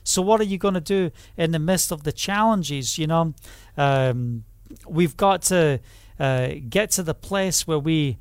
So, 0.04 0.22
what 0.22 0.42
are 0.42 0.46
you 0.46 0.58
going 0.58 0.74
to 0.74 0.82
do 0.82 1.12
in 1.38 1.52
the 1.52 1.60
midst 1.60 1.92
of 1.92 2.04
the 2.04 2.12
challenges? 2.12 2.98
You 2.98 3.08
know, 3.08 3.34
um, 3.78 4.46
we've 4.88 5.16
got 5.16 5.44
to 5.44 5.80
uh, 6.20 6.50
get 6.70 6.92
to 6.92 7.04
the 7.04 7.14
place 7.14 7.68
where 7.68 7.80
we 7.80 8.18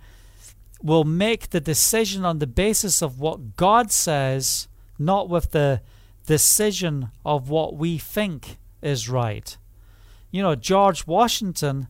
will 0.83 1.05
make 1.05 1.51
the 1.51 1.61
decision 1.61 2.25
on 2.25 2.39
the 2.39 2.47
basis 2.47 3.03
of 3.03 3.21
what 3.21 3.57
God 3.57 3.93
says, 3.93 4.69
not 5.01 5.29
with 5.29 5.53
the 5.53 5.81
decision 6.27 7.11
of 7.25 7.49
what 7.49 7.77
we 7.77 7.99
think 7.99 8.59
is 8.83 9.09
right. 9.09 9.57
You 10.31 10.43
know, 10.43 10.55
George 10.55 11.07
Washington, 11.07 11.89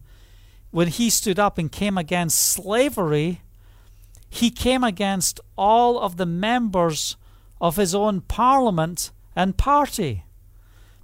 when 0.71 0.89
he 0.89 1.11
stood 1.11 1.39
up 1.39 1.59
and 1.59 1.71
came 1.71 1.99
against 1.99 2.39
slavery, 2.39 3.43
he 4.31 4.51
came 4.51 4.85
against 4.85 5.41
all 5.59 5.99
of 5.99 6.17
the 6.17 6.27
members 6.27 7.17
of 7.61 7.77
his 7.77 7.95
own 7.95 8.23
parliament 8.23 9.11
and 9.37 9.59
party 9.59 10.25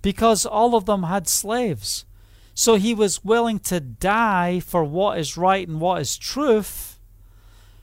because 0.00 0.46
all 0.46 0.74
of 0.74 0.86
them 0.86 1.02
had 1.02 1.28
slaves. 1.28 2.04
So 2.54 2.76
he 2.76 2.94
was 2.94 3.24
willing 3.24 3.58
to 3.60 3.80
die 3.80 4.60
for 4.60 4.82
what 4.82 5.18
is 5.18 5.36
right 5.36 5.66
and 5.66 5.80
what 5.80 6.00
is 6.00 6.16
truth 6.16 6.98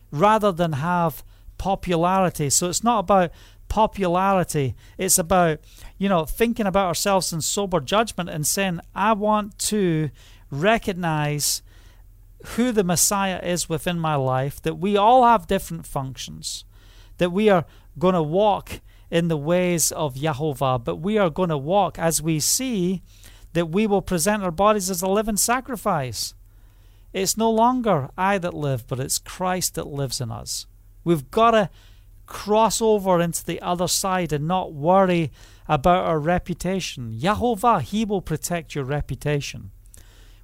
rather 0.09 0.51
than 0.51 0.73
have 0.73 1.23
popularity. 1.57 2.49
So 2.49 2.69
it's 2.69 2.83
not 2.83 2.99
about 2.99 3.31
popularity, 3.73 4.75
it's 4.99 5.17
about, 5.17 5.59
you 5.97 6.07
know, 6.07 6.25
thinking 6.25 6.67
about 6.67 6.85
ourselves 6.85 7.33
in 7.33 7.41
sober 7.41 7.79
judgment 7.79 8.29
and 8.29 8.45
saying, 8.45 8.79
I 8.93 9.13
want 9.13 9.57
to 9.69 10.11
recognize 10.51 11.63
who 12.49 12.71
the 12.71 12.83
Messiah 12.83 13.39
is 13.41 13.67
within 13.67 13.97
my 13.97 14.13
life, 14.13 14.61
that 14.61 14.75
we 14.75 14.95
all 14.95 15.25
have 15.25 15.47
different 15.47 15.87
functions, 15.87 16.65
that 17.17 17.31
we 17.31 17.49
are 17.49 17.65
going 17.97 18.13
to 18.13 18.21
walk 18.21 18.79
in 19.09 19.27
the 19.27 19.37
ways 19.37 19.91
of 19.91 20.13
Yahovah, 20.13 20.83
but 20.83 20.97
we 20.97 21.17
are 21.17 21.31
going 21.31 21.49
to 21.49 21.57
walk 21.57 21.97
as 21.97 22.21
we 22.21 22.39
see 22.39 23.01
that 23.53 23.69
we 23.69 23.87
will 23.87 24.03
present 24.03 24.43
our 24.43 24.51
bodies 24.51 24.91
as 24.91 25.01
a 25.01 25.07
living 25.07 25.37
sacrifice. 25.37 26.35
It's 27.11 27.37
no 27.37 27.49
longer 27.49 28.11
I 28.15 28.37
that 28.37 28.53
live, 28.53 28.85
but 28.87 28.99
it's 28.99 29.17
Christ 29.17 29.73
that 29.73 29.87
lives 29.87 30.21
in 30.21 30.29
us. 30.29 30.67
We've 31.03 31.31
got 31.31 31.51
to 31.51 31.71
cross 32.25 32.81
over 32.81 33.19
into 33.19 33.45
the 33.45 33.61
other 33.61 33.87
side 33.87 34.33
and 34.33 34.47
not 34.47 34.73
worry 34.73 35.31
about 35.67 36.05
our 36.05 36.19
reputation. 36.19 37.13
Yahovah, 37.13 37.81
He 37.81 38.05
will 38.05 38.21
protect 38.21 38.75
your 38.75 38.83
reputation. 38.83 39.71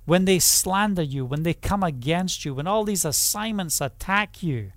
When 0.05 0.25
they 0.25 0.39
slander 0.39 1.03
you, 1.03 1.25
when 1.25 1.43
they 1.43 1.53
come 1.53 1.83
against 1.83 2.43
you, 2.43 2.53
when 2.53 2.67
all 2.67 2.83
these 2.83 3.05
assignments 3.05 3.79
attack 3.79 4.41
you, 4.41 4.71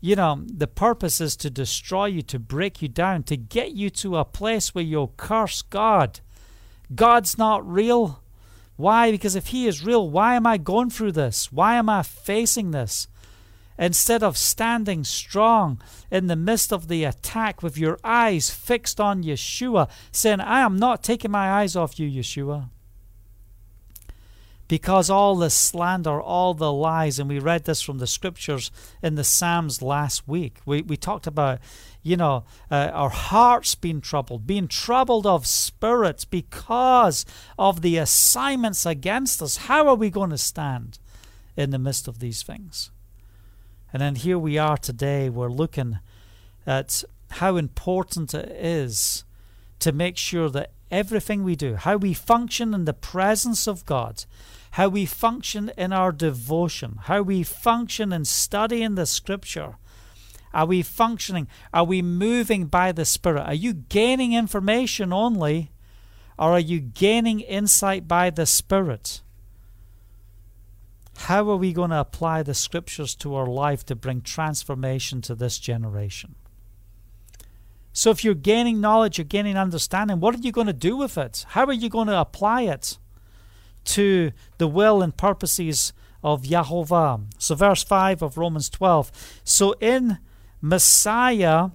you 0.00 0.16
know, 0.16 0.44
the 0.46 0.66
purpose 0.66 1.20
is 1.20 1.34
to 1.36 1.48
destroy 1.48 2.06
you, 2.06 2.22
to 2.22 2.38
break 2.38 2.82
you 2.82 2.88
down, 2.88 3.22
to 3.22 3.36
get 3.36 3.72
you 3.72 3.88
to 3.90 4.18
a 4.18 4.24
place 4.24 4.74
where 4.74 4.84
you'll 4.84 5.14
curse 5.16 5.62
God. 5.62 6.20
God's 6.94 7.38
not 7.38 7.66
real. 7.66 8.22
Why? 8.76 9.10
Because 9.10 9.34
if 9.34 9.46
He 9.46 9.66
is 9.66 9.84
real, 9.84 10.10
why 10.10 10.34
am 10.34 10.46
I 10.46 10.58
going 10.58 10.90
through 10.90 11.12
this? 11.12 11.50
Why 11.50 11.76
am 11.76 11.88
I 11.88 12.02
facing 12.02 12.72
this? 12.72 13.08
Instead 13.78 14.22
of 14.22 14.36
standing 14.36 15.02
strong 15.02 15.80
in 16.10 16.28
the 16.28 16.36
midst 16.36 16.72
of 16.72 16.86
the 16.86 17.02
attack 17.04 17.62
with 17.62 17.76
your 17.76 17.98
eyes 18.04 18.50
fixed 18.50 19.00
on 19.00 19.24
Yeshua, 19.24 19.90
saying, 20.12 20.40
I 20.40 20.60
am 20.60 20.76
not 20.76 21.02
taking 21.02 21.32
my 21.32 21.50
eyes 21.50 21.74
off 21.74 21.98
you, 21.98 22.08
Yeshua. 22.08 22.68
Because 24.66 25.10
all 25.10 25.36
the 25.36 25.50
slander, 25.50 26.22
all 26.22 26.54
the 26.54 26.72
lies, 26.72 27.18
and 27.18 27.28
we 27.28 27.38
read 27.38 27.64
this 27.64 27.82
from 27.82 27.98
the 27.98 28.06
scriptures 28.06 28.70
in 29.02 29.14
the 29.14 29.24
Psalms 29.24 29.82
last 29.82 30.26
week. 30.26 30.58
We, 30.64 30.80
we 30.80 30.96
talked 30.96 31.26
about, 31.26 31.58
you 32.02 32.16
know, 32.16 32.44
uh, 32.70 32.90
our 32.94 33.10
hearts 33.10 33.74
being 33.74 34.00
troubled, 34.00 34.46
being 34.46 34.68
troubled 34.68 35.26
of 35.26 35.46
spirits 35.46 36.24
because 36.24 37.26
of 37.58 37.82
the 37.82 37.98
assignments 37.98 38.86
against 38.86 39.42
us. 39.42 39.56
How 39.56 39.86
are 39.88 39.96
we 39.96 40.08
going 40.10 40.30
to 40.30 40.38
stand 40.38 40.98
in 41.56 41.70
the 41.70 41.78
midst 41.78 42.08
of 42.08 42.20
these 42.20 42.42
things? 42.42 42.90
And 43.94 44.00
then 44.00 44.16
here 44.16 44.40
we 44.40 44.58
are 44.58 44.76
today, 44.76 45.30
we're 45.30 45.48
looking 45.48 46.00
at 46.66 47.04
how 47.30 47.56
important 47.56 48.34
it 48.34 48.50
is 48.50 49.22
to 49.78 49.92
make 49.92 50.16
sure 50.16 50.50
that 50.50 50.72
everything 50.90 51.44
we 51.44 51.54
do, 51.54 51.76
how 51.76 51.96
we 51.96 52.12
function 52.12 52.74
in 52.74 52.86
the 52.86 52.92
presence 52.92 53.68
of 53.68 53.86
God, 53.86 54.24
how 54.72 54.88
we 54.88 55.06
function 55.06 55.70
in 55.78 55.92
our 55.92 56.10
devotion, 56.10 56.98
how 57.02 57.22
we 57.22 57.44
function 57.44 58.12
in 58.12 58.24
studying 58.24 58.96
the 58.96 59.06
scripture. 59.06 59.76
Are 60.52 60.66
we 60.66 60.82
functioning? 60.82 61.46
Are 61.72 61.84
we 61.84 62.02
moving 62.02 62.66
by 62.66 62.90
the 62.90 63.04
Spirit? 63.04 63.46
Are 63.46 63.54
you 63.54 63.74
gaining 63.74 64.32
information 64.32 65.12
only, 65.12 65.70
or 66.36 66.50
are 66.50 66.58
you 66.58 66.80
gaining 66.80 67.38
insight 67.38 68.08
by 68.08 68.30
the 68.30 68.46
Spirit? 68.46 69.20
How 71.16 71.48
are 71.50 71.56
we 71.56 71.72
going 71.72 71.90
to 71.90 72.00
apply 72.00 72.42
the 72.42 72.54
scriptures 72.54 73.14
to 73.16 73.34
our 73.34 73.46
life 73.46 73.84
to 73.86 73.94
bring 73.94 74.20
transformation 74.20 75.20
to 75.22 75.34
this 75.34 75.58
generation? 75.58 76.34
So, 77.92 78.10
if 78.10 78.24
you're 78.24 78.34
gaining 78.34 78.80
knowledge, 78.80 79.18
you're 79.18 79.24
gaining 79.24 79.56
understanding, 79.56 80.18
what 80.18 80.34
are 80.34 80.38
you 80.38 80.50
going 80.50 80.66
to 80.66 80.72
do 80.72 80.96
with 80.96 81.16
it? 81.16 81.46
How 81.50 81.64
are 81.66 81.72
you 81.72 81.88
going 81.88 82.08
to 82.08 82.20
apply 82.20 82.62
it 82.62 82.98
to 83.84 84.32
the 84.58 84.66
will 84.66 85.00
and 85.00 85.16
purposes 85.16 85.92
of 86.22 86.42
Yahovah? 86.42 87.26
So, 87.38 87.54
verse 87.54 87.84
5 87.84 88.20
of 88.20 88.36
Romans 88.36 88.68
12. 88.68 89.40
So, 89.44 89.74
in 89.80 90.18
Messiah, 90.60 91.70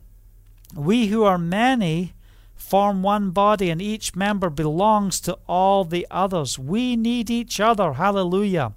we 0.76 1.08
who 1.08 1.24
are 1.24 1.38
many 1.38 2.14
form 2.54 3.02
one 3.02 3.32
body, 3.32 3.70
and 3.70 3.82
each 3.82 4.16
member 4.16 4.50
belongs 4.50 5.20
to 5.22 5.38
all 5.48 5.86
the 5.86 6.06
others. 6.12 6.60
We 6.60 6.96
need 6.96 7.30
each 7.30 7.60
other. 7.60 7.94
Hallelujah. 7.94 8.74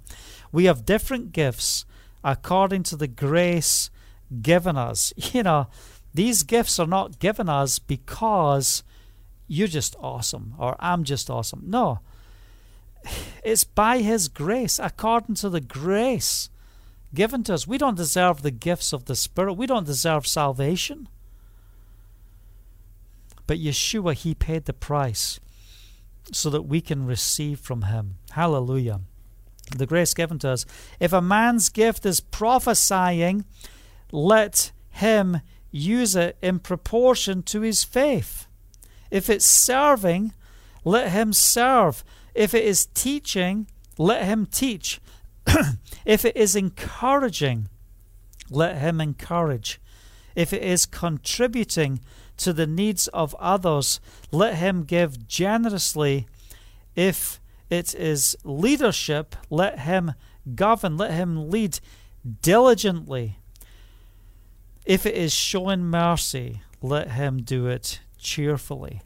We 0.53 0.65
have 0.65 0.85
different 0.85 1.33
gifts 1.33 1.83
according 2.23 2.83
to 2.83 2.95
the 2.95 3.07
grace 3.07 3.89
given 4.41 4.77
us. 4.77 5.11
You 5.33 5.43
know, 5.43 5.67
these 6.13 6.43
gifts 6.43 6.79
are 6.79 6.87
not 6.87 7.19
given 7.19 7.49
us 7.49 7.79
because 7.79 8.83
you're 9.47 9.67
just 9.67 9.95
awesome 9.99 10.53
or 10.57 10.77
I'm 10.79 11.03
just 11.03 11.29
awesome. 11.29 11.63
No. 11.65 11.99
It's 13.43 13.65
by 13.65 13.97
His 13.97 14.29
grace, 14.29 14.79
according 14.79 15.35
to 15.35 15.49
the 15.49 15.59
grace 15.59 16.49
given 17.13 17.43
to 17.43 17.55
us. 17.55 17.67
We 17.67 17.77
don't 17.77 17.97
deserve 17.97 18.41
the 18.41 18.51
gifts 18.51 18.93
of 18.93 19.05
the 19.05 19.15
Spirit, 19.15 19.53
we 19.53 19.65
don't 19.65 19.85
deserve 19.87 20.25
salvation. 20.27 21.09
But 23.47 23.57
Yeshua, 23.59 24.13
He 24.13 24.33
paid 24.33 24.65
the 24.65 24.73
price 24.73 25.39
so 26.31 26.49
that 26.51 26.61
we 26.61 26.79
can 26.79 27.05
receive 27.05 27.59
from 27.59 27.81
Him. 27.81 28.15
Hallelujah 28.31 29.01
the 29.75 29.85
grace 29.85 30.13
given 30.13 30.39
to 30.39 30.49
us. 30.49 30.65
If 30.99 31.13
a 31.13 31.21
man's 31.21 31.69
gift 31.69 32.05
is 32.05 32.19
prophesying, 32.19 33.45
let 34.11 34.71
him 34.89 35.41
use 35.71 36.15
it 36.15 36.37
in 36.41 36.59
proportion 36.59 37.41
to 37.43 37.61
his 37.61 37.83
faith. 37.83 38.47
If 39.09 39.29
it's 39.29 39.45
serving, 39.45 40.33
let 40.83 41.11
him 41.11 41.33
serve. 41.33 42.03
If 42.33 42.53
it 42.53 42.65
is 42.65 42.87
teaching, 42.87 43.67
let 43.97 44.25
him 44.25 44.45
teach. 44.45 44.99
if 46.05 46.25
it 46.25 46.35
is 46.35 46.55
encouraging, 46.55 47.69
let 48.49 48.77
him 48.77 49.01
encourage. 49.01 49.79
If 50.35 50.53
it 50.53 50.63
is 50.63 50.85
contributing 50.85 51.99
to 52.37 52.53
the 52.53 52.67
needs 52.67 53.07
of 53.09 53.35
others, 53.35 53.99
let 54.31 54.55
him 54.55 54.83
give 54.83 55.27
generously. 55.27 56.27
If 56.95 57.39
it 57.73 57.95
is 57.95 58.35
leadership. 58.43 59.35
Let 59.49 59.79
him 59.79 60.13
govern, 60.55 60.97
let 60.97 61.11
him 61.11 61.49
lead 61.49 61.79
diligently. 62.41 63.39
If 64.85 65.05
it 65.05 65.15
is 65.15 65.33
showing 65.33 65.85
mercy, 65.85 66.61
let 66.81 67.11
him 67.11 67.41
do 67.41 67.67
it 67.67 68.01
cheerfully. 68.17 69.01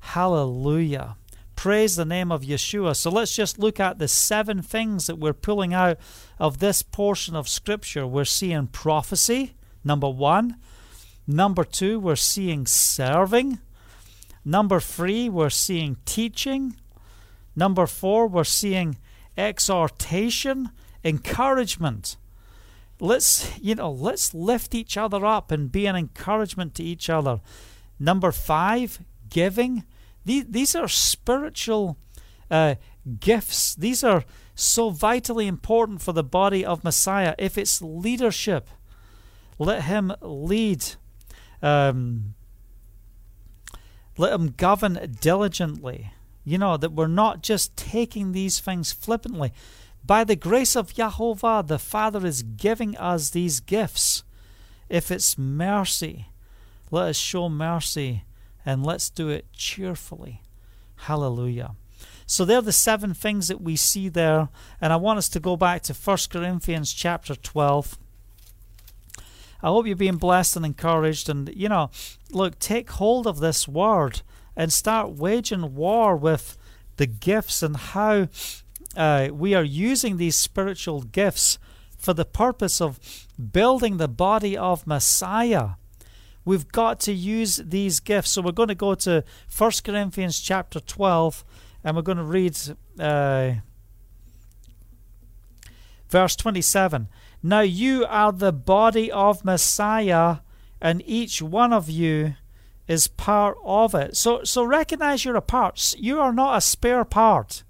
Hallelujah. 0.00 1.16
Praise 1.56 1.96
the 1.96 2.04
name 2.04 2.30
of 2.30 2.42
Yeshua. 2.42 2.94
So 2.94 3.10
let's 3.10 3.34
just 3.34 3.58
look 3.58 3.80
at 3.80 3.98
the 3.98 4.08
seven 4.08 4.60
things 4.60 5.06
that 5.06 5.18
we're 5.18 5.32
pulling 5.32 5.72
out 5.72 5.98
of 6.38 6.58
this 6.58 6.82
portion 6.82 7.34
of 7.34 7.48
Scripture. 7.48 8.06
We're 8.06 8.24
seeing 8.24 8.66
prophecy, 8.66 9.54
number 9.82 10.08
one. 10.08 10.56
Number 11.26 11.64
two, 11.64 11.98
we're 11.98 12.16
seeing 12.16 12.66
serving. 12.66 13.60
Number 14.44 14.78
three, 14.78 15.30
we're 15.30 15.48
seeing 15.48 15.96
teaching. 16.04 16.76
Number 17.56 17.86
four, 17.86 18.26
we're 18.26 18.44
seeing 18.44 18.98
exhortation, 19.36 20.70
encouragement. 21.04 22.16
Let's, 23.00 23.58
you 23.58 23.74
know, 23.74 23.90
let's 23.90 24.34
lift 24.34 24.74
each 24.74 24.96
other 24.96 25.24
up 25.26 25.50
and 25.50 25.70
be 25.70 25.86
an 25.86 25.96
encouragement 25.96 26.74
to 26.76 26.82
each 26.82 27.10
other. 27.10 27.40
Number 27.98 28.32
five, 28.32 29.00
giving. 29.28 29.84
These, 30.24 30.46
these 30.48 30.74
are 30.74 30.88
spiritual 30.88 31.98
uh, 32.50 32.76
gifts. 33.20 33.74
These 33.74 34.04
are 34.04 34.24
so 34.54 34.90
vitally 34.90 35.46
important 35.46 36.00
for 36.00 36.12
the 36.12 36.24
body 36.24 36.64
of 36.64 36.84
Messiah. 36.84 37.34
If 37.38 37.58
it's 37.58 37.82
leadership, 37.82 38.68
let 39.58 39.82
him 39.82 40.12
lead. 40.20 40.84
Um, 41.62 42.34
let 44.16 44.32
him 44.32 44.54
govern 44.56 45.16
diligently. 45.20 46.12
You 46.44 46.58
know, 46.58 46.76
that 46.76 46.92
we're 46.92 47.06
not 47.06 47.42
just 47.42 47.76
taking 47.76 48.32
these 48.32 48.60
things 48.60 48.92
flippantly. 48.92 49.52
By 50.04 50.24
the 50.24 50.36
grace 50.36 50.76
of 50.76 50.92
Yahovah, 50.92 51.66
the 51.66 51.78
Father 51.78 52.26
is 52.26 52.42
giving 52.42 52.96
us 52.98 53.30
these 53.30 53.60
gifts. 53.60 54.22
If 54.90 55.10
it's 55.10 55.38
mercy, 55.38 56.26
let 56.90 57.08
us 57.08 57.16
show 57.16 57.48
mercy 57.48 58.24
and 58.66 58.84
let's 58.84 59.08
do 59.08 59.30
it 59.30 59.46
cheerfully. 59.52 60.42
Hallelujah. 60.96 61.74
So 62.26 62.44
they're 62.44 62.62
the 62.62 62.72
seven 62.72 63.14
things 63.14 63.48
that 63.48 63.60
we 63.60 63.76
see 63.76 64.08
there, 64.08 64.48
and 64.80 64.92
I 64.92 64.96
want 64.96 65.18
us 65.18 65.28
to 65.30 65.40
go 65.40 65.56
back 65.56 65.82
to 65.82 65.94
1 65.94 66.18
Corinthians 66.30 66.92
chapter 66.92 67.34
12. 67.34 67.98
I 69.62 69.68
hope 69.68 69.86
you're 69.86 69.96
being 69.96 70.16
blessed 70.16 70.56
and 70.56 70.66
encouraged, 70.66 71.28
and 71.28 71.50
you 71.54 71.68
know, 71.68 71.90
look, 72.30 72.58
take 72.58 72.90
hold 72.90 73.26
of 73.26 73.40
this 73.40 73.68
word 73.68 74.22
and 74.56 74.72
start 74.72 75.12
waging 75.12 75.74
war 75.74 76.16
with 76.16 76.56
the 76.96 77.06
gifts 77.06 77.62
and 77.62 77.76
how 77.76 78.28
uh, 78.96 79.28
we 79.32 79.54
are 79.54 79.64
using 79.64 80.16
these 80.16 80.36
spiritual 80.36 81.02
gifts 81.02 81.58
for 81.98 82.14
the 82.14 82.24
purpose 82.24 82.80
of 82.80 83.00
building 83.52 83.96
the 83.96 84.08
body 84.08 84.56
of 84.56 84.86
Messiah. 84.86 85.70
We've 86.44 86.68
got 86.68 87.00
to 87.00 87.12
use 87.12 87.56
these 87.56 88.00
gifts. 88.00 88.32
So 88.32 88.42
we're 88.42 88.52
going 88.52 88.68
to 88.68 88.74
go 88.74 88.94
to 88.94 89.24
1 89.56 89.70
Corinthians 89.82 90.38
chapter 90.40 90.78
12 90.78 91.44
and 91.82 91.96
we're 91.96 92.02
going 92.02 92.18
to 92.18 92.24
read 92.24 92.58
uh, 92.98 93.54
verse 96.08 96.36
27. 96.36 97.08
Now 97.42 97.60
you 97.60 98.06
are 98.06 98.32
the 98.32 98.52
body 98.52 99.12
of 99.12 99.44
Messiah, 99.44 100.38
and 100.80 101.02
each 101.04 101.42
one 101.42 101.72
of 101.72 101.90
you 101.90 102.36
is 102.86 103.06
part 103.06 103.56
of 103.64 103.94
it. 103.94 104.16
So, 104.16 104.44
so 104.44 104.64
recognize 104.64 105.24
you're 105.24 105.36
a 105.36 105.42
part. 105.42 105.94
You 105.98 106.20
are 106.20 106.32
not 106.32 106.56
a 106.56 106.60
spare 106.60 107.04
part. 107.04 107.62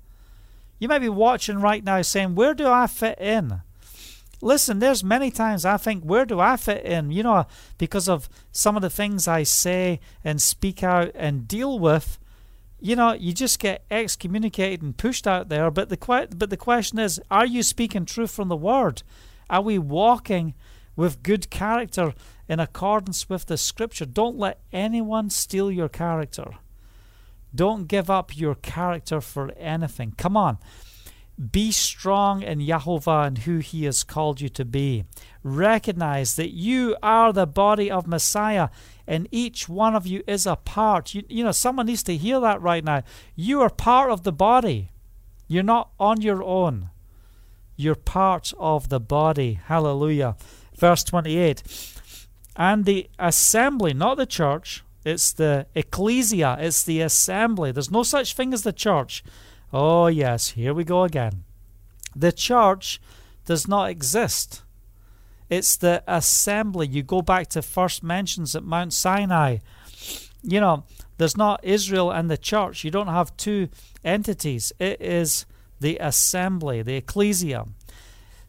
You 0.79 0.89
might 0.89 0.99
be 1.01 1.09
watching 1.09 1.61
right 1.61 1.85
now 1.85 2.03
saying, 2.03 2.35
Where 2.35 2.55
do 2.55 2.67
I 2.67 2.87
fit 2.87 3.19
in? 3.19 3.61
Listen, 4.41 4.79
there's 4.79 5.03
many 5.03 5.31
times 5.31 5.65
I 5.65 5.77
think, 5.77 6.03
Where 6.05 6.27
do 6.27 6.41
I 6.41 6.57
fit 6.57 6.85
in? 6.85 7.11
You 7.11 7.23
know, 7.23 7.47
because 7.79 8.09
of 8.09 8.29
some 8.53 8.77
of 8.77 8.83
the 8.83 8.91
things 8.91 9.29
I 9.29 9.45
say 9.45 10.01
and 10.25 10.43
speak 10.43 10.83
out 10.83 11.13
and 11.15 11.49
deal 11.49 11.79
with. 11.79 12.19
You 12.81 12.97
know, 12.97 13.15
you 13.15 13.33
just 13.33 13.61
get 13.61 13.85
excommunicated 13.91 14.83
and 14.83 14.97
pushed 14.97 15.27
out 15.27 15.49
there. 15.49 15.71
But 15.71 15.89
the 15.89 15.97
que- 15.97 16.37
but 16.37 16.51
the 16.51 16.57
question 16.57 16.99
is, 16.99 17.19
are 17.31 17.47
you 17.47 17.63
speaking 17.63 18.05
truth 18.05 18.31
from 18.31 18.49
the 18.49 18.57
Word? 18.57 19.03
Are 19.49 19.63
we 19.63 19.79
walking 19.79 20.55
with 20.97 21.23
good 21.23 21.49
character 21.49 22.13
in 22.49 22.61
accordance 22.61 23.29
with 23.29 23.47
the 23.47 23.57
Scripture? 23.57 24.07
Don't 24.07 24.39
let 24.39 24.61
anyone 24.73 25.31
steal 25.31 25.71
your 25.71 25.89
character. 25.89 26.53
Don't 27.55 27.87
give 27.87 28.11
up 28.11 28.37
your 28.37 28.55
character 28.55 29.21
for 29.21 29.53
anything. 29.53 30.15
Come 30.17 30.37
on. 30.37 30.59
Be 31.51 31.73
strong 31.73 32.43
in 32.43 32.61
Yahovah 32.61 33.27
and 33.27 33.39
who 33.39 33.59
He 33.59 33.85
has 33.85 34.05
called 34.05 34.41
you 34.41 34.49
to 34.51 34.65
be. 34.65 35.05
Recognize 35.43 36.37
that 36.37 36.53
you 36.53 36.97
are 37.03 37.33
the 37.33 37.47
body 37.47 37.91
of 37.91 38.07
Messiah 38.07 38.69
and 39.07 39.29
each 39.31 39.69
one 39.69 39.95
of 39.95 40.07
you 40.07 40.23
is 40.27 40.47
a 40.47 40.57
part. 40.57 41.15
You, 41.15 41.25
you 41.29 41.45
know, 41.45 41.53
someone 41.53 41.87
needs 41.87 42.03
to 42.05 42.17
hear 42.17 42.41
that 42.41 42.63
right 42.63 42.85
now. 42.85 43.03
You 43.35 43.61
are 43.63 43.71
part 43.71 44.11
of 44.11 44.23
the 44.23 44.33
body, 44.33 44.91
you're 45.47 45.63
not 45.63 45.91
on 45.99 46.21
your 46.21 46.43
own. 46.43 46.91
You're 47.77 47.97
part 47.97 48.53
of 48.59 48.89
the 48.89 49.01
body. 49.01 49.61
Hallelujah. 49.65 50.37
Verse 50.77 51.03
28 51.05 51.63
And 52.57 52.85
the 52.85 53.09
assembly, 53.19 53.95
not 53.95 54.17
the 54.17 54.27
church, 54.27 54.85
it's 55.05 55.33
the 55.33 55.67
ecclesia, 55.75 56.57
it's 56.61 56.85
the 56.85 57.01
assembly. 57.01 57.73
There's 57.73 57.91
no 57.91 58.03
such 58.03 58.35
thing 58.35 58.55
as 58.55 58.63
the 58.63 58.73
church. 58.73 59.25
Oh, 59.73 60.07
yes, 60.07 60.51
here 60.51 60.73
we 60.73 60.85
go 60.85 61.03
again. 61.03 61.45
The 62.15 62.33
church 62.33 63.01
does 63.45 63.67
not 63.67 63.91
exist. 63.91 64.63
It's 65.51 65.77
the 65.77 66.03
assembly. 66.07 66.87
You 66.87 67.03
go 67.03 67.23
back 67.23 67.49
to 67.49 67.63
first 67.63 68.03
mentions 68.03 68.57
at 68.57 68.65
Mount 68.65 68.93
Sinai. 68.93 69.59
You 70.43 70.61
know, 70.61 70.85
there's 71.19 71.37
not 71.37 71.61
Israel 71.63 72.11
and 72.11 72.31
the 72.31 72.39
church. 72.39 72.85
You 72.85 72.91
don't 72.91 73.09
have 73.09 73.37
two 73.37 73.69
entities. 74.05 74.73
It 74.79 75.01
is 75.01 75.45
the 75.81 75.99
assembly, 76.01 76.83
the 76.83 76.97
ecclesia. 76.97 77.67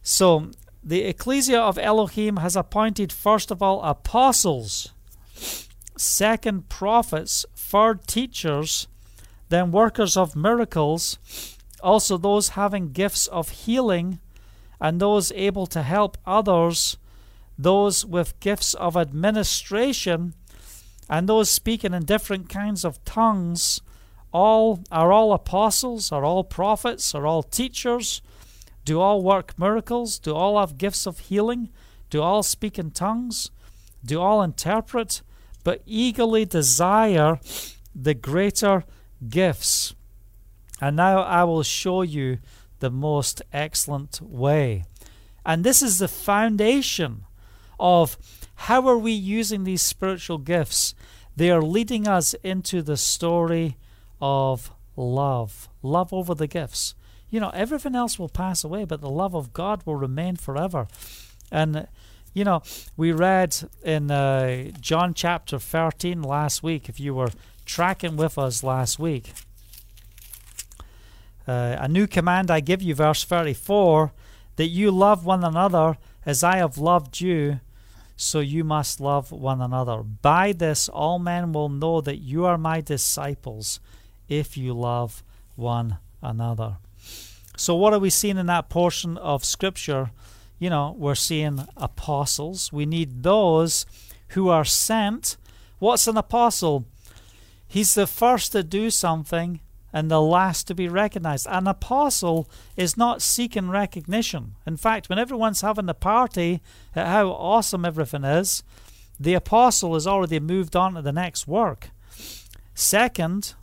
So, 0.02 0.50
the 0.86 1.02
ecclesia 1.02 1.60
of 1.60 1.78
Elohim 1.78 2.36
has 2.36 2.54
appointed, 2.54 3.12
first 3.12 3.50
of 3.50 3.60
all, 3.60 3.82
apostles 3.82 4.92
second 5.98 6.68
prophets, 6.68 7.46
third 7.56 8.06
teachers, 8.06 8.86
then 9.48 9.72
workers 9.72 10.16
of 10.16 10.36
miracles, 10.36 11.18
also 11.82 12.16
those 12.18 12.50
having 12.50 12.92
gifts 12.92 13.26
of 13.28 13.48
healing, 13.48 14.20
and 14.80 15.00
those 15.00 15.32
able 15.32 15.66
to 15.66 15.82
help 15.82 16.18
others, 16.26 16.98
those 17.58 18.04
with 18.04 18.38
gifts 18.40 18.74
of 18.74 18.96
administration, 18.96 20.34
and 21.08 21.28
those 21.28 21.48
speaking 21.48 21.94
in 21.94 22.04
different 22.04 22.48
kinds 22.48 22.84
of 22.84 23.02
tongues. 23.04 23.80
All 24.32 24.84
are 24.92 25.12
all 25.12 25.32
apostles, 25.32 26.12
are 26.12 26.24
all 26.24 26.44
prophets, 26.44 27.14
are 27.14 27.26
all 27.26 27.42
teachers, 27.42 28.20
do 28.86 29.00
all 29.00 29.20
work 29.20 29.58
miracles, 29.58 30.18
do 30.18 30.34
all 30.34 30.58
have 30.58 30.78
gifts 30.78 31.06
of 31.06 31.18
healing, 31.18 31.68
do 32.08 32.22
all 32.22 32.42
speak 32.42 32.78
in 32.78 32.92
tongues, 32.92 33.50
do 34.04 34.20
all 34.20 34.42
interpret 34.42 35.20
but 35.66 35.82
eagerly 35.84 36.44
desire 36.44 37.40
the 37.92 38.14
greater 38.14 38.84
gifts. 39.28 39.96
And 40.80 40.94
now 40.94 41.22
I 41.22 41.42
will 41.42 41.64
show 41.64 42.02
you 42.02 42.38
the 42.78 42.88
most 42.90 43.42
excellent 43.52 44.20
way. 44.20 44.84
And 45.44 45.64
this 45.64 45.82
is 45.82 45.98
the 45.98 46.06
foundation 46.06 47.24
of 47.80 48.16
how 48.54 48.86
are 48.86 48.96
we 48.96 49.10
using 49.10 49.64
these 49.64 49.82
spiritual 49.82 50.38
gifts? 50.38 50.94
They 51.34 51.50
are 51.50 51.60
leading 51.60 52.06
us 52.06 52.34
into 52.44 52.80
the 52.80 52.96
story 52.96 53.76
of 54.20 54.70
love. 54.94 55.68
Love 55.82 56.12
over 56.12 56.32
the 56.32 56.46
gifts. 56.46 56.94
You 57.36 57.40
know, 57.40 57.50
everything 57.50 57.94
else 57.94 58.18
will 58.18 58.30
pass 58.30 58.64
away, 58.64 58.86
but 58.86 59.02
the 59.02 59.10
love 59.10 59.34
of 59.34 59.52
God 59.52 59.82
will 59.84 59.96
remain 59.96 60.36
forever. 60.36 60.88
And 61.52 61.86
you 62.32 62.44
know, 62.44 62.62
we 62.96 63.12
read 63.12 63.54
in 63.84 64.10
uh, 64.10 64.70
John 64.80 65.12
chapter 65.12 65.58
13 65.58 66.22
last 66.22 66.62
week, 66.62 66.88
if 66.88 66.98
you 66.98 67.12
were 67.12 67.32
tracking 67.66 68.16
with 68.16 68.38
us 68.38 68.62
last 68.62 68.98
week. 68.98 69.34
Uh, 71.46 71.76
a 71.78 71.86
new 71.88 72.06
command 72.06 72.50
I 72.50 72.60
give 72.60 72.80
you, 72.80 72.94
verse 72.94 73.22
34 73.22 74.12
that 74.56 74.68
you 74.68 74.90
love 74.90 75.26
one 75.26 75.44
another 75.44 75.98
as 76.24 76.42
I 76.42 76.56
have 76.56 76.78
loved 76.78 77.20
you, 77.20 77.60
so 78.16 78.40
you 78.40 78.64
must 78.64 78.98
love 78.98 79.30
one 79.30 79.60
another. 79.60 80.02
By 80.02 80.52
this, 80.52 80.88
all 80.88 81.18
men 81.18 81.52
will 81.52 81.68
know 81.68 82.00
that 82.00 82.16
you 82.16 82.46
are 82.46 82.56
my 82.56 82.80
disciples 82.80 83.78
if 84.26 84.56
you 84.56 84.72
love 84.72 85.22
one 85.54 85.98
another. 86.22 86.78
So, 87.56 87.74
what 87.74 87.92
are 87.92 87.98
we 87.98 88.10
seeing 88.10 88.38
in 88.38 88.46
that 88.46 88.68
portion 88.68 89.16
of 89.18 89.44
Scripture? 89.44 90.10
you 90.58 90.70
know, 90.70 90.94
we're 90.98 91.14
seeing 91.14 91.66
apostles. 91.76 92.72
We 92.72 92.86
need 92.86 93.22
those 93.22 93.86
who 94.28 94.48
are 94.48 94.64
sent. 94.64 95.36
What's 95.78 96.06
an 96.06 96.16
apostle? 96.16 96.86
He's 97.66 97.94
the 97.94 98.06
first 98.06 98.52
to 98.52 98.62
do 98.62 98.90
something 98.90 99.60
and 99.92 100.10
the 100.10 100.20
last 100.20 100.66
to 100.68 100.74
be 100.74 100.88
recognized. 100.88 101.46
An 101.50 101.66
apostle 101.66 102.48
is 102.76 102.96
not 102.96 103.22
seeking 103.22 103.68
recognition. 103.68 104.54
In 104.66 104.76
fact, 104.76 105.08
when 105.08 105.18
everyone's 105.18 105.60
having 105.60 105.88
a 105.88 105.94
party 105.94 106.60
at 106.94 107.06
how 107.06 107.28
awesome 107.28 107.84
everything 107.84 108.24
is, 108.24 108.62
the 109.18 109.34
apostle 109.34 109.94
has 109.94 110.06
already 110.06 110.40
moved 110.40 110.76
on 110.76 110.94
to 110.94 111.02
the 111.02 111.12
next 111.12 111.46
work. 111.46 111.90
Second, 112.74 113.54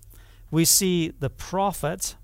we 0.50 0.66
see 0.66 1.10
the 1.20 1.30
prophet 1.30 2.16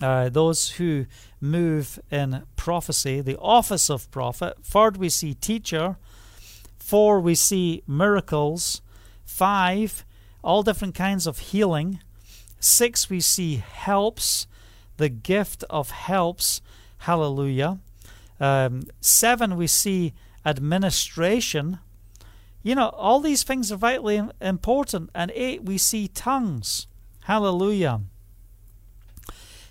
uh, 0.00 0.28
those 0.28 0.70
who 0.72 1.06
move 1.40 1.98
in 2.10 2.44
prophecy, 2.56 3.20
the 3.20 3.38
office 3.38 3.90
of 3.90 4.10
prophet. 4.10 4.56
Third, 4.62 4.96
we 4.96 5.08
see 5.08 5.34
teacher. 5.34 5.96
Four, 6.78 7.20
we 7.20 7.34
see 7.34 7.82
miracles. 7.86 8.80
Five, 9.24 10.04
all 10.42 10.62
different 10.62 10.94
kinds 10.94 11.26
of 11.26 11.38
healing. 11.38 12.00
Six, 12.60 13.10
we 13.10 13.20
see 13.20 13.56
helps, 13.56 14.46
the 14.96 15.08
gift 15.08 15.64
of 15.70 15.90
helps. 15.90 16.60
Hallelujah. 16.98 17.78
Um, 18.40 18.84
seven, 19.00 19.56
we 19.56 19.66
see 19.66 20.14
administration. 20.44 21.78
You 22.62 22.74
know, 22.74 22.88
all 22.90 23.20
these 23.20 23.42
things 23.42 23.70
are 23.70 23.76
vitally 23.76 24.22
important. 24.40 25.10
And 25.14 25.30
eight, 25.34 25.64
we 25.64 25.78
see 25.78 26.08
tongues. 26.08 26.86
Hallelujah. 27.24 28.00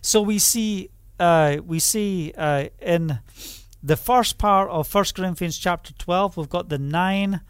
So 0.07 0.21
we 0.21 0.39
see 0.39 0.89
uh, 1.19 1.57
we 1.65 1.79
see 1.79 2.33
uh, 2.37 2.69
in 2.81 3.19
the 3.83 3.97
first 3.97 4.37
part 4.37 4.69
of 4.69 4.95
1 4.95 5.03
Corinthians 5.13 5.57
chapter 5.57 5.91
12, 5.95 6.37
we've 6.37 6.47
got 6.47 6.69
the 6.69 6.77
nine 6.77 7.41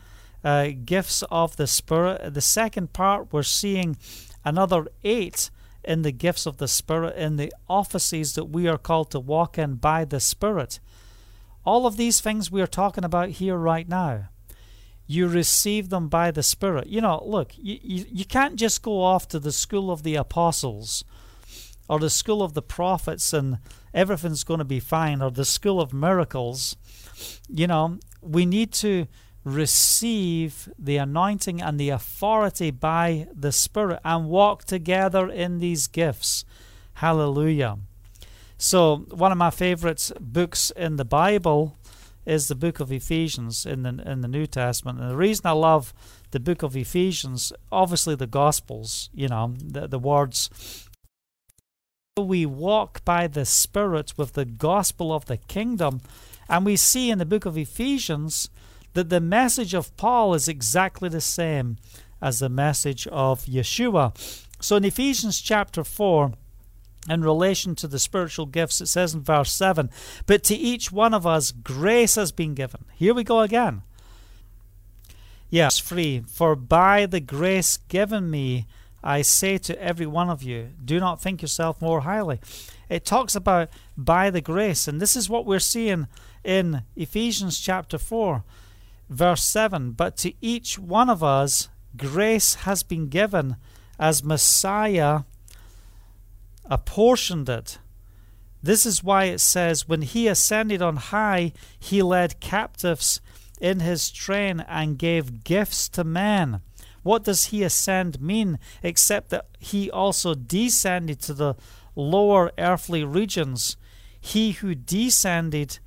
uh, 0.44 0.70
gifts 0.84 1.22
of 1.30 1.56
the 1.58 1.68
Spirit. 1.68 2.34
The 2.34 2.42
second 2.42 2.94
part, 2.94 3.32
we're 3.32 3.44
seeing 3.44 3.96
another 4.44 4.88
eight 5.04 5.52
in 5.84 6.02
the 6.02 6.12
gifts 6.12 6.48
of 6.48 6.58
the 6.58 6.68
Spirit, 6.68 7.16
in 7.16 7.36
the 7.36 7.54
offices 7.70 8.34
that 8.34 8.46
we 8.46 8.68
are 8.68 8.80
called 8.80 9.12
to 9.12 9.20
walk 9.20 9.60
in 9.60 9.76
by 9.76 10.04
the 10.04 10.20
Spirit. 10.20 10.80
All 11.64 11.86
of 11.86 11.96
these 11.96 12.22
things 12.22 12.50
we 12.50 12.64
are 12.64 12.66
talking 12.82 13.04
about 13.04 13.38
here 13.38 13.58
right 13.58 13.88
now. 13.88 14.30
You 15.06 15.28
receive 15.28 15.90
them 15.90 16.08
by 16.08 16.32
the 16.32 16.42
Spirit. 16.42 16.88
You 16.88 17.02
know, 17.02 17.22
look, 17.24 17.52
you, 17.56 17.78
you, 17.84 18.06
you 18.10 18.26
can't 18.26 18.56
just 18.56 18.82
go 18.82 19.04
off 19.04 19.28
to 19.28 19.38
the 19.38 19.52
school 19.52 19.92
of 19.92 20.02
the 20.02 20.16
apostles 20.16 21.04
or 21.88 22.00
the 22.00 22.10
school 22.10 22.42
of 22.42 22.54
the 22.54 22.62
prophets 22.62 23.34
and 23.34 23.60
everything's 23.94 24.44
going 24.44 24.60
to 24.60 24.66
be 24.66 24.80
fine, 24.80 25.22
or 25.22 25.32
the 25.32 25.46
school 25.46 25.80
of 25.80 25.94
miracles, 25.94 26.76
you 27.50 27.68
know, 27.68 28.00
we 28.22 28.46
need 28.46 28.72
to 28.74 29.08
receive 29.44 30.68
the 30.78 30.98
anointing 30.98 31.62
and 31.62 31.80
the 31.80 31.90
authority 31.90 32.70
by 32.70 33.28
the 33.34 33.52
Spirit 33.52 34.00
and 34.04 34.28
walk 34.28 34.66
together 34.66 35.30
in 35.30 35.60
these 35.60 35.88
gifts. 35.88 36.44
Hallelujah. 36.96 37.78
So, 38.58 39.06
one 39.12 39.32
of 39.32 39.38
my 39.38 39.52
favorite 39.52 40.12
books 40.20 40.72
in 40.72 40.98
the 40.98 41.06
Bible 41.06 41.78
is 42.26 42.50
the 42.50 42.56
book 42.56 42.82
of 42.82 42.92
Ephesians 42.92 43.66
in 43.66 43.84
the 43.84 44.04
in 44.06 44.22
the 44.22 44.28
New 44.28 44.46
Testament. 44.48 45.00
And 45.00 45.10
the 45.10 45.16
reason 45.16 45.46
I 45.46 45.52
love 45.52 45.94
the 46.32 46.40
book 46.40 46.62
of 46.62 46.76
Ephesians, 46.76 47.54
obviously 47.72 48.16
the 48.16 48.28
Gospels, 48.28 49.10
you 49.14 49.30
know, 49.30 49.54
the, 49.58 49.88
the 49.88 50.00
words 50.00 50.87
we 52.24 52.46
walk 52.46 53.04
by 53.06 53.28
the 53.28 53.46
Spirit 53.46 54.14
with 54.18 54.34
the 54.34 54.46
gospel 54.46 55.14
of 55.14 55.26
the 55.26 55.38
kingdom. 55.38 56.02
And 56.50 56.66
we 56.66 56.76
see 56.76 57.10
in 57.10 57.20
the 57.20 57.26
book 57.26 57.46
of 57.46 57.58
Ephesians 57.58 58.50
that 58.94 59.10
the 59.10 59.20
message 59.20 59.74
of 59.74 59.96
Paul 59.98 60.34
is 60.34 60.48
exactly 60.48 61.10
the 61.10 61.22
same 61.22 61.78
as 62.22 62.40
the 62.40 62.50
message 62.50 63.06
of 63.08 63.46
Yeshua. 63.46 64.18
So 64.60 64.78
in 64.78 64.86
Ephesians 64.86 65.40
chapter 65.40 65.84
4, 65.84 66.32
in 67.10 67.22
relation 67.22 67.76
to 67.76 67.88
the 67.88 68.00
spiritual 68.00 68.46
gifts, 68.46 68.82
it 68.82 68.88
says 68.88 69.14
in 69.14 69.22
verse 69.22 69.54
7 69.54 69.90
But 70.26 70.44
to 70.46 70.56
each 70.56 70.92
one 70.92 71.14
of 71.14 71.26
us 71.26 71.52
grace 71.52 72.16
has 72.16 72.32
been 72.32 72.54
given. 72.54 72.86
Here 72.96 73.14
we 73.14 73.24
go 73.24 73.42
again. 73.42 73.84
Yes, 75.50 75.80
free. 75.80 76.24
For 76.28 76.56
by 76.56 77.06
the 77.06 77.22
grace 77.22 77.78
given 77.88 78.30
me, 78.30 78.66
I 79.08 79.22
say 79.22 79.58
to 79.60 79.82
every 79.82 80.06
one 80.06 80.30
of 80.30 80.44
you, 80.44 80.72
do 80.84 81.00
not 81.00 81.22
think 81.22 81.42
yourself 81.42 81.82
more 81.82 82.02
highly. 82.02 82.42
It 82.90 83.06
talks 83.06 83.38
about 83.38 83.70
by 83.98 84.30
the 84.30 84.42
grace, 84.42 84.86
and 84.86 85.00
this 85.00 85.16
is 85.16 85.30
what 85.30 85.46
we're 85.46 85.60
seeing 85.60 86.08
in 86.44 86.84
Ephesians 86.94 87.58
chapter 87.58 87.98
4, 87.98 88.44
verse 89.10 89.46
7. 89.46 89.92
But 89.92 90.18
to 90.18 90.34
each 90.42 90.78
one 90.78 91.10
of 91.10 91.24
us, 91.24 91.70
grace 91.96 92.56
has 92.66 92.84
been 92.84 93.08
given 93.08 93.56
as 93.98 94.26
Messiah 94.26 95.22
apportioned 96.66 97.48
it. 97.48 97.80
This 98.62 98.86
is 98.86 99.06
why 99.06 99.26
it 99.26 99.40
says, 99.40 99.88
When 99.88 100.02
he 100.02 100.28
ascended 100.28 100.82
on 100.82 100.98
high, 100.98 101.54
he 101.80 102.02
led 102.02 102.42
captives 102.42 103.22
in 103.62 103.80
his 103.80 104.12
train 104.12 104.66
and 104.68 105.00
gave 105.00 105.46
gifts 105.46 105.88
to 105.90 106.04
men. 106.04 106.60
What 107.08 107.24
does 107.24 107.46
he 107.46 107.64
ascend 107.64 108.20
mean 108.20 108.60
except 108.84 109.30
that 109.30 109.46
he 109.60 109.90
also 109.90 110.36
descended 110.36 111.22
to 111.22 111.34
the 111.34 111.56
lower 111.96 112.52
earthly 112.58 113.06
regions? 113.06 113.78
He 114.20 114.52
who 114.52 114.76
descended 114.76 115.80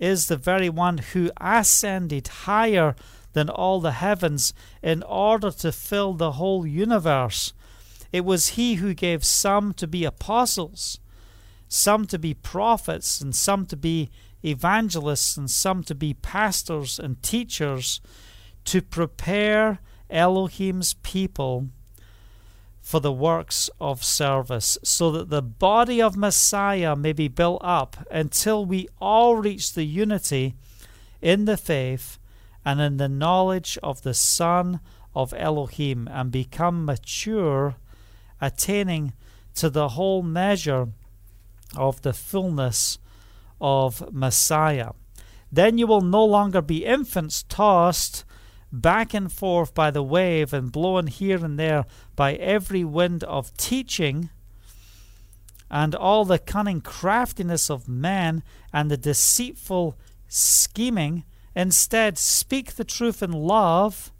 is 0.00 0.26
the 0.26 0.36
very 0.36 0.68
one 0.68 0.98
who 0.98 1.30
ascended 1.40 2.26
higher 2.26 2.96
than 3.34 3.48
all 3.48 3.80
the 3.80 3.92
heavens 3.92 4.52
in 4.82 5.04
order 5.04 5.52
to 5.52 5.70
fill 5.70 6.14
the 6.14 6.32
whole 6.32 6.66
universe. 6.66 7.52
It 8.10 8.24
was 8.24 8.58
he 8.58 8.74
who 8.74 8.94
gave 8.94 9.24
some 9.24 9.74
to 9.74 9.86
be 9.86 10.04
apostles, 10.04 10.98
some 11.68 12.04
to 12.06 12.18
be 12.18 12.34
prophets, 12.34 13.20
and 13.20 13.32
some 13.32 13.64
to 13.66 13.76
be 13.76 14.10
evangelists, 14.44 15.36
and 15.36 15.48
some 15.48 15.84
to 15.84 15.94
be 15.94 16.14
pastors 16.14 16.98
and 16.98 17.22
teachers 17.22 18.00
to 18.64 18.82
prepare 18.82 19.78
Elohim's 20.14 20.94
people 20.94 21.68
for 22.80 23.00
the 23.00 23.12
works 23.12 23.70
of 23.80 24.04
service, 24.04 24.78
so 24.82 25.10
that 25.10 25.30
the 25.30 25.42
body 25.42 26.00
of 26.00 26.16
Messiah 26.16 26.94
may 26.94 27.12
be 27.12 27.28
built 27.28 27.60
up 27.64 28.06
until 28.10 28.64
we 28.64 28.88
all 29.00 29.36
reach 29.36 29.72
the 29.72 29.84
unity 29.84 30.54
in 31.22 31.46
the 31.46 31.56
faith 31.56 32.18
and 32.64 32.80
in 32.80 32.98
the 32.98 33.08
knowledge 33.08 33.78
of 33.82 34.02
the 34.02 34.14
Son 34.14 34.80
of 35.14 35.32
Elohim 35.34 36.06
and 36.08 36.30
become 36.30 36.84
mature, 36.84 37.76
attaining 38.40 39.14
to 39.54 39.70
the 39.70 39.90
whole 39.90 40.22
measure 40.22 40.88
of 41.76 42.02
the 42.02 42.12
fullness 42.12 42.98
of 43.60 44.12
Messiah. 44.12 44.90
Then 45.50 45.78
you 45.78 45.86
will 45.86 46.02
no 46.02 46.24
longer 46.24 46.60
be 46.60 46.84
infants 46.84 47.44
tossed 47.48 48.24
back 48.80 49.14
and 49.14 49.32
forth 49.32 49.72
by 49.74 49.90
the 49.90 50.02
wave 50.02 50.52
and 50.52 50.72
blown 50.72 51.06
here 51.06 51.44
and 51.44 51.58
there 51.58 51.84
by 52.16 52.34
every 52.34 52.84
wind 52.84 53.22
of 53.24 53.56
teaching 53.56 54.30
and 55.70 55.94
all 55.94 56.24
the 56.24 56.38
cunning 56.38 56.80
craftiness 56.80 57.70
of 57.70 57.88
men 57.88 58.42
and 58.72 58.90
the 58.90 58.96
deceitful 58.96 59.96
scheming. 60.28 61.24
Instead, 61.54 62.18
speak 62.18 62.72
the 62.72 62.84
truth 62.84 63.22
in 63.22 63.32
love. 63.32 64.12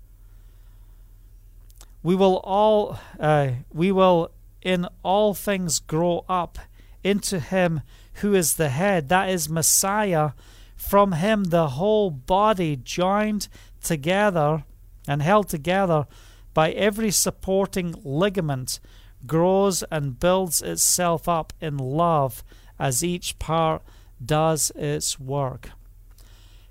We 2.03 2.15
will 2.15 2.41
all, 2.45 2.99
uh, 3.19 3.51
we 3.73 3.91
will 3.91 4.31
in 4.63 4.87
all 5.03 5.35
things 5.35 5.79
grow 5.79 6.25
up 6.29 6.59
into 7.03 7.39
Him 7.41 7.83
who 8.15 8.35
is 8.35 8.55
the 8.55 8.69
head, 8.69 9.09
that 9.09 9.29
is 9.29 9.49
Messiah. 9.49 10.31
From 10.77 11.13
Him, 11.13 11.45
the 11.45 11.71
whole 11.71 12.11
body 12.11 12.77
joined 12.77 13.49
together 13.85 14.65
and 15.07 15.23
held 15.23 15.49
together 15.49 16.07
by 16.53 16.71
every 16.73 17.11
supporting 17.11 17.95
ligament 18.05 18.81
grows 19.27 19.83
and 19.85 20.19
builds 20.19 20.63
itself 20.63 21.29
up 21.29 21.53
in 21.61 21.77
love 21.79 22.43
as 22.79 23.05
each 23.05 23.39
part 23.39 23.83
does 24.25 24.71
its 24.75 25.19
work. 25.19 25.71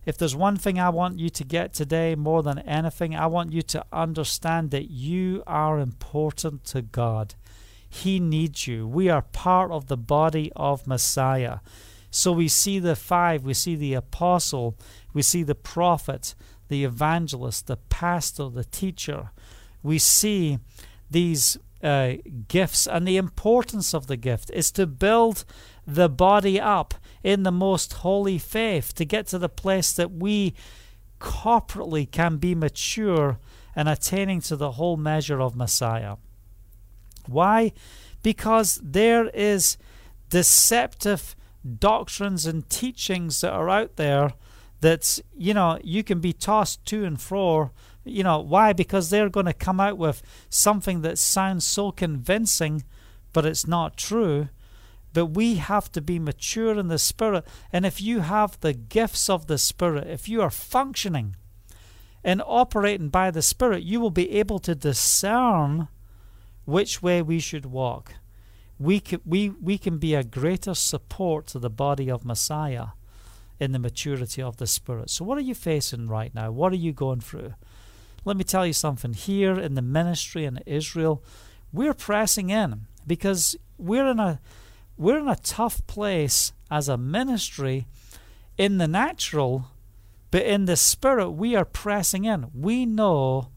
If 0.06 0.18
there's 0.18 0.36
one 0.36 0.58
thing 0.58 0.80
I 0.80 0.90
want 0.90 1.20
you 1.20 1.30
to 1.30 1.44
get 1.46 1.74
today 1.74 2.16
more 2.16 2.44
than 2.44 2.60
anything, 2.60 3.16
I 3.16 3.28
want 3.28 3.54
you 3.54 3.62
to 3.62 3.86
understand 3.94 4.72
that 4.72 4.90
you 4.92 5.44
are 5.48 5.80
important 5.80 6.66
to 6.66 6.82
God. 6.82 7.36
He 7.90 8.20
needs 8.20 8.68
you. 8.68 8.88
We 8.88 9.10
are 9.10 9.22
part 9.22 9.72
of 9.72 9.88
the 9.88 9.96
body 9.96 10.52
of 10.56 10.88
Messiah. 10.88 11.60
So 12.12 12.32
we 12.32 12.48
see 12.48 12.80
the 12.80 12.96
five, 12.96 13.44
we 13.44 13.54
see 13.54 13.76
the 13.76 13.94
apostle, 13.94 14.76
we 15.14 15.22
see 15.22 15.42
the 15.44 15.56
prophet, 15.56 16.36
the 16.70 16.84
evangelist, 16.84 17.68
the 17.68 17.78
pastor, 17.78 18.50
the 18.50 18.64
teacher. 18.64 19.32
We 19.82 20.00
see 20.00 20.60
these 21.10 21.58
uh, 21.84 22.14
gifts, 22.48 22.88
and 22.88 23.08
the 23.08 23.18
importance 23.18 23.94
of 23.94 24.08
the 24.08 24.18
gift 24.18 24.50
is 24.52 24.72
to 24.72 24.88
build 24.88 25.44
the 25.86 26.10
body 26.10 26.60
up 26.60 26.94
in 27.24 27.44
the 27.44 27.52
most 27.52 27.94
holy 27.94 28.38
faith, 28.38 28.94
to 28.96 29.06
get 29.06 29.28
to 29.28 29.38
the 29.38 29.50
place 29.50 29.92
that 29.94 30.12
we 30.12 30.54
corporately 31.20 32.10
can 32.10 32.38
be 32.38 32.56
mature 32.56 33.38
and 33.76 33.90
attaining 33.90 34.42
to 34.42 34.56
the 34.56 34.72
whole 34.72 34.98
measure 34.98 35.42
of 35.42 35.56
Messiah. 35.56 36.16
Why? 37.28 37.74
Because 38.22 38.80
there 38.84 39.30
is 39.30 39.78
deceptive 40.30 41.36
doctrines 41.80 42.46
and 42.46 42.70
teachings 42.70 43.42
that 43.42 43.54
are 43.54 43.70
out 43.70 43.96
there 43.96 44.34
that 44.84 45.20
you 45.36 45.54
know 45.54 45.80
you 45.84 46.04
can 46.04 46.20
be 46.20 46.34
tossed 46.34 46.86
to 46.86 47.06
and 47.06 47.20
fro 47.20 47.72
you 48.06 48.24
know 48.24 48.40
why? 48.40 48.74
Because 48.74 49.10
they're 49.10 49.30
going 49.30 49.46
to 49.46 49.54
come 49.54 49.80
out 49.80 49.98
with 49.98 50.22
something 50.50 51.02
that 51.02 51.18
sounds 51.18 51.66
so 51.66 51.92
convincing 51.92 52.84
but 53.32 53.46
it's 53.48 53.66
not 53.66 53.98
true. 53.98 54.50
But 55.12 55.28
we 55.28 55.56
have 55.56 55.92
to 55.94 56.02
be 56.02 56.20
mature 56.20 56.78
in 56.78 56.88
the 56.88 57.00
spirit 57.00 57.46
and 57.72 57.86
if 57.86 58.02
you 58.02 58.20
have 58.20 58.60
the 58.60 58.74
gifts 58.74 59.30
of 59.30 59.48
the 59.48 59.58
spirit 59.58 60.08
if 60.08 60.28
you 60.28 60.42
are 60.42 60.50
functioning 60.50 61.36
and 62.24 62.42
operating 62.46 63.10
by 63.10 63.32
the 63.32 63.42
spirit 63.42 63.84
you 63.84 64.00
will 64.00 64.12
be 64.12 64.32
able 64.32 64.60
to 64.60 64.76
discern 64.76 65.88
which 66.66 67.02
way 67.02 67.22
we 67.22 67.40
should 67.40 67.66
walk. 67.66 68.16
We 68.80 69.00
can, 69.00 69.22
we, 69.26 69.50
we 69.50 69.78
can 69.78 69.98
be 69.98 70.16
a 70.16 70.24
greater 70.24 70.74
support 70.74 71.48
to 71.48 71.60
the 71.60 71.70
body 71.70 72.10
of 72.10 72.26
Messiah 72.26 72.88
in 73.60 73.72
the 73.72 73.80
maturity 73.80 74.42
of 74.42 74.58
the 74.58 74.68
Spirit. 74.68 75.10
So, 75.10 75.24
what 75.24 75.38
are 75.38 75.42
you 75.42 75.56
facing 75.56 76.08
right 76.08 76.34
now? 76.34 76.52
What 76.52 76.72
are 76.74 76.78
you 76.78 76.94
going 76.94 77.22
through? 77.22 77.54
Let 78.26 78.38
me 78.38 78.44
tell 78.44 78.66
you 78.66 78.74
something. 78.74 79.14
Here 79.14 79.60
in 79.60 79.76
the 79.76 79.82
ministry 79.82 80.46
in 80.46 80.60
Israel, 80.66 81.24
we're 81.72 81.94
pressing 81.94 82.50
in 82.50 82.88
because 83.06 83.56
we're 83.78 84.10
in 84.10 84.20
a 84.20 84.40
we're 84.98 85.20
in 85.20 85.28
a 85.28 85.36
tough 85.36 85.86
place 85.88 86.54
as 86.70 86.88
a 86.88 86.98
ministry 86.98 87.88
in 88.58 88.78
the 88.78 88.88
natural, 88.88 89.66
but 90.32 90.44
in 90.44 90.66
the 90.66 90.78
spirit 90.78 91.32
we 91.32 91.56
are 91.56 91.66
pressing 91.66 92.26
in. 92.26 92.50
We 92.54 92.86
know 92.86 93.50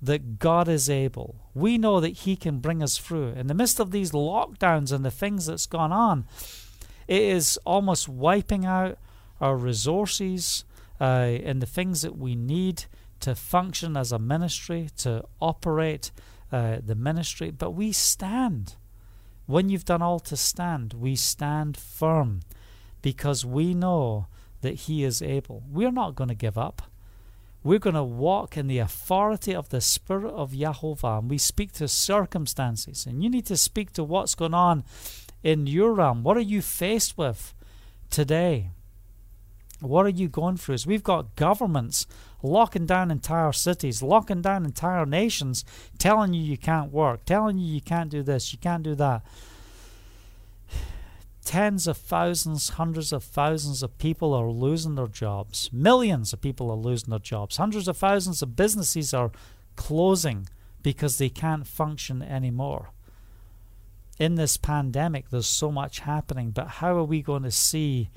that 0.00 0.38
God 0.38 0.68
is 0.68 0.88
able. 0.88 1.36
We 1.54 1.78
know 1.78 2.00
that 2.00 2.18
He 2.18 2.36
can 2.36 2.58
bring 2.58 2.82
us 2.82 2.98
through. 2.98 3.28
In 3.30 3.46
the 3.46 3.54
midst 3.54 3.80
of 3.80 3.90
these 3.90 4.12
lockdowns 4.12 4.92
and 4.92 5.04
the 5.04 5.10
things 5.10 5.46
that's 5.46 5.66
gone 5.66 5.92
on, 5.92 6.26
it 7.06 7.22
is 7.22 7.58
almost 7.64 8.08
wiping 8.08 8.64
out 8.64 8.98
our 9.40 9.56
resources 9.56 10.64
uh, 11.00 11.04
and 11.44 11.62
the 11.62 11.66
things 11.66 12.02
that 12.02 12.16
we 12.18 12.34
need 12.34 12.84
to 13.20 13.34
function 13.34 13.96
as 13.96 14.12
a 14.12 14.18
ministry, 14.18 14.88
to 14.98 15.24
operate 15.40 16.10
uh, 16.52 16.78
the 16.84 16.94
ministry. 16.94 17.50
But 17.50 17.72
we 17.72 17.92
stand. 17.92 18.76
When 19.46 19.68
you've 19.68 19.84
done 19.84 20.02
all 20.02 20.20
to 20.20 20.36
stand, 20.36 20.94
we 20.94 21.16
stand 21.16 21.76
firm 21.76 22.40
because 23.02 23.44
we 23.44 23.74
know 23.74 24.26
that 24.60 24.74
He 24.74 25.04
is 25.04 25.22
able. 25.22 25.62
We're 25.70 25.92
not 25.92 26.14
going 26.14 26.28
to 26.28 26.34
give 26.34 26.58
up. 26.58 26.82
We're 27.64 27.78
going 27.78 27.96
to 27.96 28.04
walk 28.04 28.56
in 28.56 28.68
the 28.68 28.78
authority 28.78 29.54
of 29.54 29.70
the 29.70 29.80
Spirit 29.80 30.32
of 30.32 30.56
Jehovah, 30.56 31.18
and 31.18 31.30
we 31.30 31.38
speak 31.38 31.72
to 31.72 31.88
circumstances. 31.88 33.04
And 33.04 33.22
you 33.22 33.28
need 33.28 33.46
to 33.46 33.56
speak 33.56 33.92
to 33.94 34.04
what's 34.04 34.34
going 34.34 34.54
on 34.54 34.84
in 35.42 35.66
your 35.66 35.92
realm. 35.92 36.22
What 36.22 36.36
are 36.36 36.40
you 36.40 36.62
faced 36.62 37.18
with 37.18 37.54
today? 38.10 38.70
What 39.80 40.06
are 40.06 40.10
you 40.10 40.28
going 40.28 40.56
through? 40.56 40.74
Is 40.74 40.86
we've 40.86 41.04
got 41.04 41.36
governments 41.36 42.06
locking 42.42 42.86
down 42.86 43.10
entire 43.10 43.52
cities, 43.52 44.02
locking 44.02 44.42
down 44.42 44.64
entire 44.64 45.06
nations, 45.06 45.64
telling 45.98 46.34
you 46.34 46.42
you 46.42 46.58
can't 46.58 46.92
work, 46.92 47.24
telling 47.24 47.58
you 47.58 47.72
you 47.72 47.80
can't 47.80 48.10
do 48.10 48.22
this, 48.22 48.52
you 48.52 48.58
can't 48.58 48.82
do 48.82 48.94
that. 48.96 49.22
Tens 51.44 51.86
of 51.86 51.96
thousands, 51.96 52.70
hundreds 52.70 53.12
of 53.12 53.24
thousands 53.24 53.82
of 53.82 53.96
people 53.98 54.34
are 54.34 54.50
losing 54.50 54.96
their 54.96 55.06
jobs. 55.06 55.70
Millions 55.72 56.32
of 56.32 56.40
people 56.42 56.70
are 56.70 56.76
losing 56.76 57.10
their 57.10 57.18
jobs. 57.18 57.56
Hundreds 57.56 57.88
of 57.88 57.96
thousands 57.96 58.42
of 58.42 58.54
businesses 58.56 59.14
are 59.14 59.30
closing 59.76 60.48
because 60.82 61.18
they 61.18 61.28
can't 61.30 61.66
function 61.66 62.20
anymore. 62.20 62.90
in 64.18 64.34
this 64.34 64.56
pandemic, 64.56 65.30
there's 65.30 65.46
so 65.46 65.70
much 65.70 66.00
happening, 66.00 66.50
but 66.50 66.66
how 66.66 66.96
are 66.96 67.04
we 67.04 67.22
going 67.22 67.44
to 67.44 67.50
see 67.50 68.10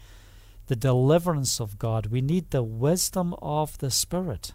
the 0.68 0.76
deliverance 0.76 1.60
of 1.60 1.78
God? 1.78 2.08
We 2.08 2.22
need 2.22 2.52
the 2.52 2.64
wisdom 2.64 3.36
of 3.42 3.78
the 3.80 3.92
Spirit. 3.92 4.54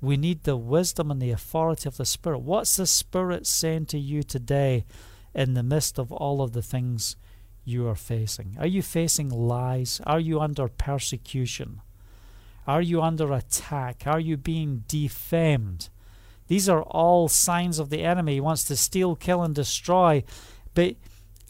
We 0.00 0.16
need 0.16 0.44
the 0.44 0.56
wisdom 0.56 1.10
and 1.10 1.20
the 1.20 1.32
authority 1.32 1.88
of 1.88 1.96
the 1.96 2.04
Spirit. 2.04 2.40
What's 2.40 2.76
the 2.76 2.86
Spirit 2.86 3.46
saying 3.46 3.86
to 3.86 3.98
you 3.98 4.22
today 4.22 4.84
in 5.34 5.54
the 5.54 5.62
midst 5.62 5.98
of 5.98 6.12
all 6.12 6.40
of 6.40 6.52
the 6.52 6.62
things 6.62 7.16
you 7.64 7.86
are 7.88 7.96
facing? 7.96 8.56
Are 8.58 8.66
you 8.66 8.82
facing 8.82 9.28
lies? 9.28 10.00
Are 10.06 10.20
you 10.20 10.40
under 10.40 10.68
persecution? 10.68 11.80
Are 12.66 12.82
you 12.82 13.02
under 13.02 13.32
attack? 13.32 14.04
Are 14.06 14.20
you 14.20 14.36
being 14.36 14.84
defamed? 14.86 15.88
These 16.46 16.68
are 16.68 16.82
all 16.82 17.28
signs 17.28 17.78
of 17.78 17.90
the 17.90 18.04
enemy. 18.04 18.34
He 18.34 18.40
wants 18.40 18.64
to 18.64 18.76
steal, 18.76 19.16
kill, 19.16 19.42
and 19.42 19.54
destroy. 19.54 20.24
But 20.74 20.96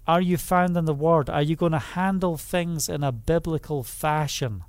are 0.08 0.22
you 0.22 0.38
found 0.38 0.74
in 0.76 0.86
the 0.86 0.94
Word? 0.94 1.28
Are 1.28 1.42
you 1.42 1.54
going 1.54 1.72
to 1.72 1.78
handle 1.78 2.38
things 2.38 2.88
in 2.88 3.04
a 3.04 3.12
biblical 3.12 3.82
fashion 3.82 4.64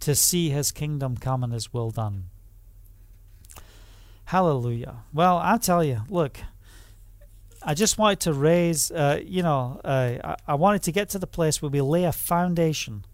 to 0.00 0.16
see 0.16 0.50
His 0.50 0.72
kingdom 0.72 1.16
come 1.16 1.44
and 1.44 1.52
His 1.52 1.72
will 1.72 1.92
done? 1.92 2.24
Hallelujah. 4.26 5.04
Well, 5.12 5.38
I 5.38 5.56
tell 5.58 5.84
you, 5.84 6.02
look, 6.08 6.38
I 7.62 7.74
just 7.74 7.96
wanted 7.96 8.20
to 8.20 8.32
raise, 8.32 8.90
uh, 8.90 9.20
you 9.24 9.42
know, 9.42 9.80
uh, 9.84 10.16
I, 10.22 10.36
I 10.48 10.54
wanted 10.56 10.82
to 10.82 10.92
get 10.92 11.08
to 11.10 11.18
the 11.20 11.26
place 11.28 11.62
where 11.62 11.70
we 11.70 11.80
lay 11.80 12.04
a 12.04 12.12
foundation 12.12 13.04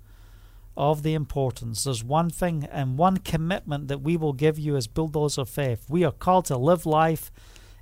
of 0.75 1.03
the 1.03 1.15
importance. 1.15 1.85
There's 1.85 2.05
one 2.05 2.31
thing 2.31 2.67
and 2.71 2.97
one 2.97 3.19
commitment 3.19 3.89
that 3.89 4.01
we 4.01 4.17
will 4.17 4.33
give 4.33 4.59
you 4.59 4.77
as 4.77 4.87
builders 4.87 5.37
of 5.37 5.51
faith. 5.51 5.85
We 5.89 6.05
are 6.05 6.13
called 6.13 6.47
to 6.47 6.57
live 6.57 6.87
life 6.87 7.31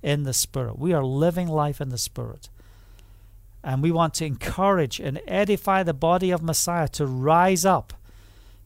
in 0.02 0.24
the 0.24 0.32
Spirit. 0.32 0.78
We 0.78 0.92
are 0.92 1.04
living 1.04 1.48
life 1.48 1.80
in 1.80 1.90
the 1.90 1.98
Spirit. 1.98 2.48
And 3.64 3.82
we 3.82 3.90
want 3.90 4.12
to 4.14 4.26
encourage 4.26 5.00
and 5.00 5.22
edify 5.26 5.82
the 5.82 5.94
body 5.94 6.30
of 6.30 6.42
Messiah 6.42 6.88
to 6.88 7.06
rise 7.06 7.64
up, 7.64 7.94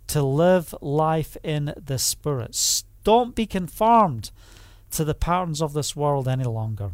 to 0.09 0.23
live 0.23 0.75
life 0.81 1.37
in 1.45 1.73
the 1.77 1.99
Spirit. 1.99 2.83
Don't 3.05 3.37
be 3.37 3.47
conformed 3.47 4.33
to 4.91 5.05
the 5.05 5.15
patterns 5.15 5.63
of 5.63 5.73
this 5.73 5.95
world 5.95 6.27
any 6.27 6.45
longer, 6.45 6.91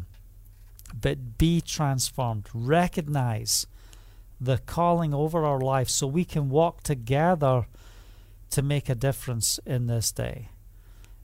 but 1.01 1.39
be 1.39 1.61
transformed. 1.61 2.47
Recognize 2.53 3.65
the 4.39 4.59
calling 4.59 5.13
over 5.13 5.43
our 5.43 5.59
life 5.59 5.89
so 5.89 6.05
we 6.05 6.25
can 6.25 6.49
walk 6.49 6.83
together 6.83 7.65
to 8.51 8.61
make 8.61 8.87
a 8.87 8.95
difference 8.95 9.59
in 9.65 9.87
this 9.87 10.11
day. 10.11 10.49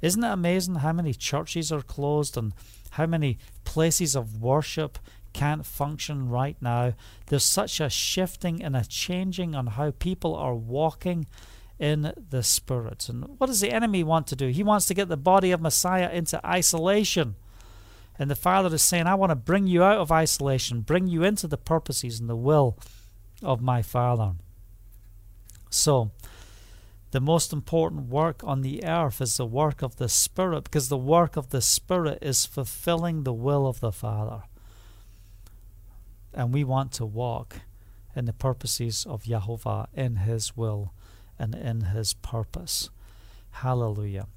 Isn't 0.02 0.24
it 0.24 0.32
amazing 0.32 0.76
how 0.76 0.94
many 0.94 1.14
churches 1.14 1.72
are 1.72 1.84
closed 1.84 2.36
and 2.38 2.54
how 2.92 3.06
many 3.06 3.38
places 3.66 4.16
of 4.16 4.42
worship 4.42 4.98
can't 5.34 5.66
function 5.66 6.30
right 6.30 6.58
now? 6.62 6.94
There's 7.28 7.44
such 7.44 7.80
a 7.80 7.90
shifting 7.90 8.62
and 8.64 8.76
a 8.76 8.86
changing 8.86 9.56
on 9.56 9.68
how 9.68 9.92
people 9.92 10.36
are 10.36 10.56
walking 10.56 11.28
in 11.80 12.14
the 12.30 12.44
Spirit. 12.44 13.10
And 13.10 13.40
what 13.40 13.48
does 13.48 13.62
the 13.62 13.72
enemy 13.72 14.04
want 14.04 14.28
to 14.28 14.36
do? 14.36 14.48
He 14.50 14.64
wants 14.64 14.86
to 14.86 14.94
get 14.94 15.10
the 15.10 15.18
body 15.18 15.52
of 15.52 15.62
Messiah 15.62 16.12
into 16.12 16.46
isolation. 16.46 17.36
And 18.20 18.30
the 18.30 18.36
Father 18.36 18.74
is 18.76 18.84
saying, 18.84 19.08
I 19.08 19.16
want 19.16 19.32
to 19.32 19.36
bring 19.36 19.66
you 19.66 19.84
out 19.84 19.98
of 19.98 20.12
isolation, 20.12 20.82
bring 20.82 21.08
you 21.08 21.24
into 21.24 21.48
the 21.48 21.58
purposes 21.58 22.20
and 22.20 22.30
the 22.30 22.36
will 22.36 22.78
of 23.42 23.62
my 23.62 23.82
Father. 23.82 24.34
So, 25.72 26.12
the 27.12 27.20
most 27.20 27.52
important 27.52 28.10
work 28.10 28.44
on 28.44 28.62
the 28.62 28.86
earth 28.86 29.20
is 29.20 29.38
the 29.38 29.46
work 29.46 29.82
of 29.82 29.96
the 29.96 30.08
Spirit, 30.08 30.66
because 30.66 30.90
the 30.90 30.98
work 30.98 31.36
of 31.36 31.50
the 31.50 31.62
Spirit 31.62 32.20
is 32.22 32.46
fulfilling 32.46 33.24
the 33.24 33.34
will 33.34 33.66
of 33.66 33.80
the 33.80 33.92
Father. 33.92 34.44
And 36.34 36.54
we 36.54 36.64
want 36.64 36.92
to 36.94 37.06
walk 37.06 37.62
in 38.16 38.26
the 38.26 38.34
purposes 38.34 39.06
of 39.08 39.24
Jehovah, 39.24 39.88
in 39.94 40.18
His 40.18 40.56
will 40.56 40.94
and 41.38 41.56
in 41.56 41.82
His 41.82 42.14
purpose. 42.14 42.90
Hallelujah. 43.52 44.28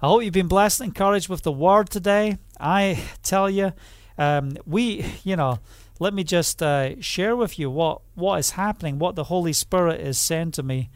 I 0.00 0.06
hope 0.06 0.22
you've 0.22 0.32
been 0.32 0.48
blessed 0.48 0.80
and 0.80 0.88
encouraged 0.88 1.28
with 1.28 1.42
the 1.42 1.52
word 1.52 1.90
today. 1.90 2.38
I 2.60 3.02
tell 3.22 3.50
you, 3.50 3.72
um, 4.16 4.56
we, 4.64 5.04
you 5.24 5.36
know, 5.36 5.58
let 5.98 6.14
me 6.14 6.22
just 6.22 6.62
uh, 6.62 7.00
share 7.00 7.34
with 7.34 7.58
you 7.58 7.70
what, 7.70 8.02
what 8.14 8.38
is 8.38 8.50
happening, 8.50 8.98
what 8.98 9.16
the 9.16 9.24
Holy 9.24 9.52
Spirit 9.52 10.00
is 10.00 10.16
saying 10.18 10.52
to 10.52 10.62
me. 10.62 10.90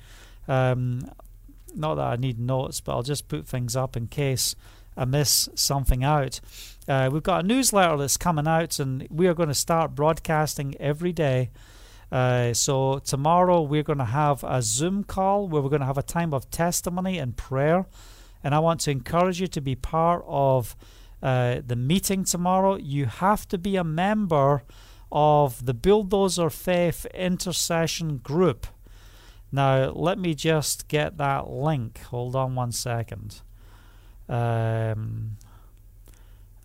Um, 0.47 1.11
not 1.75 1.97
that 1.97 2.07
I 2.07 2.17
need 2.17 2.39
notes, 2.39 2.81
but 2.81 2.93
I'll 2.93 3.03
just 3.03 3.29
put 3.29 3.47
things 3.47 3.75
up 3.75 3.97
in 3.97 4.07
case 4.07 4.55
I 4.97 5.05
miss 5.05 5.49
something 5.55 6.05
out. 6.05 6.41
Uh, 6.89 7.09
we've 7.13 7.23
got 7.23 7.45
a 7.45 7.47
newsletter 7.47 7.97
that's 7.97 8.17
coming 8.17 8.49
out, 8.49 8.79
and 8.79 9.07
we 9.11 9.27
are 9.27 9.35
going 9.35 9.49
to 9.49 9.55
start 9.55 9.95
broadcasting 9.95 10.75
every 10.81 11.13
day. 11.13 11.51
Uh, 12.11 12.53
so 12.53 12.99
tomorrow 12.99 13.63
we're 13.63 13.83
going 13.83 13.99
to 13.99 14.05
have 14.05 14.45
a 14.45 14.61
Zoom 14.61 15.05
call 15.05 15.49
where 15.49 15.63
we're 15.63 15.71
going 15.71 15.81
to 15.81 15.87
have 15.87 15.99
a 15.99 16.03
time 16.03 16.35
of 16.35 16.51
testimony 16.51 17.19
and 17.19 17.37
prayer, 17.37 17.87
and 18.45 18.55
I 18.55 18.59
want 18.59 18.81
to 18.81 18.91
encourage 18.91 19.41
you 19.41 19.47
to 19.47 19.61
be 19.61 19.75
part 19.75 20.25
of 20.27 20.77
uh, 21.23 21.61
the 21.65 21.77
meeting 21.77 22.25
tomorrow. 22.25 22.77
You 22.77 23.07
have 23.07 23.47
to 23.49 23.59
be 23.59 23.77
a 23.77 23.85
member 23.85 24.65
of 25.11 25.65
the 25.65 25.75
Bulldozer 25.75 26.51
Faith 26.51 27.07
Intercession 27.15 28.19
Group. 28.19 28.67
Now, 29.53 29.91
let 29.91 30.19
me 30.19 30.35
just 30.35 30.89
get 30.89 31.19
that 31.19 31.49
link. 31.49 32.01
Hold 32.05 32.35
on 32.35 32.55
one 32.55 32.73
second. 32.73 33.43
Um, 34.29 35.37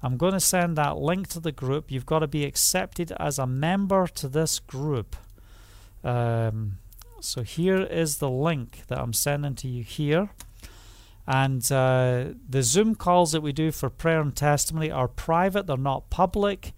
I'm 0.08 0.16
going 0.16 0.32
to 0.32 0.40
send 0.40 0.78
that 0.78 0.98
link 0.98 1.28
to 1.28 1.42
the 1.42 1.52
group. 1.52 1.92
You've 1.92 2.06
got 2.06 2.20
to 2.20 2.30
be 2.30 2.46
accepted 2.46 3.12
as 3.20 3.38
a 3.38 3.46
member 3.46 4.08
to 4.08 4.30
this 4.30 4.58
group. 4.58 5.18
Um, 6.02 6.78
so 7.20 7.44
here 7.44 7.82
is 7.82 8.20
the 8.20 8.30
link 8.30 8.84
that 8.88 9.00
I'm 9.00 9.12
sending 9.12 9.56
to 9.56 9.68
you 9.68 9.84
here. 9.84 10.30
And 11.28 11.70
uh, 11.70 12.28
the 12.48 12.64
Zoom 12.64 12.96
calls 12.96 13.34
that 13.34 13.42
we 13.42 13.52
do 13.52 13.70
for 13.70 13.90
prayer 13.90 14.22
and 14.22 14.34
testimony 14.34 14.90
are 14.90 15.10
private, 15.10 15.68
they're 15.68 15.76
not 15.76 16.10
public. 16.10 16.72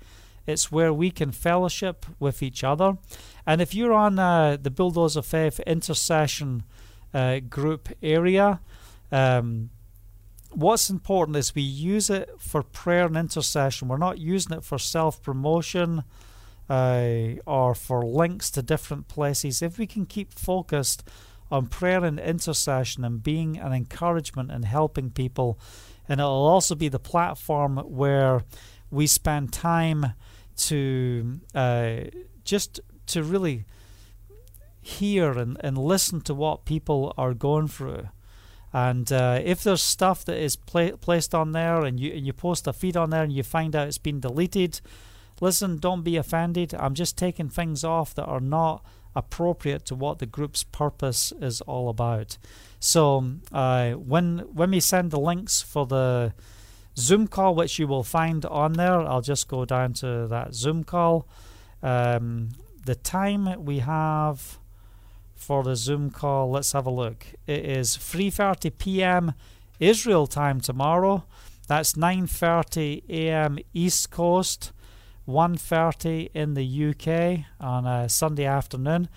It's 0.48 0.72
where 0.72 0.92
we 0.92 1.12
can 1.12 1.32
fellowship 1.32 2.08
with 2.20 2.42
each 2.42 2.64
other. 2.64 2.98
And 3.46 3.62
if 3.62 3.76
you're 3.76 3.94
on 3.94 4.18
uh, 4.18 4.58
the 4.60 4.72
Bulldozer 4.72 5.22
Faith 5.22 5.60
intercession 5.68 6.64
uh, 7.14 7.42
group 7.42 7.90
area, 8.02 8.60
um, 9.12 9.70
what's 10.52 10.90
important 10.90 11.38
is 11.38 11.56
we 11.56 11.62
use 11.62 12.10
it 12.10 12.30
for 12.40 12.64
prayer 12.64 13.06
and 13.06 13.18
intercession. 13.18 13.88
We're 13.88 13.98
not 13.98 14.20
using 14.20 14.58
it 14.58 14.64
for 14.64 14.78
self 14.78 15.22
promotion 15.22 16.04
uh, 16.70 17.36
or 17.46 17.74
for 17.76 18.04
links 18.06 18.52
to 18.52 18.62
different 18.62 19.08
places. 19.08 19.62
If 19.62 19.78
we 19.78 19.88
can 19.88 20.06
keep 20.06 20.34
focused 20.34 21.04
on 21.52 21.68
prayer 21.68 22.04
and 22.04 22.20
intercession 22.20 23.04
and 23.04 23.24
being 23.24 23.58
an 23.58 23.74
encouragement 23.74 24.52
and 24.52 24.66
helping 24.66 25.10
people, 25.10 25.60
and 26.08 26.20
it'll 26.20 26.32
also 26.32 26.76
be 26.76 26.90
the 26.90 27.00
platform 27.00 27.78
where 27.78 28.44
we 28.92 29.08
spend 29.08 29.52
time 29.52 30.14
to 30.58 31.40
uh, 31.56 31.98
just 32.44 32.80
to 33.08 33.24
really 33.24 33.66
hear 34.82 35.32
and, 35.32 35.58
and 35.62 35.78
listen 35.78 36.22
to 36.22 36.34
what 36.34 36.66
people 36.66 37.14
are 37.18 37.34
going 37.34 37.68
through. 37.68 38.10
And 38.72 39.12
uh, 39.12 39.40
if 39.44 39.64
there's 39.64 39.82
stuff 39.82 40.24
that 40.26 40.38
is 40.38 40.56
pla- 40.56 40.98
placed 40.98 41.34
on 41.34 41.54
there 41.54 41.84
and 41.84 42.00
you, 42.00 42.14
and 42.14 42.26
you 42.26 42.34
post 42.34 42.68
a 42.68 42.74
feed 42.74 42.96
on 42.96 43.10
there 43.10 43.24
and 43.24 43.34
you 43.34 43.44
find 43.44 43.76
out 43.76 43.88
it's 43.88 43.98
been 43.98 44.20
deleted, 44.20 44.82
listen, 45.42 45.78
don't 45.78 46.04
be 46.04 46.18
offended. 46.18 46.74
I'm 46.76 46.94
just 46.94 47.18
taking 47.18 47.50
things 47.50 47.84
off 47.84 48.14
that 48.16 48.26
are 48.26 48.40
not 48.40 48.86
appropriate 49.16 49.86
to 49.86 49.96
what 49.96 50.20
the 50.20 50.28
group's 50.28 50.64
purpose 50.64 51.34
is 51.42 51.62
all 51.62 51.90
about. 51.90 52.38
So 52.80 53.38
uh, 53.52 53.92
when 53.94 54.40
when 54.54 54.72
we 54.72 54.80
send 54.80 55.12
the 55.12 55.20
links 55.20 55.62
for 55.62 55.88
the 55.88 56.34
Zoom 57.00 57.28
call, 57.28 57.56
which 57.56 57.80
you 57.80 57.88
will 57.88 58.04
find 58.04 58.46
on 58.46 58.74
there. 58.74 59.00
I'll 59.00 59.22
just 59.22 59.48
go 59.48 59.66
down 59.66 59.94
to 59.94 60.28
that 60.28 60.54
Zoom 60.54 60.84
call. 60.84 61.28
Um, 61.82 62.50
the 62.86 62.96
time 62.96 63.64
we 63.64 63.80
have 63.80 64.60
for 65.40 65.64
the 65.64 65.76
Zoom 65.76 66.12
call, 66.12 66.52
let's 66.52 66.74
have 66.74 66.86
a 66.86 66.92
look. 66.92 67.26
It 67.48 67.66
is 67.66 67.98
3:30 67.98 68.78
p.m. 68.78 69.34
Israel 69.80 70.28
time 70.28 70.60
tomorrow. 70.60 71.24
That's 71.68 71.94
9:30 71.94 73.04
a.m. 73.10 73.58
East 73.74 74.12
Coast, 74.12 74.74
1:30 75.28 76.30
in 76.34 76.56
the 76.56 76.90
UK 76.90 77.46
on 77.60 77.88
a 77.88 78.10
Sunday 78.10 78.46
afternoon. 78.46 79.08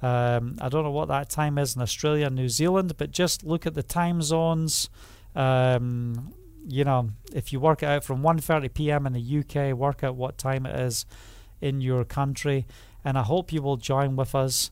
Um, 0.00 0.56
I 0.60 0.68
don't 0.68 0.84
know 0.84 0.90
what 0.90 1.08
that 1.08 1.28
time 1.30 1.58
is 1.58 1.74
in 1.74 1.82
Australia 1.82 2.26
and 2.26 2.36
New 2.36 2.48
Zealand, 2.48 2.96
but 2.96 3.10
just 3.10 3.44
look 3.44 3.66
at 3.66 3.74
the 3.74 3.82
time 3.82 4.22
zones. 4.22 4.88
Um, 5.34 6.32
you 6.66 6.84
know, 6.84 7.10
if 7.34 7.52
you 7.52 7.58
work 7.58 7.82
it 7.82 7.86
out 7.86 8.04
from 8.04 8.22
1:30 8.22 8.72
p.m. 8.72 9.04
in 9.06 9.14
the 9.14 9.38
UK, 9.40 9.76
work 9.76 10.04
out 10.04 10.14
what 10.14 10.38
time 10.38 10.64
it 10.64 10.78
is 10.78 11.06
in 11.60 11.80
your 11.80 12.04
country, 12.04 12.66
and 13.04 13.18
I 13.18 13.22
hope 13.22 13.52
you 13.52 13.62
will 13.62 13.78
join 13.78 14.14
with 14.14 14.34
us. 14.34 14.70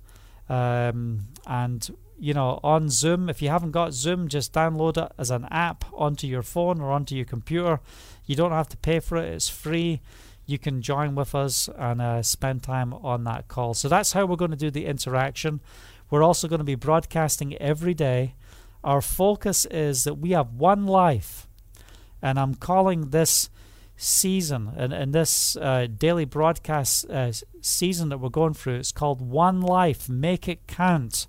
Um, 0.49 1.29
and 1.47 1.89
you 2.19 2.33
know, 2.33 2.61
on 2.63 2.89
Zoom, 2.89 3.29
if 3.29 3.43
you 3.43 3.49
haven't 3.49 3.73
got 3.73 3.93
Zoom, 3.93 4.29
just 4.29 4.53
download 4.53 5.05
it 5.05 5.13
as 5.19 5.31
an 5.31 5.47
app 5.51 5.85
onto 5.93 6.27
your 6.27 6.43
phone 6.43 6.81
or 6.81 6.91
onto 6.93 7.15
your 7.15 7.25
computer. 7.25 7.81
You 8.25 8.37
don't 8.37 8.53
have 8.53 8.69
to 8.69 8.77
pay 8.77 9.01
for 9.01 9.17
it; 9.17 9.33
it's 9.33 9.49
free. 9.49 10.01
you 10.47 10.59
can 10.59 10.83
join 10.83 11.15
with 11.15 11.35
us 11.35 11.69
and 11.77 12.03
uh, 12.03 12.23
spend 12.23 12.63
time 12.63 12.93
on 12.93 13.25
that 13.25 13.49
call. 13.49 13.75
So 13.75 13.89
that's 13.89 14.13
how 14.13 14.27
we're 14.27 14.37
going 14.37 14.51
to 14.51 14.57
do 14.57 14.71
the 14.71 14.87
interaction. 14.87 15.61
We're 16.11 16.23
also 16.23 16.49
going 16.49 16.59
to 16.59 16.65
be 16.65 16.75
broadcasting 16.75 17.57
every 17.57 17.95
day. 17.95 18.35
Our 18.83 19.01
focus 19.01 19.65
is 19.67 20.05
that 20.05 20.15
we 20.15 20.33
have 20.33 20.53
one 20.53 20.87
life, 20.87 21.49
and 22.21 22.39
I'm 22.39 22.55
calling 22.55 23.11
this 23.11 23.49
season 23.97 24.73
and, 24.77 24.93
and 24.93 25.13
this 25.13 25.57
uh, 25.57 25.87
daily 25.87 26.25
broadcast 26.25 27.09
uh, 27.11 27.33
season 27.61 28.09
that 28.09 28.19
we're 28.19 28.29
going 28.29 28.55
through. 28.55 28.77
It's 28.77 28.93
called 28.93 29.21
One 29.21 29.61
Life. 29.61 30.09
Make 30.09 30.49
it 30.49 30.67
count. 30.67 31.27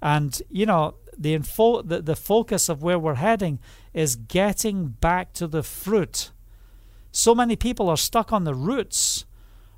And 0.00 0.40
you 0.48 0.66
know 0.66 0.94
the 1.16 1.34
info, 1.34 1.82
the, 1.82 2.00
the 2.00 2.16
focus 2.16 2.68
of 2.68 2.82
where 2.82 2.98
we're 2.98 3.14
heading 3.14 3.58
is 3.92 4.16
getting 4.16 4.88
back 4.88 5.32
to 5.34 5.46
the 5.46 5.62
fruit 5.62 6.30
so 7.12 7.34
many 7.34 7.56
people 7.56 7.88
are 7.88 7.96
stuck 7.96 8.32
on 8.32 8.44
the 8.44 8.54
roots 8.54 9.24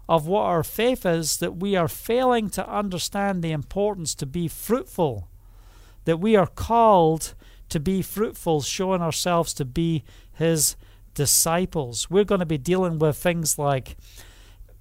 of 0.09 0.27
what 0.27 0.43
our 0.43 0.63
faith 0.63 1.07
is 1.07 1.39
that 1.39 1.57
we 1.57 1.77
are 1.77 1.89
failing 1.89 2.51
to 2.51 2.69
understand 2.69 3.43
the 3.43 3.53
importance 3.53 4.15
to 4.17 4.27
be 4.27 4.49
fruitful, 4.49 5.29
that 6.05 6.19
we 6.19 6.37
are 6.37 6.47
called 6.47 7.35
to 7.71 7.81
be 7.81 8.03
fruitful, 8.03 8.61
showing 8.61 9.01
ourselves 9.01 9.55
to 9.55 9.65
be 9.65 10.05
His 10.35 10.77
disciples. 11.15 12.11
We're 12.11 12.25
going 12.25 12.41
to 12.41 12.47
be 12.47 12.59
dealing 12.59 12.99
with 12.99 13.17
things 13.17 13.59
like 13.59 13.97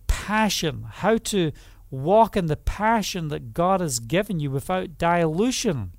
passion, 0.07 0.87
how 0.89 1.17
to 1.17 1.51
walk 1.89 2.37
in 2.37 2.45
the 2.45 2.57
passion 2.57 3.27
that 3.27 3.53
God 3.53 3.81
has 3.81 3.99
given 3.99 4.39
you 4.39 4.49
without 4.49 4.97
dilution. 4.97 5.91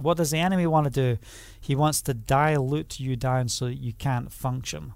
What 0.00 0.16
does 0.16 0.30
the 0.30 0.38
enemy 0.38 0.66
want 0.66 0.84
to 0.84 0.90
do? 0.90 1.18
He 1.60 1.74
wants 1.74 2.02
to 2.02 2.14
dilute 2.14 3.00
you 3.00 3.16
down 3.16 3.48
so 3.48 3.66
that 3.66 3.78
you 3.78 3.92
can't 3.92 4.32
function. 4.32 4.94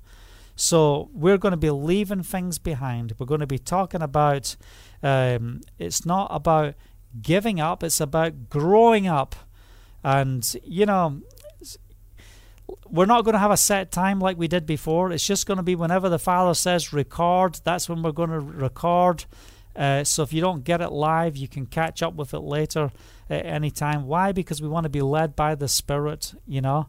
So 0.57 1.11
we're 1.13 1.39
going 1.39 1.53
to 1.53 1.59
be 1.59 1.71
leaving 1.71 2.23
things 2.23 2.59
behind. 2.59 3.15
We're 3.19 3.27
going 3.27 3.41
to 3.41 3.47
be 3.47 3.59
talking 3.59 4.03
about 4.03 4.57
um, 5.03 5.61
it's 5.79 6.07
not 6.07 6.29
about 6.31 6.75
giving 7.21 7.61
up, 7.61 7.83
it's 7.83 8.01
about 8.01 8.49
growing 8.49 9.07
up. 9.07 9.35
And, 10.03 10.55
you 10.63 10.87
know, 10.87 11.23
we're 12.87 13.07
not 13.07 13.25
going 13.25 13.35
to 13.35 13.39
have 13.39 13.51
a 13.51 13.57
set 13.57 13.91
time 13.91 14.21
like 14.21 14.39
we 14.39 14.49
did 14.49 14.67
before. 14.67 15.13
It's 15.13 15.27
just 15.27 15.47
going 15.47 15.57
to 15.57 15.63
be 15.63 15.75
whenever 15.75 16.09
the 16.09 16.19
Father 16.19 16.55
says 16.55 16.93
record, 16.93 17.61
that's 17.65 17.89
when 17.89 18.03
we're 18.03 18.13
going 18.13 18.31
to 18.31 18.41
record. 18.41 19.25
Uh, 19.77 20.05
so 20.05 20.23
if 20.23 20.33
you 20.33 20.41
don't 20.41 20.65
get 20.65 20.81
it 20.81 20.91
live, 20.91 21.37
you 21.37 21.49
can 21.49 21.67
catch 21.67 22.03
up 22.03 22.15
with 22.15 22.33
it 22.33 22.41
later 22.41 22.93
at 23.29 23.45
any 23.45 23.71
time. 23.71 24.07
Why? 24.07 24.33
Because 24.33 24.63
we 24.63 24.69
want 24.69 24.85
to 24.85 24.91
be 24.91 25.03
led 25.03 25.35
by 25.35 25.55
the 25.55 25.69
Spirit, 25.69 26.35
you 26.47 26.61
know. 26.61 26.87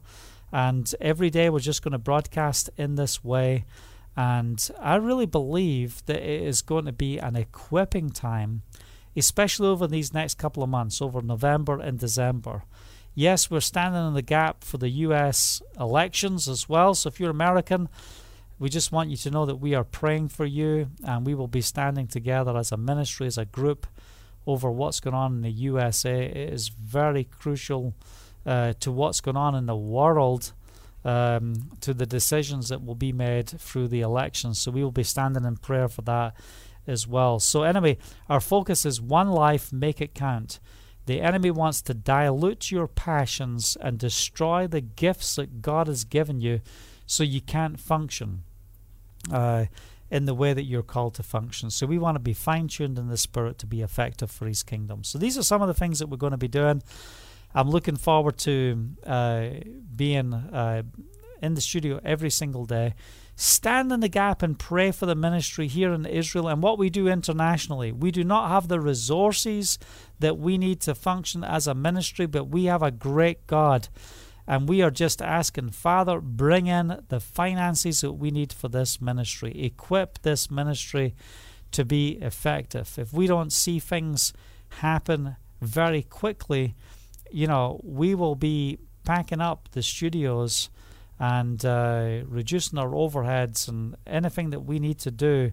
And 0.52 0.92
every 1.00 1.30
day 1.30 1.50
we're 1.50 1.58
just 1.58 1.82
going 1.82 1.92
to 1.92 1.98
broadcast 1.98 2.70
in 2.76 2.94
this 2.94 3.24
way. 3.24 3.64
And 4.16 4.70
I 4.80 4.94
really 4.96 5.26
believe 5.26 6.04
that 6.06 6.22
it 6.22 6.42
is 6.42 6.62
going 6.62 6.86
to 6.86 6.92
be 6.92 7.18
an 7.18 7.36
equipping 7.36 8.10
time, 8.10 8.62
especially 9.16 9.68
over 9.68 9.86
these 9.86 10.14
next 10.14 10.34
couple 10.34 10.62
of 10.62 10.70
months, 10.70 11.02
over 11.02 11.20
November 11.20 11.80
and 11.80 11.98
December. 11.98 12.62
Yes, 13.18 13.50
we're 13.50 13.60
standing 13.60 14.06
in 14.06 14.12
the 14.12 14.20
gap 14.20 14.62
for 14.62 14.76
the 14.76 14.90
US 14.90 15.62
elections 15.80 16.48
as 16.50 16.68
well. 16.68 16.92
So 16.92 17.08
if 17.08 17.18
you're 17.18 17.30
American, 17.30 17.88
we 18.58 18.68
just 18.68 18.92
want 18.92 19.08
you 19.08 19.16
to 19.16 19.30
know 19.30 19.46
that 19.46 19.56
we 19.56 19.74
are 19.74 19.84
praying 19.84 20.28
for 20.28 20.44
you 20.44 20.90
and 21.02 21.24
we 21.24 21.34
will 21.34 21.48
be 21.48 21.62
standing 21.62 22.08
together 22.08 22.54
as 22.58 22.72
a 22.72 22.76
ministry, 22.76 23.26
as 23.26 23.38
a 23.38 23.46
group, 23.46 23.86
over 24.46 24.70
what's 24.70 25.00
going 25.00 25.16
on 25.16 25.36
in 25.36 25.40
the 25.40 25.50
USA. 25.50 26.26
It 26.26 26.52
is 26.52 26.68
very 26.68 27.24
crucial 27.24 27.94
uh, 28.44 28.74
to 28.80 28.92
what's 28.92 29.22
going 29.22 29.38
on 29.38 29.54
in 29.54 29.64
the 29.64 29.74
world, 29.74 30.52
um, 31.02 31.70
to 31.80 31.94
the 31.94 32.04
decisions 32.04 32.68
that 32.68 32.84
will 32.84 32.94
be 32.94 33.12
made 33.12 33.48
through 33.48 33.88
the 33.88 34.02
elections. 34.02 34.60
So 34.60 34.70
we 34.70 34.84
will 34.84 34.92
be 34.92 35.02
standing 35.02 35.46
in 35.46 35.56
prayer 35.56 35.88
for 35.88 36.02
that 36.02 36.34
as 36.86 37.06
well. 37.06 37.40
So, 37.40 37.62
anyway, 37.62 37.96
our 38.28 38.40
focus 38.40 38.84
is 38.84 39.00
one 39.00 39.30
life, 39.30 39.72
make 39.72 40.02
it 40.02 40.14
count. 40.14 40.60
The 41.06 41.20
enemy 41.20 41.50
wants 41.50 41.82
to 41.82 41.94
dilute 41.94 42.70
your 42.70 42.88
passions 42.88 43.76
and 43.80 43.98
destroy 43.98 44.66
the 44.66 44.80
gifts 44.80 45.36
that 45.36 45.62
God 45.62 45.86
has 45.86 46.04
given 46.04 46.40
you 46.40 46.60
so 47.06 47.22
you 47.22 47.40
can't 47.40 47.78
function 47.78 48.42
uh, 49.32 49.66
in 50.10 50.24
the 50.26 50.34
way 50.34 50.52
that 50.52 50.64
you're 50.64 50.82
called 50.82 51.14
to 51.14 51.22
function. 51.22 51.70
So 51.70 51.86
we 51.86 51.98
want 51.98 52.16
to 52.16 52.20
be 52.20 52.32
fine 52.32 52.68
tuned 52.68 52.98
in 52.98 53.08
the 53.08 53.16
spirit 53.16 53.58
to 53.58 53.66
be 53.66 53.82
effective 53.82 54.30
for 54.30 54.46
His 54.46 54.62
kingdom. 54.62 55.04
So 55.04 55.18
these 55.18 55.38
are 55.38 55.42
some 55.42 55.62
of 55.62 55.68
the 55.68 55.74
things 55.74 56.00
that 56.00 56.08
we're 56.08 56.16
going 56.16 56.32
to 56.32 56.36
be 56.36 56.48
doing. 56.48 56.82
I'm 57.54 57.70
looking 57.70 57.96
forward 57.96 58.36
to 58.38 58.90
uh, 59.06 59.48
being 59.94 60.34
uh, 60.34 60.82
in 61.40 61.54
the 61.54 61.60
studio 61.60 62.00
every 62.04 62.30
single 62.30 62.64
day. 62.64 62.94
Stand 63.34 63.92
in 63.92 64.00
the 64.00 64.08
gap 64.08 64.42
and 64.42 64.58
pray 64.58 64.90
for 64.90 65.04
the 65.04 65.14
ministry 65.14 65.68
here 65.68 65.92
in 65.92 66.06
Israel 66.06 66.48
and 66.48 66.62
what 66.62 66.78
we 66.78 66.88
do 66.88 67.06
internationally. 67.06 67.92
We 67.92 68.10
do 68.10 68.24
not 68.24 68.48
have 68.48 68.68
the 68.68 68.80
resources 68.80 69.78
that 70.18 70.38
we 70.38 70.58
need 70.58 70.80
to 70.82 70.94
function 70.94 71.44
as 71.44 71.66
a 71.66 71.74
ministry, 71.74 72.26
but 72.26 72.44
we 72.44 72.64
have 72.64 72.82
a 72.82 72.90
great 72.90 73.46
God. 73.46 73.88
And 74.46 74.68
we 74.68 74.80
are 74.80 74.90
just 74.90 75.20
asking, 75.20 75.70
Father, 75.70 76.20
bring 76.20 76.66
in 76.66 77.02
the 77.08 77.20
finances 77.20 78.00
that 78.02 78.12
we 78.12 78.30
need 78.30 78.52
for 78.52 78.68
this 78.68 79.00
ministry. 79.00 79.52
Equip 79.64 80.22
this 80.22 80.50
ministry 80.50 81.14
to 81.72 81.84
be 81.84 82.10
effective. 82.22 82.96
If 82.96 83.12
we 83.12 83.26
don't 83.26 83.52
see 83.52 83.80
things 83.80 84.32
happen 84.80 85.36
very 85.60 86.02
quickly, 86.02 86.74
you 87.30 87.46
know, 87.46 87.80
we 87.82 88.14
will 88.14 88.36
be 88.36 88.78
packing 89.04 89.40
up 89.40 89.68
the 89.72 89.82
studios 89.82 90.70
and 91.18 91.64
uh, 91.64 92.20
reducing 92.26 92.78
our 92.78 92.90
overheads 92.90 93.68
and 93.68 93.96
anything 94.06 94.50
that 94.50 94.60
we 94.60 94.78
need 94.78 94.98
to 94.98 95.10
do 95.10 95.52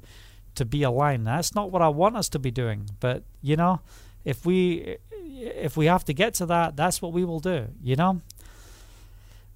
to 0.56 0.66
be 0.66 0.84
aligned. 0.84 1.26
That's 1.26 1.56
not 1.56 1.72
what 1.72 1.82
I 1.82 1.88
want 1.88 2.16
us 2.16 2.30
to 2.30 2.40
be 2.40 2.52
doing, 2.52 2.90
but 3.00 3.24
you 3.42 3.56
know, 3.56 3.82
if 4.26 4.46
we 4.46 4.98
if 5.26 5.76
we 5.76 5.88
have 5.88 6.06
to 6.06 6.14
get 6.14 6.34
to 6.36 6.46
that, 6.48 6.76
that's 6.76 7.02
what 7.02 7.14
we 7.14 7.26
will 7.26 7.40
do. 7.40 7.68
You 7.82 7.96
know. 7.96 8.22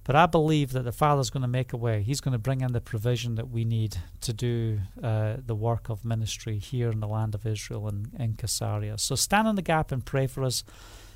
But 0.08 0.16
I 0.16 0.24
believe 0.24 0.72
that 0.72 0.84
the 0.84 0.92
Father's 0.92 1.28
going 1.28 1.42
to 1.42 1.48
make 1.48 1.74
a 1.74 1.76
way. 1.76 2.02
He's 2.02 2.22
going 2.22 2.32
to 2.32 2.38
bring 2.38 2.62
in 2.62 2.72
the 2.72 2.80
provision 2.80 3.34
that 3.34 3.50
we 3.50 3.66
need 3.66 3.98
to 4.22 4.32
do 4.32 4.80
uh, 5.02 5.34
the 5.44 5.54
work 5.54 5.90
of 5.90 6.02
ministry 6.02 6.58
here 6.58 6.90
in 6.90 7.00
the 7.00 7.06
land 7.06 7.34
of 7.34 7.44
Israel 7.44 7.86
and 7.88 8.08
in 8.18 8.32
Caesarea. 8.32 8.96
So 8.96 9.14
stand 9.16 9.46
in 9.48 9.54
the 9.54 9.60
gap 9.60 9.92
and 9.92 10.02
pray 10.02 10.26
for 10.26 10.44
us 10.44 10.64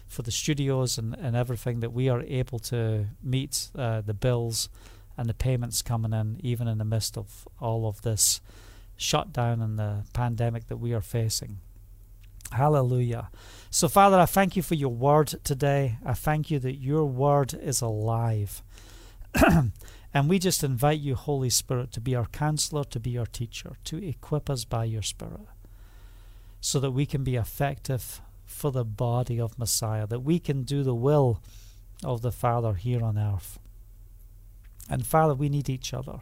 for 0.07 0.20
the 0.20 0.30
studios 0.30 0.98
and, 0.98 1.16
and 1.18 1.34
everything 1.34 1.80
that 1.80 1.94
we 1.94 2.11
are 2.11 2.20
able 2.20 2.59
to 2.59 3.07
meet 3.22 3.70
uh, 3.74 4.03
the 4.03 4.12
bills 4.12 4.68
and 5.16 5.26
the 5.26 5.34
payments 5.34 5.80
coming 5.80 6.12
in, 6.12 6.38
even 6.42 6.68
in 6.68 6.76
the 6.76 6.84
midst 6.84 7.16
of 7.16 7.48
all 7.61 7.88
of 7.88 8.03
this 8.03 8.42
shutdown 8.98 9.62
and 9.62 9.78
the 9.78 10.05
pandemic 10.12 10.68
that 10.68 10.76
we 10.76 10.92
are 10.92 11.00
facing. 11.00 11.61
Hallelujah. 12.53 13.30
So, 13.70 13.88
Father, 13.88 14.18
I 14.18 14.26
thank 14.26 14.57
you 14.57 14.62
for 14.62 14.74
your 14.74 14.92
word 14.92 15.28
today. 15.44 15.98
I 16.05 16.14
thank 16.14 16.50
you 16.50 16.59
that 16.59 16.76
your 16.76 17.05
word 17.05 17.55
is 17.55 17.80
alive. 17.80 18.62
and 20.14 20.28
we 20.28 20.38
just 20.38 20.62
invite 20.62 21.00
you, 21.00 21.14
Holy 21.14 21.50
Spirit, 21.50 21.92
to 21.92 22.00
be 22.00 22.14
our 22.14 22.26
counselor, 22.26 22.84
to 22.84 23.00
be 23.00 23.16
our 23.16 23.26
teacher, 23.26 23.76
to 23.84 24.07
equip 24.07 24.50
us 24.50 24.64
by 24.64 24.84
your 24.84 25.03
Spirit, 25.03 25.46
so 26.61 26.78
that 26.80 26.90
we 26.90 27.07
can 27.07 27.24
be 27.24 27.36
effective 27.36 28.20
for 28.44 28.70
the 28.70 28.84
body 28.84 29.40
of 29.40 29.59
Messiah, 29.59 30.07
that 30.07 30.20
we 30.20 30.38
can 30.38 30.62
do 30.62 30.82
the 30.82 30.94
will 30.94 31.40
of 32.05 32.20
the 32.20 32.32
Father 32.32 32.74
here 32.74 33.03
on 33.03 33.18
earth. 33.18 33.59
And 34.90 35.07
Father, 35.07 35.34
we 35.34 35.48
need 35.48 35.70
each 35.70 35.94
other. 35.94 36.20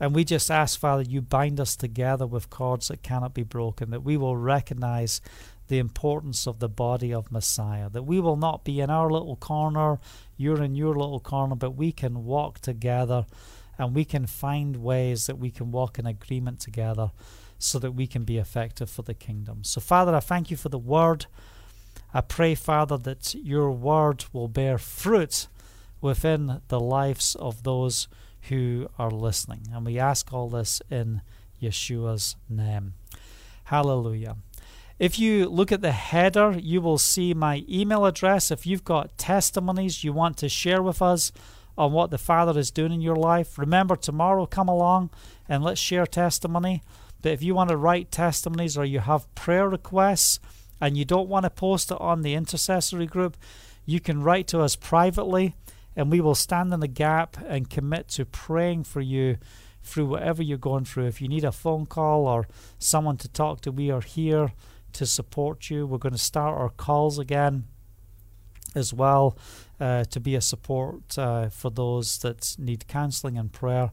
And 0.00 0.14
we 0.14 0.24
just 0.24 0.50
ask, 0.50 0.80
Father, 0.80 1.02
you 1.02 1.20
bind 1.20 1.60
us 1.60 1.76
together 1.76 2.26
with 2.26 2.48
cords 2.48 2.88
that 2.88 3.02
cannot 3.02 3.34
be 3.34 3.42
broken, 3.42 3.90
that 3.90 4.02
we 4.02 4.16
will 4.16 4.36
recognize 4.36 5.20
the 5.68 5.78
importance 5.78 6.46
of 6.46 6.58
the 6.58 6.68
body 6.68 7.12
of 7.12 7.30
Messiah, 7.30 7.90
that 7.90 8.02
we 8.02 8.18
will 8.18 8.36
not 8.36 8.64
be 8.64 8.80
in 8.80 8.90
our 8.90 9.10
little 9.10 9.36
corner, 9.36 10.00
you're 10.36 10.62
in 10.62 10.74
your 10.74 10.94
little 10.94 11.20
corner, 11.20 11.54
but 11.54 11.76
we 11.76 11.92
can 11.92 12.24
walk 12.24 12.58
together 12.60 13.26
and 13.78 13.94
we 13.94 14.04
can 14.04 14.26
find 14.26 14.76
ways 14.76 15.26
that 15.26 15.38
we 15.38 15.50
can 15.50 15.70
walk 15.70 15.98
in 15.98 16.06
agreement 16.06 16.60
together 16.60 17.12
so 17.58 17.78
that 17.78 17.92
we 17.92 18.06
can 18.06 18.24
be 18.24 18.38
effective 18.38 18.90
for 18.90 19.02
the 19.02 19.14
kingdom. 19.14 19.62
So, 19.62 19.80
Father, 19.80 20.14
I 20.14 20.20
thank 20.20 20.50
you 20.50 20.56
for 20.56 20.70
the 20.70 20.78
word. 20.78 21.26
I 22.12 22.22
pray, 22.22 22.54
Father, 22.54 22.96
that 22.98 23.34
your 23.34 23.70
word 23.70 24.24
will 24.32 24.48
bear 24.48 24.78
fruit 24.78 25.46
within 26.00 26.62
the 26.68 26.80
lives 26.80 27.34
of 27.36 27.62
those 27.62 28.08
who 28.48 28.88
are 28.98 29.10
listening. 29.10 29.68
And 29.72 29.84
we 29.84 29.98
ask 29.98 30.32
all 30.32 30.48
this 30.48 30.80
in 30.90 31.22
Yeshua's 31.60 32.36
name. 32.48 32.94
Hallelujah. 33.64 34.36
If 34.98 35.18
you 35.18 35.48
look 35.48 35.72
at 35.72 35.80
the 35.80 35.92
header, 35.92 36.58
you 36.58 36.80
will 36.80 36.98
see 36.98 37.32
my 37.32 37.64
email 37.68 38.04
address. 38.04 38.50
If 38.50 38.66
you've 38.66 38.84
got 38.84 39.16
testimonies 39.16 40.04
you 40.04 40.12
want 40.12 40.36
to 40.38 40.48
share 40.48 40.82
with 40.82 41.00
us 41.00 41.32
on 41.78 41.92
what 41.92 42.10
the 42.10 42.18
Father 42.18 42.58
is 42.58 42.70
doing 42.70 42.92
in 42.92 43.00
your 43.00 43.16
life, 43.16 43.58
remember 43.58 43.96
tomorrow 43.96 44.44
come 44.44 44.68
along 44.68 45.08
and 45.48 45.64
let's 45.64 45.80
share 45.80 46.06
testimony. 46.06 46.82
But 47.22 47.32
if 47.32 47.42
you 47.42 47.54
want 47.54 47.70
to 47.70 47.76
write 47.76 48.10
testimonies 48.10 48.76
or 48.76 48.84
you 48.84 49.00
have 49.00 49.34
prayer 49.34 49.68
requests 49.68 50.38
and 50.80 50.96
you 50.98 51.04
don't 51.06 51.28
want 51.28 51.44
to 51.44 51.50
post 51.50 51.90
it 51.90 52.00
on 52.00 52.20
the 52.20 52.34
intercessory 52.34 53.06
group, 53.06 53.36
you 53.86 54.00
can 54.00 54.22
write 54.22 54.46
to 54.48 54.60
us 54.60 54.76
privately 54.76 55.54
and 56.00 56.10
we 56.10 56.20
will 56.22 56.34
stand 56.34 56.72
in 56.72 56.80
the 56.80 56.88
gap 56.88 57.36
and 57.46 57.68
commit 57.68 58.08
to 58.08 58.24
praying 58.24 58.84
for 58.84 59.02
you 59.02 59.36
through 59.82 60.06
whatever 60.06 60.42
you're 60.42 60.56
going 60.56 60.86
through. 60.86 61.06
If 61.06 61.20
you 61.20 61.28
need 61.28 61.44
a 61.44 61.52
phone 61.52 61.84
call 61.84 62.26
or 62.26 62.48
someone 62.78 63.18
to 63.18 63.28
talk 63.28 63.60
to, 63.62 63.70
we 63.70 63.90
are 63.90 64.00
here 64.00 64.52
to 64.94 65.04
support 65.04 65.68
you. 65.68 65.86
We're 65.86 65.98
going 65.98 66.14
to 66.14 66.18
start 66.18 66.58
our 66.58 66.70
calls 66.70 67.18
again 67.18 67.64
as 68.74 68.94
well 68.94 69.36
uh, 69.78 70.04
to 70.04 70.20
be 70.20 70.34
a 70.34 70.40
support 70.40 71.18
uh, 71.18 71.50
for 71.50 71.70
those 71.70 72.18
that 72.20 72.56
need 72.58 72.88
counseling 72.88 73.36
and 73.36 73.52
prayer. 73.52 73.90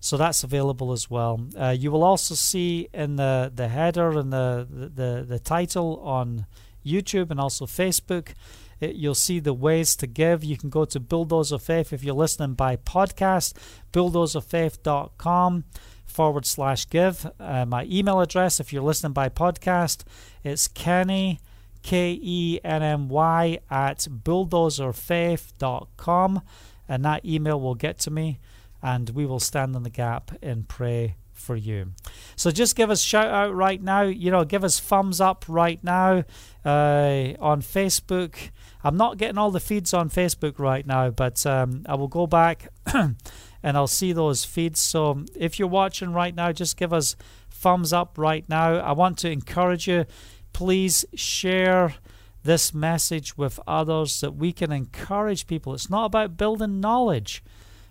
So 0.00 0.16
that's 0.16 0.44
available 0.44 0.92
as 0.92 1.10
well. 1.10 1.46
Uh, 1.58 1.76
you 1.78 1.90
will 1.90 2.04
also 2.04 2.34
see 2.34 2.88
in 2.94 3.16
the, 3.16 3.52
the 3.54 3.68
header 3.68 4.18
and 4.18 4.32
the, 4.32 4.66
the, 4.70 5.26
the 5.28 5.38
title 5.38 6.00
on 6.00 6.46
YouTube 6.84 7.30
and 7.30 7.38
also 7.38 7.66
Facebook. 7.66 8.32
It, 8.80 8.96
you'll 8.96 9.14
see 9.14 9.40
the 9.40 9.54
ways 9.54 9.96
to 9.96 10.06
give. 10.06 10.44
You 10.44 10.56
can 10.56 10.70
go 10.70 10.84
to 10.84 11.00
Bulldozer 11.00 11.58
Faith 11.58 11.92
if 11.92 12.04
you're 12.04 12.14
listening 12.14 12.54
by 12.54 12.76
podcast, 12.76 13.54
bulldozerfaith.com 13.92 15.64
forward 16.06 16.46
slash 16.46 16.88
give. 16.88 17.28
Uh, 17.40 17.66
my 17.66 17.86
email 17.90 18.20
address, 18.20 18.60
if 18.60 18.72
you're 18.72 18.82
listening 18.82 19.12
by 19.12 19.28
podcast, 19.28 20.04
it's 20.42 20.68
Kenny, 20.68 21.40
K 21.82 22.18
E 22.20 22.60
N 22.64 22.82
M 22.82 23.08
Y, 23.08 23.58
at 23.70 24.06
bulldozerfaith.com. 24.10 26.42
And 26.86 27.02
that 27.04 27.24
email 27.24 27.58
will 27.60 27.74
get 27.74 27.98
to 28.00 28.10
me, 28.10 28.40
and 28.82 29.08
we 29.10 29.26
will 29.26 29.40
stand 29.40 29.74
in 29.74 29.82
the 29.82 29.90
gap 29.90 30.32
and 30.42 30.68
pray 30.68 31.16
for 31.32 31.56
you. 31.56 31.92
So 32.36 32.50
just 32.50 32.76
give 32.76 32.90
us 32.90 33.00
shout 33.00 33.28
out 33.28 33.54
right 33.54 33.82
now. 33.82 34.02
You 34.02 34.30
know, 34.30 34.44
give 34.44 34.64
us 34.64 34.78
thumbs 34.80 35.18
up 35.20 35.44
right 35.48 35.82
now 35.82 36.24
uh, 36.64 37.32
on 37.40 37.62
Facebook. 37.62 38.50
I'm 38.84 38.98
not 38.98 39.16
getting 39.16 39.38
all 39.38 39.50
the 39.50 39.60
feeds 39.60 39.94
on 39.94 40.10
Facebook 40.10 40.58
right 40.58 40.86
now, 40.86 41.08
but 41.08 41.44
um, 41.46 41.86
I 41.88 41.94
will 41.94 42.08
go 42.08 42.26
back 42.26 42.68
and 42.94 43.16
I'll 43.62 43.86
see 43.86 44.12
those 44.12 44.44
feeds. 44.44 44.78
So 44.78 45.24
if 45.34 45.58
you're 45.58 45.68
watching 45.68 46.12
right 46.12 46.34
now, 46.34 46.52
just 46.52 46.76
give 46.76 46.92
us 46.92 47.16
thumbs 47.50 47.94
up 47.94 48.18
right 48.18 48.46
now. 48.46 48.74
I 48.74 48.92
want 48.92 49.16
to 49.18 49.30
encourage 49.30 49.88
you. 49.88 50.04
Please 50.52 51.06
share 51.14 51.94
this 52.42 52.74
message 52.74 53.38
with 53.38 53.58
others 53.66 54.20
that 54.20 54.32
we 54.32 54.52
can 54.52 54.70
encourage 54.70 55.46
people. 55.46 55.72
It's 55.72 55.88
not 55.88 56.04
about 56.04 56.36
building 56.36 56.78
knowledge, 56.78 57.42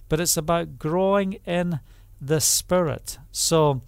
but 0.10 0.20
it's 0.20 0.38
about 0.38 0.78
growing 0.78 1.40
in 1.46 1.80
the 2.22 2.40
Spirit. 2.40 3.18
So 3.32 3.82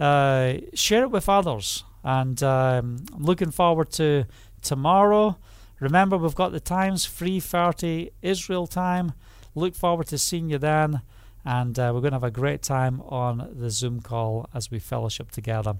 uh, 0.00 0.54
share 0.72 1.02
it 1.02 1.10
with 1.10 1.28
others. 1.28 1.84
And 2.02 2.42
um, 2.42 3.04
I'm 3.14 3.22
looking 3.22 3.50
forward 3.50 3.90
to 3.92 4.24
tomorrow. 4.62 5.36
Remember, 5.80 6.16
we've 6.16 6.34
got 6.34 6.52
the 6.52 6.60
times 6.60 7.06
3:30 7.06 8.10
Israel 8.22 8.66
time. 8.66 9.12
Look 9.54 9.74
forward 9.74 10.06
to 10.08 10.18
seeing 10.18 10.50
you 10.50 10.58
then 10.58 11.02
and 11.48 11.78
uh, 11.78 11.90
we're 11.94 12.00
going 12.00 12.12
to 12.12 12.16
have 12.16 12.24
a 12.24 12.30
great 12.30 12.62
time 12.62 13.00
on 13.08 13.48
the 13.54 13.70
Zoom 13.70 14.00
call 14.00 14.48
as 14.52 14.70
we 14.70 14.78
fellowship 14.78 15.30
together. 15.30 15.76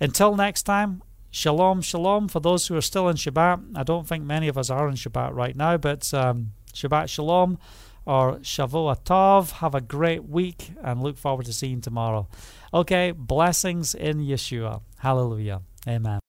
Until 0.00 0.36
next 0.36 0.62
time, 0.62 1.02
shalom, 1.30 1.82
shalom. 1.82 2.28
For 2.28 2.38
those 2.38 2.68
who 2.68 2.76
are 2.76 2.82
still 2.82 3.08
in 3.08 3.16
Shabbat, 3.16 3.76
I 3.76 3.82
don't 3.82 4.06
think 4.06 4.22
many 4.24 4.46
of 4.46 4.56
us 4.56 4.70
are 4.70 4.88
in 4.88 4.94
Shabbat 4.94 5.34
right 5.34 5.56
now, 5.56 5.76
but 5.76 6.12
um, 6.14 6.52
Shabbat 6.72 7.08
shalom 7.08 7.58
or 8.06 8.36
Shavua 8.38 9.02
Tov. 9.02 9.50
Have 9.54 9.74
a 9.74 9.80
great 9.80 10.24
week 10.24 10.70
and 10.82 11.02
look 11.02 11.18
forward 11.18 11.46
to 11.46 11.52
seeing 11.52 11.80
tomorrow. 11.80 12.28
Okay, 12.72 13.10
blessings 13.10 13.96
in 13.96 14.18
Yeshua. 14.18 14.82
Hallelujah. 14.98 15.62
Amen. 15.88 16.21